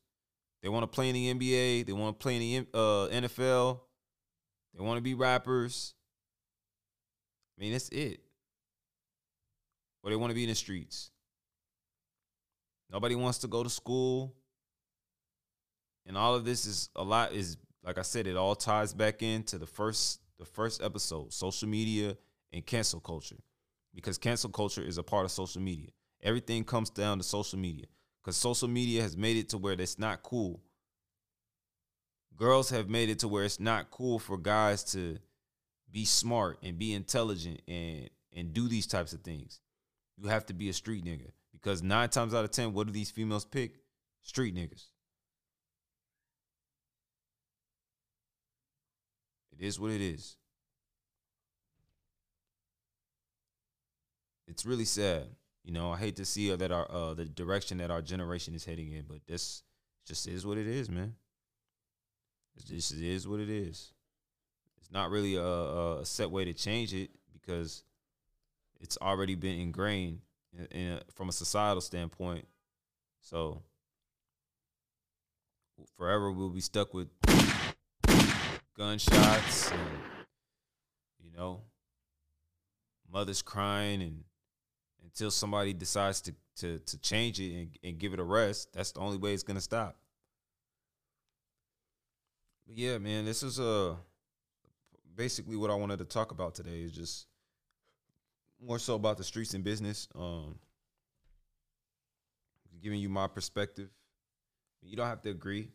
They 0.63 0.69
want 0.69 0.85
to 0.85 0.87
play 0.87 1.09
in 1.09 1.15
the 1.15 1.35
NBA. 1.35 1.87
They 1.87 1.93
want 1.93 2.19
to 2.19 2.23
play 2.23 2.37
in 2.37 2.67
the 2.73 2.79
uh, 2.79 3.09
NFL. 3.09 3.81
They 4.75 4.83
want 4.83 4.99
to 4.99 5.03
be 5.03 5.15
rappers. 5.15 5.95
I 7.59 7.63
mean, 7.63 7.73
that's 7.73 7.89
it. 7.91 8.21
Or 10.03 10.11
they 10.11 10.17
want 10.17 10.31
to 10.31 10.35
be 10.35 10.45
in 10.45 10.49
the 10.49 10.55
streets. 10.55 11.11
Nobody 12.91 13.15
wants 13.15 13.39
to 13.39 13.49
go 13.49 13.63
to 13.63 13.71
school. 13.71 14.35
And 16.07 16.17
all 16.17 16.35
of 16.35 16.45
this 16.45 16.67
is 16.67 16.89
a 16.97 17.03
lot 17.03 17.33
is 17.33 17.57
like 17.85 17.99
I 17.99 18.03
said, 18.03 18.27
it 18.27 18.37
all 18.37 18.55
ties 18.55 18.93
back 18.93 19.23
into 19.23 19.59
the 19.59 19.67
first 19.67 20.21
the 20.41 20.47
first 20.47 20.83
episode, 20.83 21.33
social 21.33 21.69
media 21.69 22.17
and 22.53 22.67
cancel 22.67 22.99
culture. 22.99 23.37
Because 23.95 24.19
cancel 24.19 24.51
culture 24.51 24.83
is 24.83 24.99
a 24.99 25.03
part 25.03 25.25
of 25.25 25.31
social 25.31 25.61
media. 25.61 25.91
Everything 26.23 26.65
comes 26.65 26.91
down 26.91 27.19
to 27.19 27.25
social 27.25 27.59
media. 27.59 27.87
Because 28.21 28.37
social 28.37 28.67
media 28.67 29.03
has 29.03 29.17
made 29.17 29.37
it 29.37 29.51
to 29.51 29.59
where 29.59 29.75
it's 29.75 29.99
not 29.99 30.23
cool. 30.23 30.61
Girls 32.37 32.71
have 32.71 32.89
made 32.89 33.11
it 33.11 33.19
to 33.21 33.29
where 33.29 33.45
it's 33.45 33.61
not 33.61 33.91
cool 33.91 34.19
for 34.19 34.39
guys 34.39 34.83
to 34.93 35.19
be 35.93 36.05
smart 36.05 36.59
and 36.63 36.79
be 36.79 36.95
intelligent 36.95 37.61
and 37.69 38.09
and 38.33 38.55
do 38.55 38.69
these 38.69 38.87
types 38.87 39.13
of 39.13 39.21
things. 39.23 39.61
You 40.17 40.29
have 40.29 40.47
to 40.47 40.55
be 40.55 40.69
a 40.69 40.73
street 40.73 41.05
nigga. 41.05 41.33
Because 41.53 41.83
nine 41.83 42.09
times 42.09 42.33
out 42.33 42.45
of 42.45 42.53
ten, 42.53 42.73
what 42.73 42.87
do 42.87 42.93
these 42.93 43.11
females 43.11 43.45
pick? 43.45 43.75
Street 44.23 44.55
niggas. 44.55 44.85
It 49.61 49.67
is 49.67 49.79
what 49.79 49.91
it 49.91 50.01
is. 50.01 50.37
It's 54.49 54.65
really 54.65 54.87
sad. 54.87 55.27
You 55.65 55.73
know, 55.73 55.93
I 55.93 55.99
hate 55.99 56.17
to 56.17 56.25
see 56.25 56.55
that 56.55 56.73
our 56.73 56.91
uh, 56.91 57.13
the 57.13 57.27
direction 57.27 57.77
that 57.79 57.91
our 57.91 58.01
generation 58.01 58.55
is 58.55 58.65
heading 58.65 58.91
in, 58.91 59.05
but 59.07 59.19
this 59.29 59.63
just 60.07 60.27
is 60.27 60.47
what 60.47 60.57
it 60.57 60.67
is, 60.67 60.89
man. 60.89 61.15
Just 62.67 62.95
is 62.95 63.29
what 63.29 63.39
it 63.39 63.51
is. 63.51 63.93
It's 64.79 64.91
not 64.91 65.11
really 65.11 65.37
a, 65.37 65.45
a 65.45 66.01
set 66.05 66.31
way 66.31 66.47
to 66.47 66.55
change 66.55 66.95
it 66.95 67.11
because 67.33 67.85
it's 68.81 68.97
already 69.01 69.35
been 69.35 69.61
ingrained 69.61 70.21
in, 70.59 70.65
in 70.67 70.93
a, 70.95 71.01
from 71.15 71.29
a 71.29 71.33
societal 71.33 71.83
standpoint. 71.83 72.47
So 73.21 73.63
forever 75.97 76.33
we'll 76.33 76.49
be 76.49 76.61
stuck 76.61 76.95
with 76.95 77.09
gunshots 78.81 79.71
and 79.73 79.81
you 81.23 81.31
know 81.37 81.61
mothers 83.13 83.43
crying 83.43 84.01
and 84.01 84.25
until 85.05 85.31
somebody 85.31 85.75
decides 85.75 86.23
to 86.23 86.33
to 86.57 86.79
to 86.79 86.97
change 86.97 87.39
it 87.41 87.53
and, 87.55 87.69
and 87.85 87.99
give 87.99 88.15
it 88.15 88.19
a 88.19 88.23
rest 88.23 88.73
that's 88.73 88.93
the 88.93 89.01
only 89.01 89.19
way 89.19 89.35
it's 89.35 89.43
gonna 89.43 89.61
stop. 89.61 89.99
But 92.67 92.79
yeah 92.79 92.97
man 92.97 93.27
this 93.27 93.43
is 93.43 93.61
uh 93.61 93.97
basically 95.15 95.57
what 95.57 95.71
i 95.71 95.75
wanted 95.75 95.99
to 95.99 96.07
talk 96.07 96.31
about 96.31 96.55
today 96.55 96.81
is 96.81 96.93
just 96.93 97.27
more 98.67 98.79
so 98.79 98.95
about 98.95 99.19
the 99.19 99.25
streets 99.25 99.53
and 99.53 99.63
business 99.63 100.09
um 100.15 100.55
giving 102.83 102.99
you 102.99 103.11
my 103.11 103.27
perspective. 103.27 103.91
You 104.81 104.97
don't 104.97 105.07
have 105.07 105.21
to 105.21 105.29
agree 105.29 105.69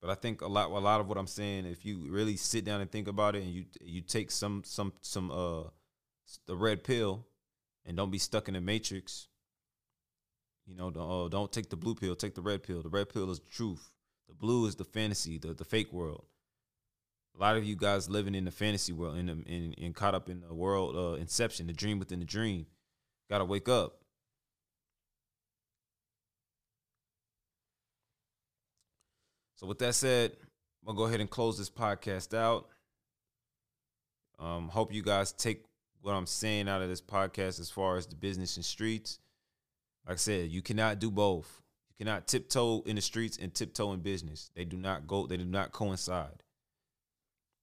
but 0.00 0.10
I 0.10 0.14
think 0.14 0.40
a 0.40 0.46
lot 0.46 0.70
a 0.70 0.78
lot 0.78 1.00
of 1.00 1.08
what 1.08 1.18
I'm 1.18 1.26
saying, 1.26 1.66
if 1.66 1.84
you 1.84 2.06
really 2.08 2.36
sit 2.36 2.64
down 2.64 2.80
and 2.80 2.90
think 2.90 3.08
about 3.08 3.36
it, 3.36 3.42
and 3.42 3.52
you 3.52 3.64
you 3.80 4.00
take 4.00 4.30
some 4.30 4.62
some 4.64 4.92
some 5.02 5.30
uh 5.30 5.64
the 6.46 6.56
red 6.56 6.84
pill, 6.84 7.26
and 7.84 7.96
don't 7.96 8.10
be 8.10 8.18
stuck 8.18 8.48
in 8.48 8.54
the 8.54 8.60
matrix. 8.60 9.28
You 10.66 10.76
know, 10.76 10.90
don't, 10.90 11.10
uh, 11.10 11.28
don't 11.28 11.50
take 11.50 11.68
the 11.68 11.76
blue 11.76 11.94
pill, 11.94 12.14
take 12.14 12.34
the 12.34 12.42
red 12.42 12.62
pill. 12.62 12.82
The 12.82 12.88
red 12.88 13.08
pill 13.08 13.30
is 13.30 13.40
the 13.40 13.48
truth. 13.48 13.90
The 14.28 14.34
blue 14.34 14.66
is 14.66 14.76
the 14.76 14.84
fantasy, 14.84 15.38
the 15.38 15.52
the 15.52 15.64
fake 15.64 15.92
world. 15.92 16.24
A 17.36 17.40
lot 17.40 17.56
of 17.56 17.64
you 17.64 17.76
guys 17.76 18.08
living 18.08 18.34
in 18.34 18.44
the 18.44 18.50
fantasy 18.50 18.92
world, 18.92 19.16
in 19.16 19.26
the, 19.26 19.32
in, 19.32 19.72
in 19.74 19.92
caught 19.92 20.14
up 20.14 20.28
in 20.28 20.40
the 20.40 20.54
world 20.54 20.96
uh, 20.96 21.20
inception, 21.20 21.66
the 21.66 21.72
dream 21.72 21.98
within 21.98 22.18
the 22.18 22.24
dream. 22.24 22.66
Got 23.28 23.38
to 23.38 23.44
wake 23.44 23.68
up. 23.68 23.99
So 29.60 29.66
with 29.66 29.78
that 29.80 29.94
said, 29.94 30.32
I'm 30.80 30.86
gonna 30.86 30.96
go 30.96 31.04
ahead 31.04 31.20
and 31.20 31.28
close 31.28 31.58
this 31.58 31.68
podcast 31.68 32.32
out. 32.32 32.68
Um, 34.38 34.70
hope 34.70 34.90
you 34.90 35.02
guys 35.02 35.32
take 35.32 35.64
what 36.00 36.12
I'm 36.12 36.24
saying 36.24 36.66
out 36.66 36.80
of 36.80 36.88
this 36.88 37.02
podcast 37.02 37.60
as 37.60 37.68
far 37.68 37.98
as 37.98 38.06
the 38.06 38.16
business 38.16 38.56
and 38.56 38.64
streets. 38.64 39.18
Like 40.06 40.14
I 40.14 40.16
said, 40.16 40.48
you 40.48 40.62
cannot 40.62 40.98
do 40.98 41.10
both. 41.10 41.60
You 41.90 42.06
cannot 42.06 42.26
tiptoe 42.26 42.80
in 42.86 42.96
the 42.96 43.02
streets 43.02 43.36
and 43.36 43.52
tiptoe 43.52 43.92
in 43.92 44.00
business. 44.00 44.50
They 44.54 44.64
do 44.64 44.78
not 44.78 45.06
go. 45.06 45.26
They 45.26 45.36
do 45.36 45.44
not 45.44 45.72
coincide. 45.72 46.42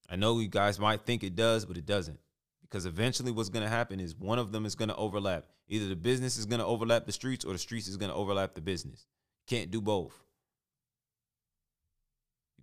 I 0.08 0.18
know 0.18 0.38
you 0.38 0.50
guys 0.50 0.80
might 0.80 1.04
think 1.04 1.24
it 1.24 1.36
does, 1.36 1.66
but 1.66 1.78
it 1.78 1.88
doesn't. 1.88 2.20
Because 2.62 2.86
eventually, 2.86 3.32
what's 3.32 3.50
going 3.50 3.66
to 3.66 3.70
happen 3.70 4.00
is 4.00 4.16
one 4.16 4.38
of 4.38 4.52
them 4.52 4.68
is 4.68 4.76
going 4.76 4.89
to 4.89 4.95
overlap. 4.98 5.45
Either 5.68 5.88
the 5.88 5.95
business 5.95 6.38
is 6.38 6.45
going 6.45 6.60
to 6.60 6.66
overlap 6.66 7.08
the 7.08 7.12
streets, 7.12 7.43
or 7.43 7.54
the 7.54 7.60
streets 7.60 7.88
is 7.88 7.98
going 7.98 8.12
to 8.12 8.16
overlap 8.16 8.54
the 8.54 8.62
business. 8.62 9.08
Can't 9.48 9.72
do 9.72 9.82
both 9.82 10.26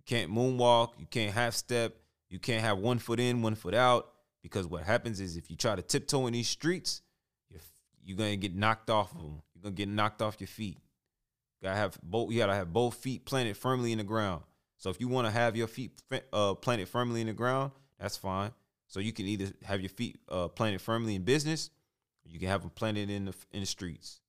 can't 0.05 0.31
moonwalk, 0.31 0.91
you 0.97 1.05
can't 1.05 1.33
half 1.33 1.53
step, 1.53 1.95
you 2.29 2.39
can't 2.39 2.61
have 2.61 2.77
one 2.77 2.99
foot 2.99 3.19
in, 3.19 3.41
one 3.41 3.55
foot 3.55 3.73
out. 3.73 4.11
Because 4.41 4.67
what 4.67 4.83
happens 4.83 5.19
is 5.19 5.37
if 5.37 5.49
you 5.49 5.57
try 5.57 5.75
to 5.75 5.81
tiptoe 5.81 6.27
in 6.27 6.33
these 6.33 6.47
streets, 6.47 7.01
you're, 7.49 7.61
you're 8.03 8.17
gonna 8.17 8.35
get 8.35 8.55
knocked 8.55 8.89
off 8.89 9.11
of 9.11 9.21
them. 9.21 9.41
You're 9.53 9.63
gonna 9.63 9.75
get 9.75 9.89
knocked 9.89 10.21
off 10.21 10.39
your 10.39 10.47
feet. 10.47 10.77
You 11.61 11.69
gotta 11.69 11.77
have 11.77 11.97
both. 12.03 12.31
You 12.31 12.39
gotta 12.39 12.53
have 12.53 12.71
both 12.71 12.95
feet 12.95 13.25
planted 13.25 13.57
firmly 13.57 13.91
in 13.91 13.97
the 13.97 14.03
ground. 14.03 14.43
So 14.77 14.89
if 14.89 14.99
you 14.99 15.07
want 15.07 15.25
to 15.25 15.31
have 15.31 15.55
your 15.55 15.67
feet 15.67 15.99
uh, 16.31 16.53
planted 16.53 16.87
firmly 16.87 17.21
in 17.21 17.27
the 17.27 17.33
ground, 17.33 17.71
that's 17.99 18.17
fine. 18.17 18.51
So 18.87 18.99
you 18.99 19.13
can 19.13 19.25
either 19.25 19.51
have 19.63 19.81
your 19.81 19.89
feet 19.89 20.19
uh, 20.29 20.47
planted 20.49 20.79
firmly 20.79 21.15
in 21.15 21.23
business, 21.23 21.71
or 22.23 22.29
you 22.29 22.39
can 22.39 22.49
have 22.49 22.61
them 22.61 22.69
planted 22.69 23.09
in 23.09 23.25
the 23.25 23.33
in 23.51 23.61
the 23.61 23.65
streets. 23.65 24.19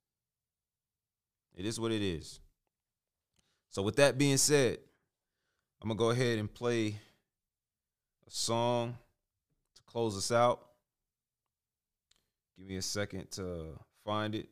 It 1.55 1.66
is 1.66 1.79
what 1.79 1.93
it 1.93 2.03
is. 2.03 2.41
So 3.68 3.83
with 3.83 3.97
that 3.97 4.16
being 4.16 4.39
said, 4.39 4.79
I'm 5.87 5.91
gonna 5.91 5.99
go 5.99 6.11
ahead 6.11 6.41
and 6.41 6.53
play 6.53 6.99
a 8.26 8.30
song 8.30 8.99
to 9.76 9.82
close 9.87 10.16
us 10.16 10.32
out. 10.32 10.66
Give 12.59 12.66
me 12.66 12.74
a 12.74 12.82
second 12.82 13.30
to 13.30 13.66
find 14.05 14.34
it. 14.34 14.49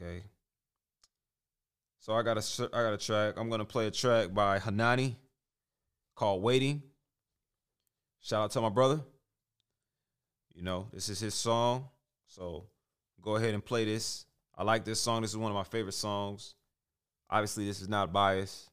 Okay. 0.00 0.22
So 2.00 2.14
I 2.14 2.22
got 2.22 2.38
a 2.38 2.70
I 2.72 2.84
got 2.84 2.94
a 2.94 2.96
track. 2.96 3.34
I'm 3.36 3.50
gonna 3.50 3.66
play 3.66 3.86
a 3.86 3.90
track 3.90 4.32
by 4.32 4.58
Hanani 4.58 5.14
called 6.14 6.42
"Waiting." 6.42 6.82
Shout 8.22 8.44
out 8.44 8.50
to 8.52 8.62
my 8.62 8.70
brother. 8.70 9.02
You 10.54 10.62
know 10.62 10.88
this 10.90 11.10
is 11.10 11.20
his 11.20 11.34
song, 11.34 11.86
so 12.26 12.64
go 13.20 13.36
ahead 13.36 13.52
and 13.52 13.62
play 13.62 13.84
this. 13.84 14.24
I 14.56 14.62
like 14.62 14.86
this 14.86 15.00
song. 15.00 15.20
This 15.20 15.32
is 15.32 15.36
one 15.36 15.50
of 15.50 15.54
my 15.54 15.64
favorite 15.64 15.92
songs. 15.92 16.54
Obviously, 17.28 17.66
this 17.66 17.82
is 17.82 17.90
not 17.90 18.10
biased. 18.10 18.70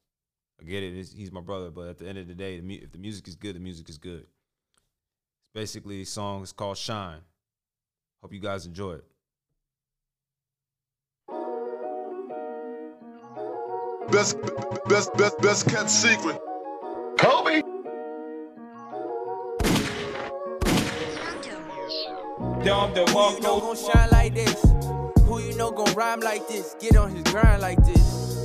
I 0.59 0.65
get 0.65 0.83
it. 0.83 0.93
He's 1.15 1.31
my 1.31 1.41
brother, 1.41 1.71
but 1.71 1.87
at 1.89 1.97
the 1.97 2.07
end 2.07 2.17
of 2.17 2.27
the 2.27 2.33
day, 2.33 2.55
if 2.55 2.91
the 2.91 2.97
music 2.97 3.27
is 3.27 3.35
good, 3.35 3.55
the 3.55 3.59
music 3.59 3.89
is 3.89 3.97
good. 3.97 4.21
It's 4.21 5.53
basically 5.53 6.01
a 6.01 6.05
song. 6.05 6.41
It's 6.43 6.51
called 6.51 6.77
Shine. 6.77 7.19
Hope 8.21 8.33
you 8.33 8.39
guys 8.39 8.65
enjoy 8.65 8.93
it. 8.93 9.05
Best, 14.11 14.37
best, 14.87 15.13
best, 15.15 15.41
best 15.41 15.67
kept 15.67 15.89
secret. 15.89 16.39
Kobe. 17.17 17.61
Dumb 22.63 22.93
the 22.93 23.03
Who 23.09 23.33
you 23.33 23.41
know 23.41 23.59
gon' 23.59 23.75
shine 23.75 24.09
like 24.11 24.33
this? 24.33 24.61
Who 25.25 25.39
you 25.41 25.55
know 25.55 25.71
gon' 25.71 25.93
rhyme 25.95 26.21
like 26.21 26.47
this? 26.47 26.75
Get 26.79 26.95
on 26.95 27.11
his 27.13 27.23
grind 27.23 27.61
like 27.61 27.83
this. 27.83 28.42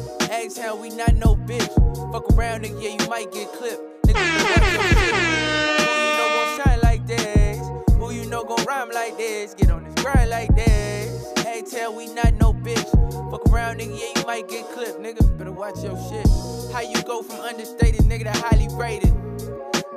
How 0.60 0.76
we 0.76 0.90
not 0.90 1.14
no 1.14 1.36
bitch. 1.36 1.68
Fuck 2.12 2.32
around, 2.32 2.64
nigga, 2.64 2.82
yeah, 2.82 2.90
you 3.00 3.08
might 3.08 3.30
get 3.32 3.48
clipped. 3.52 4.06
Nigga, 4.06 4.18
you 4.18 6.16
know 6.18 6.28
gon' 6.34 6.58
shine 6.58 6.80
like 6.82 7.06
this? 7.06 7.58
Who 7.94 8.10
you 8.12 8.26
know 8.28 8.44
gon' 8.44 8.64
rhyme 8.66 8.90
like 8.90 9.16
this? 9.16 9.54
Get 9.54 9.70
on 9.70 9.84
this 9.84 9.94
grind 10.02 10.30
like 10.30 10.54
this. 10.54 11.32
Hey, 11.38 11.62
tell 11.62 11.94
we 11.94 12.12
not 12.12 12.34
no 12.34 12.52
bitch. 12.52 12.90
Fuck 13.30 13.48
around, 13.50 13.78
nigga, 13.80 13.98
yeah, 13.98 14.20
you 14.20 14.26
might 14.26 14.48
get 14.48 14.68
clipped. 14.72 15.00
Nigga, 15.00 15.38
better 15.38 15.52
watch 15.52 15.82
your 15.82 15.96
shit. 16.10 16.26
How 16.72 16.80
you 16.80 17.00
go 17.02 17.22
from 17.22 17.40
understated, 17.40 18.02
nigga, 18.02 18.24
to 18.24 18.38
highly 18.38 18.68
rated? 18.72 19.14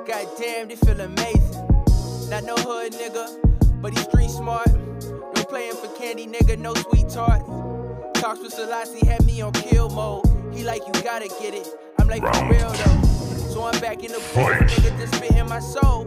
God 0.06 0.28
damn, 0.38 0.68
this 0.68 0.80
feel 0.80 1.00
amazing. 1.00 1.68
Not 2.30 2.44
no 2.44 2.54
hood, 2.56 2.92
nigga, 2.92 3.82
but 3.82 3.92
he 3.92 4.02
street 4.04 4.30
smart. 4.30 4.72
No 4.72 5.44
playing 5.44 5.74
for 5.74 5.88
candy, 5.98 6.26
nigga, 6.26 6.56
no 6.58 6.72
sweet 6.74 7.08
tarts. 7.08 7.44
Talks 8.22 8.40
with 8.40 8.52
Selassie 8.52 9.04
had 9.04 9.24
me 9.24 9.40
on 9.40 9.50
kill 9.50 9.90
mode. 9.90 10.24
He 10.54 10.62
like, 10.62 10.80
you 10.86 10.92
gotta 11.02 11.26
get 11.40 11.54
it. 11.54 11.66
I'm 11.98 12.06
like, 12.06 12.22
for 12.22 12.48
real 12.48 12.70
though. 12.70 13.02
So 13.52 13.64
I'm 13.64 13.80
back 13.80 14.04
in 14.04 14.12
the 14.12 14.18
booth, 14.32 14.46
nigga, 14.70 14.96
just 14.96 15.16
spit 15.16 15.32
in 15.32 15.48
my 15.48 15.58
soul. 15.58 16.04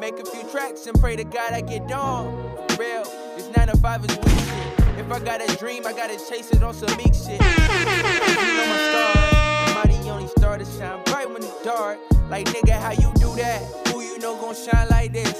Make 0.00 0.18
a 0.18 0.24
few 0.24 0.42
tracks 0.50 0.86
and 0.86 0.98
pray 0.98 1.16
to 1.16 1.24
God 1.24 1.52
I 1.52 1.60
get 1.60 1.92
on. 1.92 2.32
For 2.70 2.80
real, 2.80 3.04
this 3.36 3.54
9 3.54 3.66
to 3.68 3.76
5 3.76 4.04
is 4.06 4.16
weak 4.16 4.38
shit. 4.38 5.00
If 5.00 5.12
I 5.12 5.18
got 5.18 5.42
a 5.42 5.56
dream, 5.58 5.86
I 5.86 5.92
gotta 5.92 6.16
chase 6.30 6.50
it 6.50 6.62
on 6.62 6.72
some 6.72 6.96
meek 6.96 7.12
shit. 7.12 7.32
You 7.32 8.56
know 8.56 8.66
my 8.70 8.80
star, 8.88 9.84
mighty 9.84 10.08
only 10.08 10.28
star 10.28 10.56
to 10.56 10.64
shine 10.64 11.04
bright 11.04 11.28
when 11.28 11.42
it's 11.42 11.62
dark. 11.62 11.98
Like 12.30 12.46
nigga, 12.46 12.80
how 12.80 12.92
you 12.92 13.12
do 13.16 13.36
that? 13.36 13.60
Who 13.88 14.00
you 14.00 14.18
know 14.18 14.34
gon' 14.40 14.54
shine 14.54 14.88
like 14.88 15.12
this? 15.12 15.38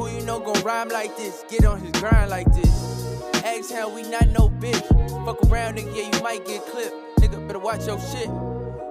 Who 0.00 0.08
you 0.08 0.22
know 0.22 0.40
gon' 0.40 0.62
rhyme 0.62 0.88
like 0.88 1.14
this? 1.18 1.44
Get 1.50 1.66
on 1.66 1.78
his 1.78 1.90
grind 2.00 2.30
like 2.30 2.50
this. 2.54 3.70
How 3.70 3.94
we 3.94 4.02
not 4.04 4.28
no 4.28 4.48
bitch. 4.48 4.80
Fuck 5.26 5.44
around, 5.50 5.76
nigga, 5.76 5.94
yeah, 5.94 6.16
you 6.16 6.22
might 6.22 6.46
get 6.46 6.64
clipped. 6.64 7.20
Nigga, 7.20 7.46
better 7.46 7.58
watch 7.58 7.86
your 7.86 8.00
shit. 8.00 8.28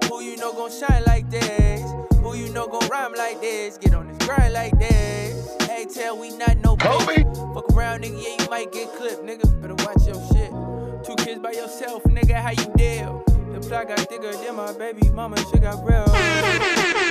Who 0.08 0.22
you 0.22 0.36
know 0.36 0.52
gon' 0.52 0.70
shine 0.70 1.02
like 1.08 1.28
this? 1.28 1.82
Who 2.22 2.36
you 2.36 2.48
know 2.50 2.68
gon' 2.68 2.88
rhyme 2.88 3.12
like 3.14 3.40
this? 3.40 3.76
Get 3.76 3.92
on 3.92 4.06
this 4.06 4.24
grind 4.24 4.52
like 4.54 4.78
this. 4.78 5.56
Hey, 5.62 5.84
tell 5.92 6.16
we 6.16 6.30
not 6.36 6.58
no 6.58 6.76
bitch. 6.76 7.54
Fuck 7.54 7.72
around, 7.72 8.04
nigga, 8.04 8.22
yeah, 8.22 8.44
you 8.44 8.48
might 8.48 8.70
get 8.70 8.94
clipped. 8.94 9.24
Nigga, 9.24 9.60
better 9.60 9.74
watch 9.84 10.06
your 10.06 10.14
shit. 10.30 10.52
Two 11.04 11.16
kids 11.24 11.40
by 11.40 11.50
yourself, 11.50 12.04
nigga, 12.04 12.34
how 12.34 12.50
you 12.50 12.72
deal? 12.76 13.24
The 13.52 13.58
plot 13.58 13.88
got 13.88 13.98
thicker 13.98 14.32
than 14.32 14.54
my 14.54 14.72
baby 14.74 15.10
mama, 15.10 15.36
shit 15.50 15.62
got 15.62 15.84
real. 15.84 17.09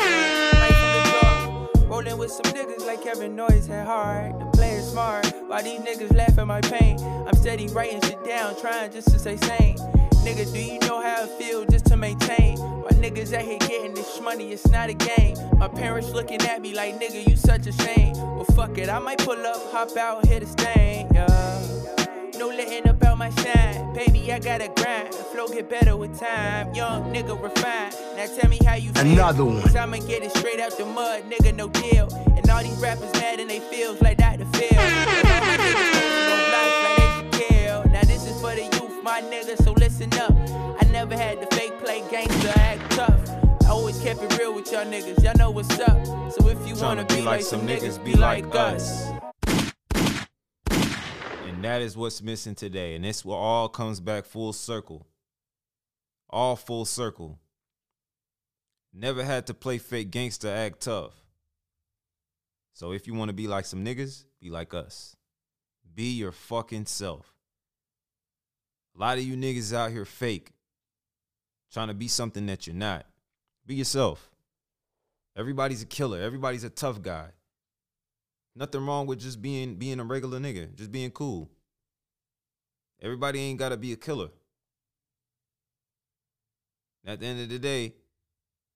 Rolling 1.89 2.19
with 2.19 2.29
some 2.29 2.53
niggas 2.53 2.85
like 2.85 3.01
Kevin 3.01 3.35
Noyes 3.35 3.65
had 3.65 3.87
hard. 3.87 4.39
The 4.39 4.45
play 4.53 4.79
smart. 4.79 5.25
While 5.47 5.63
these 5.63 5.79
niggas 5.79 6.15
laugh 6.15 6.37
at 6.37 6.45
my 6.45 6.61
pain, 6.61 6.99
I'm 6.99 7.33
steady 7.33 7.67
writing 7.69 7.99
shit 8.01 8.23
down, 8.23 8.55
trying 8.61 8.91
just 8.91 9.09
to 9.09 9.17
stay 9.17 9.37
sane. 9.37 9.75
Nigga, 10.23 10.53
do 10.53 10.59
you 10.59 10.77
know 10.81 11.01
how 11.01 11.23
it 11.23 11.29
feel 11.39 11.65
just 11.65 11.87
to 11.87 11.97
maintain? 11.97 12.59
My 12.59 12.91
niggas 12.91 13.33
out 13.33 13.41
here 13.41 13.57
getting 13.57 13.95
this 13.95 14.21
money, 14.21 14.51
it's 14.51 14.67
not 14.67 14.91
a 14.91 14.93
game. 14.93 15.35
My 15.57 15.67
parents 15.67 16.11
looking 16.11 16.41
at 16.43 16.61
me 16.61 16.75
like, 16.75 16.99
nigga, 16.99 17.27
you 17.27 17.35
such 17.35 17.65
a 17.65 17.71
shame. 17.71 18.13
Well, 18.13 18.45
fuck 18.55 18.77
it, 18.77 18.87
I 18.87 18.99
might 18.99 19.17
pull 19.17 19.43
up, 19.43 19.71
hop 19.71 19.97
out, 19.97 20.27
hit 20.27 20.43
a 20.43 20.45
stain, 20.45 21.07
yeah 21.11 21.68
no 22.39 22.47
letting 22.47 22.87
up 22.87 23.03
out 23.03 23.17
my 23.17 23.29
shine. 23.31 23.93
Baby, 23.93 24.31
I 24.31 24.39
gotta 24.39 24.69
grind. 24.75 25.11
The 25.11 25.23
flow 25.31 25.47
get 25.47 25.69
better 25.69 25.97
with 25.97 26.17
time. 26.17 26.73
Young 26.73 27.13
nigga 27.13 27.35
refined. 27.41 27.93
Now 28.15 28.27
tell 28.27 28.49
me 28.49 28.59
how 28.65 28.75
you 28.75 28.91
feel. 28.93 29.05
Another 29.05 29.43
one. 29.43 29.61
Cause 29.61 29.75
I'ma 29.75 29.97
get 29.97 30.23
it 30.23 30.35
straight 30.37 30.59
out 30.59 30.77
the 30.77 30.85
mud, 30.85 31.23
nigga, 31.29 31.53
no 31.53 31.67
deal. 31.67 32.07
And 32.37 32.49
all 32.49 32.63
these 32.63 32.79
rappers 32.79 33.11
mad 33.13 33.39
and 33.41 33.49
they 33.49 33.59
feels 33.59 34.01
like 34.01 34.17
that 34.17 34.39
the 34.39 34.45
feel. 34.57 34.69
my 39.03 39.21
niggas, 39.21 39.63
so 39.63 39.71
listen 39.71 40.13
up. 40.19 40.31
I 40.81 40.85
never 40.91 41.17
had 41.17 41.41
the 41.41 41.55
fake 41.55 41.77
play 41.79 42.03
gangster 42.11 42.51
act 42.55 42.91
tough. 42.91 43.19
I 43.63 43.69
always 43.69 43.99
kept 43.99 44.21
it 44.21 44.37
real 44.37 44.53
with 44.53 44.71
y'all 44.71 44.85
niggas, 44.85 45.23
y'all 45.23 45.33
know 45.35 45.49
what's 45.49 45.79
up. 45.79 46.05
So 46.31 46.47
if 46.47 46.67
you 46.67 46.75
wanna 46.75 47.05
be, 47.05 47.21
like 47.21 47.41
some 47.41 47.61
niggas, 47.61 48.03
be 48.03 48.13
like 48.13 48.53
us. 48.53 49.09
And 51.59 51.65
that 51.65 51.81
is 51.81 51.97
what's 51.97 52.21
missing 52.21 52.55
today. 52.55 52.95
And 52.95 53.03
this 53.03 53.25
will 53.25 53.33
all 53.33 53.67
comes 53.67 53.99
back 53.99 54.23
full 54.23 54.53
circle. 54.53 55.05
All 56.29 56.55
full 56.55 56.85
circle. 56.85 57.37
Never 58.93 59.25
had 59.25 59.45
to 59.47 59.53
play 59.53 59.77
fake 59.77 60.09
gangster 60.09 60.47
act 60.47 60.79
tough. 60.79 61.11
So 62.71 62.93
if 62.93 63.07
you 63.07 63.13
want 63.13 63.27
to 63.27 63.33
be 63.33 63.49
like 63.49 63.65
some 63.65 63.83
niggas, 63.83 64.23
be 64.39 64.49
like 64.49 64.73
us. 64.73 65.17
Be 65.93 66.11
your 66.11 66.31
fucking 66.31 66.85
self. 66.85 67.35
A 68.95 68.99
lot 69.01 69.17
of 69.17 69.25
you 69.25 69.35
niggas 69.35 69.73
out 69.73 69.91
here 69.91 70.05
fake, 70.05 70.53
trying 71.73 71.89
to 71.89 71.93
be 71.93 72.07
something 72.07 72.45
that 72.45 72.67
you're 72.67 72.73
not. 72.73 73.05
Be 73.65 73.75
yourself. 73.75 74.31
Everybody's 75.35 75.81
a 75.81 75.87
killer. 75.87 76.21
Everybody's 76.21 76.63
a 76.63 76.69
tough 76.69 77.01
guy. 77.01 77.31
Nothing 78.55 78.85
wrong 78.85 79.07
with 79.07 79.19
just 79.19 79.41
being 79.41 79.75
being 79.75 79.99
a 79.99 80.03
regular 80.03 80.39
nigga, 80.39 80.73
just 80.75 80.91
being 80.91 81.11
cool. 81.11 81.49
Everybody 83.01 83.39
ain't 83.39 83.59
gotta 83.59 83.77
be 83.77 83.93
a 83.93 83.95
killer. 83.95 84.29
At 87.05 87.19
the 87.19 87.25
end 87.25 87.41
of 87.41 87.49
the 87.49 87.59
day, 87.59 87.93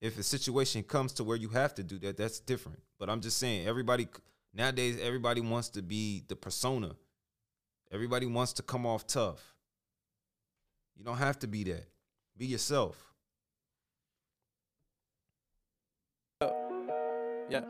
if 0.02 0.18
a 0.18 0.24
situation 0.24 0.84
comes 0.84 1.14
to 1.14 1.24
where 1.24 1.38
you 1.38 1.50
have 1.50 1.76
to 1.76 1.84
do 1.84 2.00
that, 2.00 2.18
that's 2.18 2.40
different. 2.40 2.80
But 3.00 3.10
I'm 3.10 3.22
just 3.22 3.38
saying, 3.38 3.68
everybody 3.68 4.08
nowadays, 4.54 4.98
everybody 5.02 5.42
wants 5.42 5.70
to 5.70 5.82
be 5.82 6.24
the 6.28 6.36
persona. 6.36 6.92
Everybody 7.92 8.26
wants 8.26 8.54
to 8.54 8.64
come 8.64 8.86
off 8.86 9.06
tough. 9.06 9.54
You 10.98 11.04
don't 11.04 11.18
have 11.18 11.40
to 11.40 11.48
be 11.48 11.64
that. 11.66 11.88
Be 12.38 12.48
yourself. 12.48 13.14
Yeah. 17.50 17.62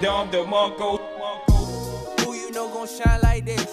Dom 0.00 0.30
DeMarco. 0.30 0.98
Who 2.20 2.34
you 2.34 2.50
know 2.52 2.72
gon' 2.72 2.88
shine 2.88 3.20
like 3.20 3.44
this? 3.44 3.70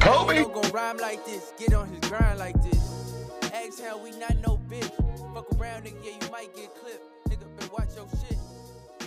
Kobe. 0.00 0.34
Who 0.36 0.40
you 0.40 0.42
know 0.42 0.62
gon' 0.62 0.70
rhyme 0.70 0.96
like 0.98 1.26
this? 1.26 1.52
Get 1.58 1.74
on 1.74 1.88
his 1.88 2.08
grind 2.08 2.38
like 2.38 2.54
this. 2.62 3.14
Ask 3.52 3.82
how 3.82 3.98
we 3.98 4.12
not 4.12 4.36
no 4.46 4.60
bitch. 4.70 4.92
Fuck 5.34 5.50
around, 5.58 5.84
nigga, 5.84 6.04
yeah, 6.04 6.12
you 6.22 6.30
might 6.30 6.54
get 6.54 6.72
clipped. 6.76 7.02
Nigga, 7.28 7.46
better 7.58 7.72
watch 7.72 7.88
your 7.96 8.06
shit. 8.10 8.38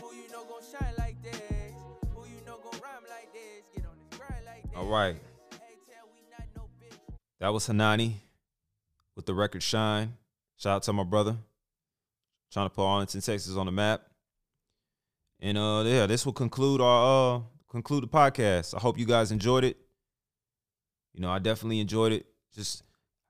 Who 0.01 0.13
you 0.13 0.29
know 0.33 0.43
gon' 0.43 0.61
shine 0.69 0.93
like 0.97 1.15
this? 1.23 1.39
Who 2.13 2.25
you 2.25 2.41
know 2.45 2.57
gon' 2.61 2.81
rhyme 2.81 3.05
like 3.09 3.31
this? 3.31 3.63
Get 3.73 3.85
on 3.85 3.95
his 3.97 4.19
grind 4.19 4.45
like 4.45 4.63
this. 4.63 4.71
All 4.75 4.87
right. 4.87 5.15
That 7.39 7.53
was 7.53 7.67
Hanani 7.67 8.17
with 9.15 9.25
the 9.25 9.33
record 9.33 9.63
Shine. 9.63 10.17
Shout 10.57 10.75
out 10.75 10.83
to 10.83 10.91
my 10.91 11.05
brother. 11.05 11.37
Trying 12.51 12.65
to 12.65 12.69
put 12.71 12.83
Arlington, 12.83 13.21
Texas 13.21 13.55
on 13.55 13.65
the 13.65 13.71
map. 13.71 14.01
And 15.39 15.57
uh 15.57 15.83
yeah, 15.85 16.05
this 16.05 16.25
will 16.25 16.33
conclude 16.33 16.81
our 16.81 17.37
uh 17.37 17.41
conclude 17.69 18.03
the 18.03 18.07
podcast. 18.07 18.75
I 18.75 18.79
hope 18.79 18.97
you 18.97 19.05
guys 19.05 19.31
enjoyed 19.31 19.63
it. 19.63 19.77
You 21.13 21.21
know, 21.21 21.29
I 21.29 21.39
definitely 21.39 21.79
enjoyed 21.79 22.11
it. 22.11 22.25
Just 22.53 22.83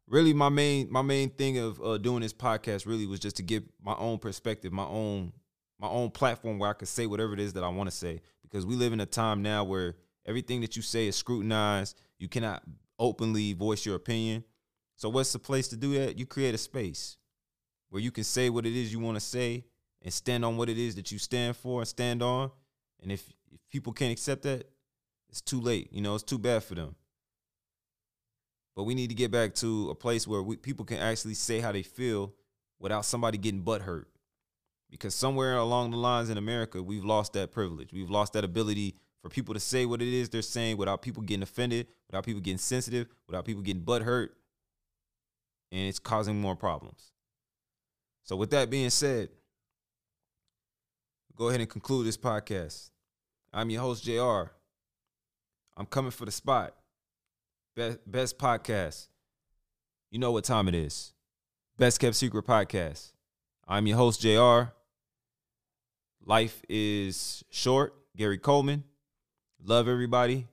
really 0.07 0.33
my 0.33 0.49
main 0.49 0.91
my 0.91 1.01
main 1.01 1.29
thing 1.29 1.57
of 1.57 1.81
uh, 1.81 1.97
doing 1.97 2.21
this 2.21 2.33
podcast 2.33 2.85
really 2.85 3.05
was 3.05 3.19
just 3.19 3.37
to 3.37 3.43
give 3.43 3.63
my 3.83 3.95
own 3.95 4.17
perspective, 4.17 4.71
my 4.71 4.85
own 4.85 5.33
my 5.79 5.87
own 5.87 6.09
platform 6.09 6.59
where 6.59 6.69
I 6.69 6.73
could 6.73 6.87
say 6.87 7.05
whatever 7.05 7.33
it 7.33 7.39
is 7.39 7.53
that 7.53 7.63
I 7.63 7.69
want 7.69 7.89
to 7.89 7.95
say 7.95 8.21
because 8.41 8.65
we 8.65 8.75
live 8.75 8.93
in 8.93 8.99
a 8.99 9.05
time 9.05 9.41
now 9.41 9.63
where 9.63 9.95
everything 10.25 10.61
that 10.61 10.75
you 10.75 10.81
say 10.81 11.07
is 11.07 11.15
scrutinized. 11.15 11.99
You 12.17 12.27
cannot 12.27 12.63
openly 12.97 13.53
voice 13.53 13.85
your 13.85 13.95
opinion. 13.95 14.43
So 14.95 15.07
what's 15.09 15.31
the 15.31 15.39
place 15.39 15.69
to 15.69 15.77
do 15.77 15.93
that? 15.99 16.17
You 16.17 16.25
create 16.25 16.53
a 16.53 16.57
space 16.57 17.17
where 17.89 18.01
you 18.01 18.11
can 18.11 18.23
say 18.23 18.49
what 18.49 18.65
it 18.65 18.75
is 18.75 18.91
you 18.91 18.99
want 18.99 19.15
to 19.15 19.21
say 19.21 19.63
and 20.01 20.13
stand 20.13 20.45
on 20.45 20.57
what 20.57 20.69
it 20.69 20.77
is 20.77 20.95
that 20.95 21.11
you 21.11 21.17
stand 21.17 21.55
for 21.55 21.81
and 21.81 21.87
stand 21.87 22.21
on. 22.21 22.51
And 23.01 23.11
if, 23.11 23.27
if 23.51 23.59
people 23.69 23.93
can't 23.93 24.11
accept 24.11 24.43
that, 24.43 24.69
it's 25.29 25.41
too 25.41 25.59
late. 25.59 25.89
You 25.91 26.01
know, 26.01 26.15
it's 26.15 26.23
too 26.23 26.39
bad 26.39 26.63
for 26.63 26.75
them. 26.75 26.95
But 28.75 28.83
we 28.83 28.95
need 28.95 29.09
to 29.09 29.15
get 29.15 29.31
back 29.31 29.55
to 29.55 29.89
a 29.89 29.95
place 29.95 30.27
where 30.27 30.41
we, 30.41 30.55
people 30.55 30.85
can 30.85 30.97
actually 30.99 31.33
say 31.33 31.59
how 31.59 31.71
they 31.71 31.83
feel 31.83 32.33
without 32.79 33.05
somebody 33.05 33.37
getting 33.37 33.61
butt 33.61 33.81
hurt. 33.81 34.07
Because 34.89 35.13
somewhere 35.13 35.57
along 35.57 35.91
the 35.91 35.97
lines 35.97 36.29
in 36.29 36.37
America, 36.37 36.81
we've 36.81 37.05
lost 37.05 37.33
that 37.33 37.51
privilege. 37.51 37.93
We've 37.93 38.09
lost 38.09 38.33
that 38.33 38.43
ability 38.43 38.95
for 39.21 39.29
people 39.29 39.53
to 39.53 39.59
say 39.59 39.85
what 39.85 40.01
it 40.01 40.07
is 40.07 40.29
they're 40.29 40.41
saying 40.41 40.77
without 40.77 41.01
people 41.01 41.21
getting 41.21 41.43
offended, 41.43 41.87
without 42.07 42.25
people 42.25 42.41
getting 42.41 42.57
sensitive, 42.57 43.07
without 43.27 43.45
people 43.45 43.61
getting 43.61 43.83
butt 43.83 44.01
hurt. 44.01 44.35
And 45.71 45.81
it's 45.81 45.99
causing 45.99 46.39
more 46.39 46.55
problems. 46.55 47.11
So, 48.23 48.35
with 48.35 48.51
that 48.51 48.69
being 48.69 48.89
said, 48.89 49.29
go 51.35 51.49
ahead 51.49 51.61
and 51.61 51.69
conclude 51.69 52.05
this 52.05 52.17
podcast. 52.17 52.89
I'm 53.51 53.69
your 53.69 53.81
host, 53.81 54.03
JR. 54.03 54.51
I'm 55.75 55.85
coming 55.89 56.11
for 56.11 56.25
the 56.25 56.31
spot. 56.31 56.75
Best, 57.75 57.99
best 58.05 58.37
podcast. 58.37 59.07
You 60.11 60.19
know 60.19 60.31
what 60.31 60.43
time 60.43 60.67
it 60.67 60.75
is. 60.75 61.13
Best 61.77 61.99
Kept 61.99 62.15
Secret 62.15 62.45
Podcast. 62.45 63.13
I'm 63.67 63.87
your 63.87 63.97
host, 63.97 64.21
JR. 64.21 64.73
Life 66.25 66.61
is 66.67 67.43
short. 67.49 67.95
Gary 68.17 68.37
Coleman. 68.37 68.83
Love 69.63 69.87
everybody. 69.87 70.47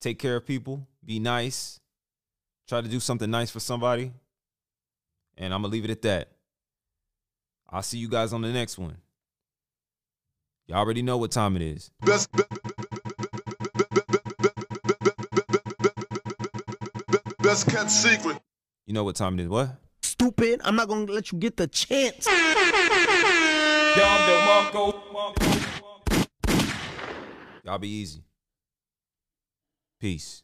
Take 0.00 0.18
care 0.18 0.36
of 0.36 0.46
people. 0.46 0.88
Be 1.04 1.20
nice. 1.20 1.78
Try 2.68 2.80
to 2.80 2.88
do 2.88 3.00
something 3.00 3.30
nice 3.30 3.50
for 3.50 3.60
somebody. 3.60 4.12
And 5.36 5.54
I'm 5.54 5.62
going 5.62 5.70
to 5.70 5.74
leave 5.74 5.84
it 5.84 5.90
at 5.90 6.02
that. 6.02 6.28
I'll 7.70 7.82
see 7.82 7.98
you 7.98 8.08
guys 8.08 8.32
on 8.32 8.40
the 8.42 8.50
next 8.52 8.78
one. 8.78 8.96
Y'all 10.66 10.78
already 10.78 11.02
know 11.02 11.18
what 11.18 11.30
time 11.30 11.56
it 11.56 11.62
is. 11.62 11.90
Best, 12.00 12.30
best 17.38 17.68
kept 17.68 17.90
secret. 17.90 18.38
You 18.86 18.94
know 18.94 19.04
what 19.04 19.16
time 19.16 19.38
it 19.38 19.42
is. 19.42 19.48
What? 19.48 19.76
Stupid. 20.02 20.60
I'm 20.64 20.76
not 20.76 20.88
gonna 20.88 21.10
let 21.12 21.30
you 21.30 21.38
get 21.38 21.56
the 21.56 21.66
chance. 21.66 22.24
Dom 22.24 22.34
DeMarco. 24.28 24.94
Y'all 27.64 27.78
be 27.78 27.88
easy. 27.88 28.22
Peace. 30.00 30.42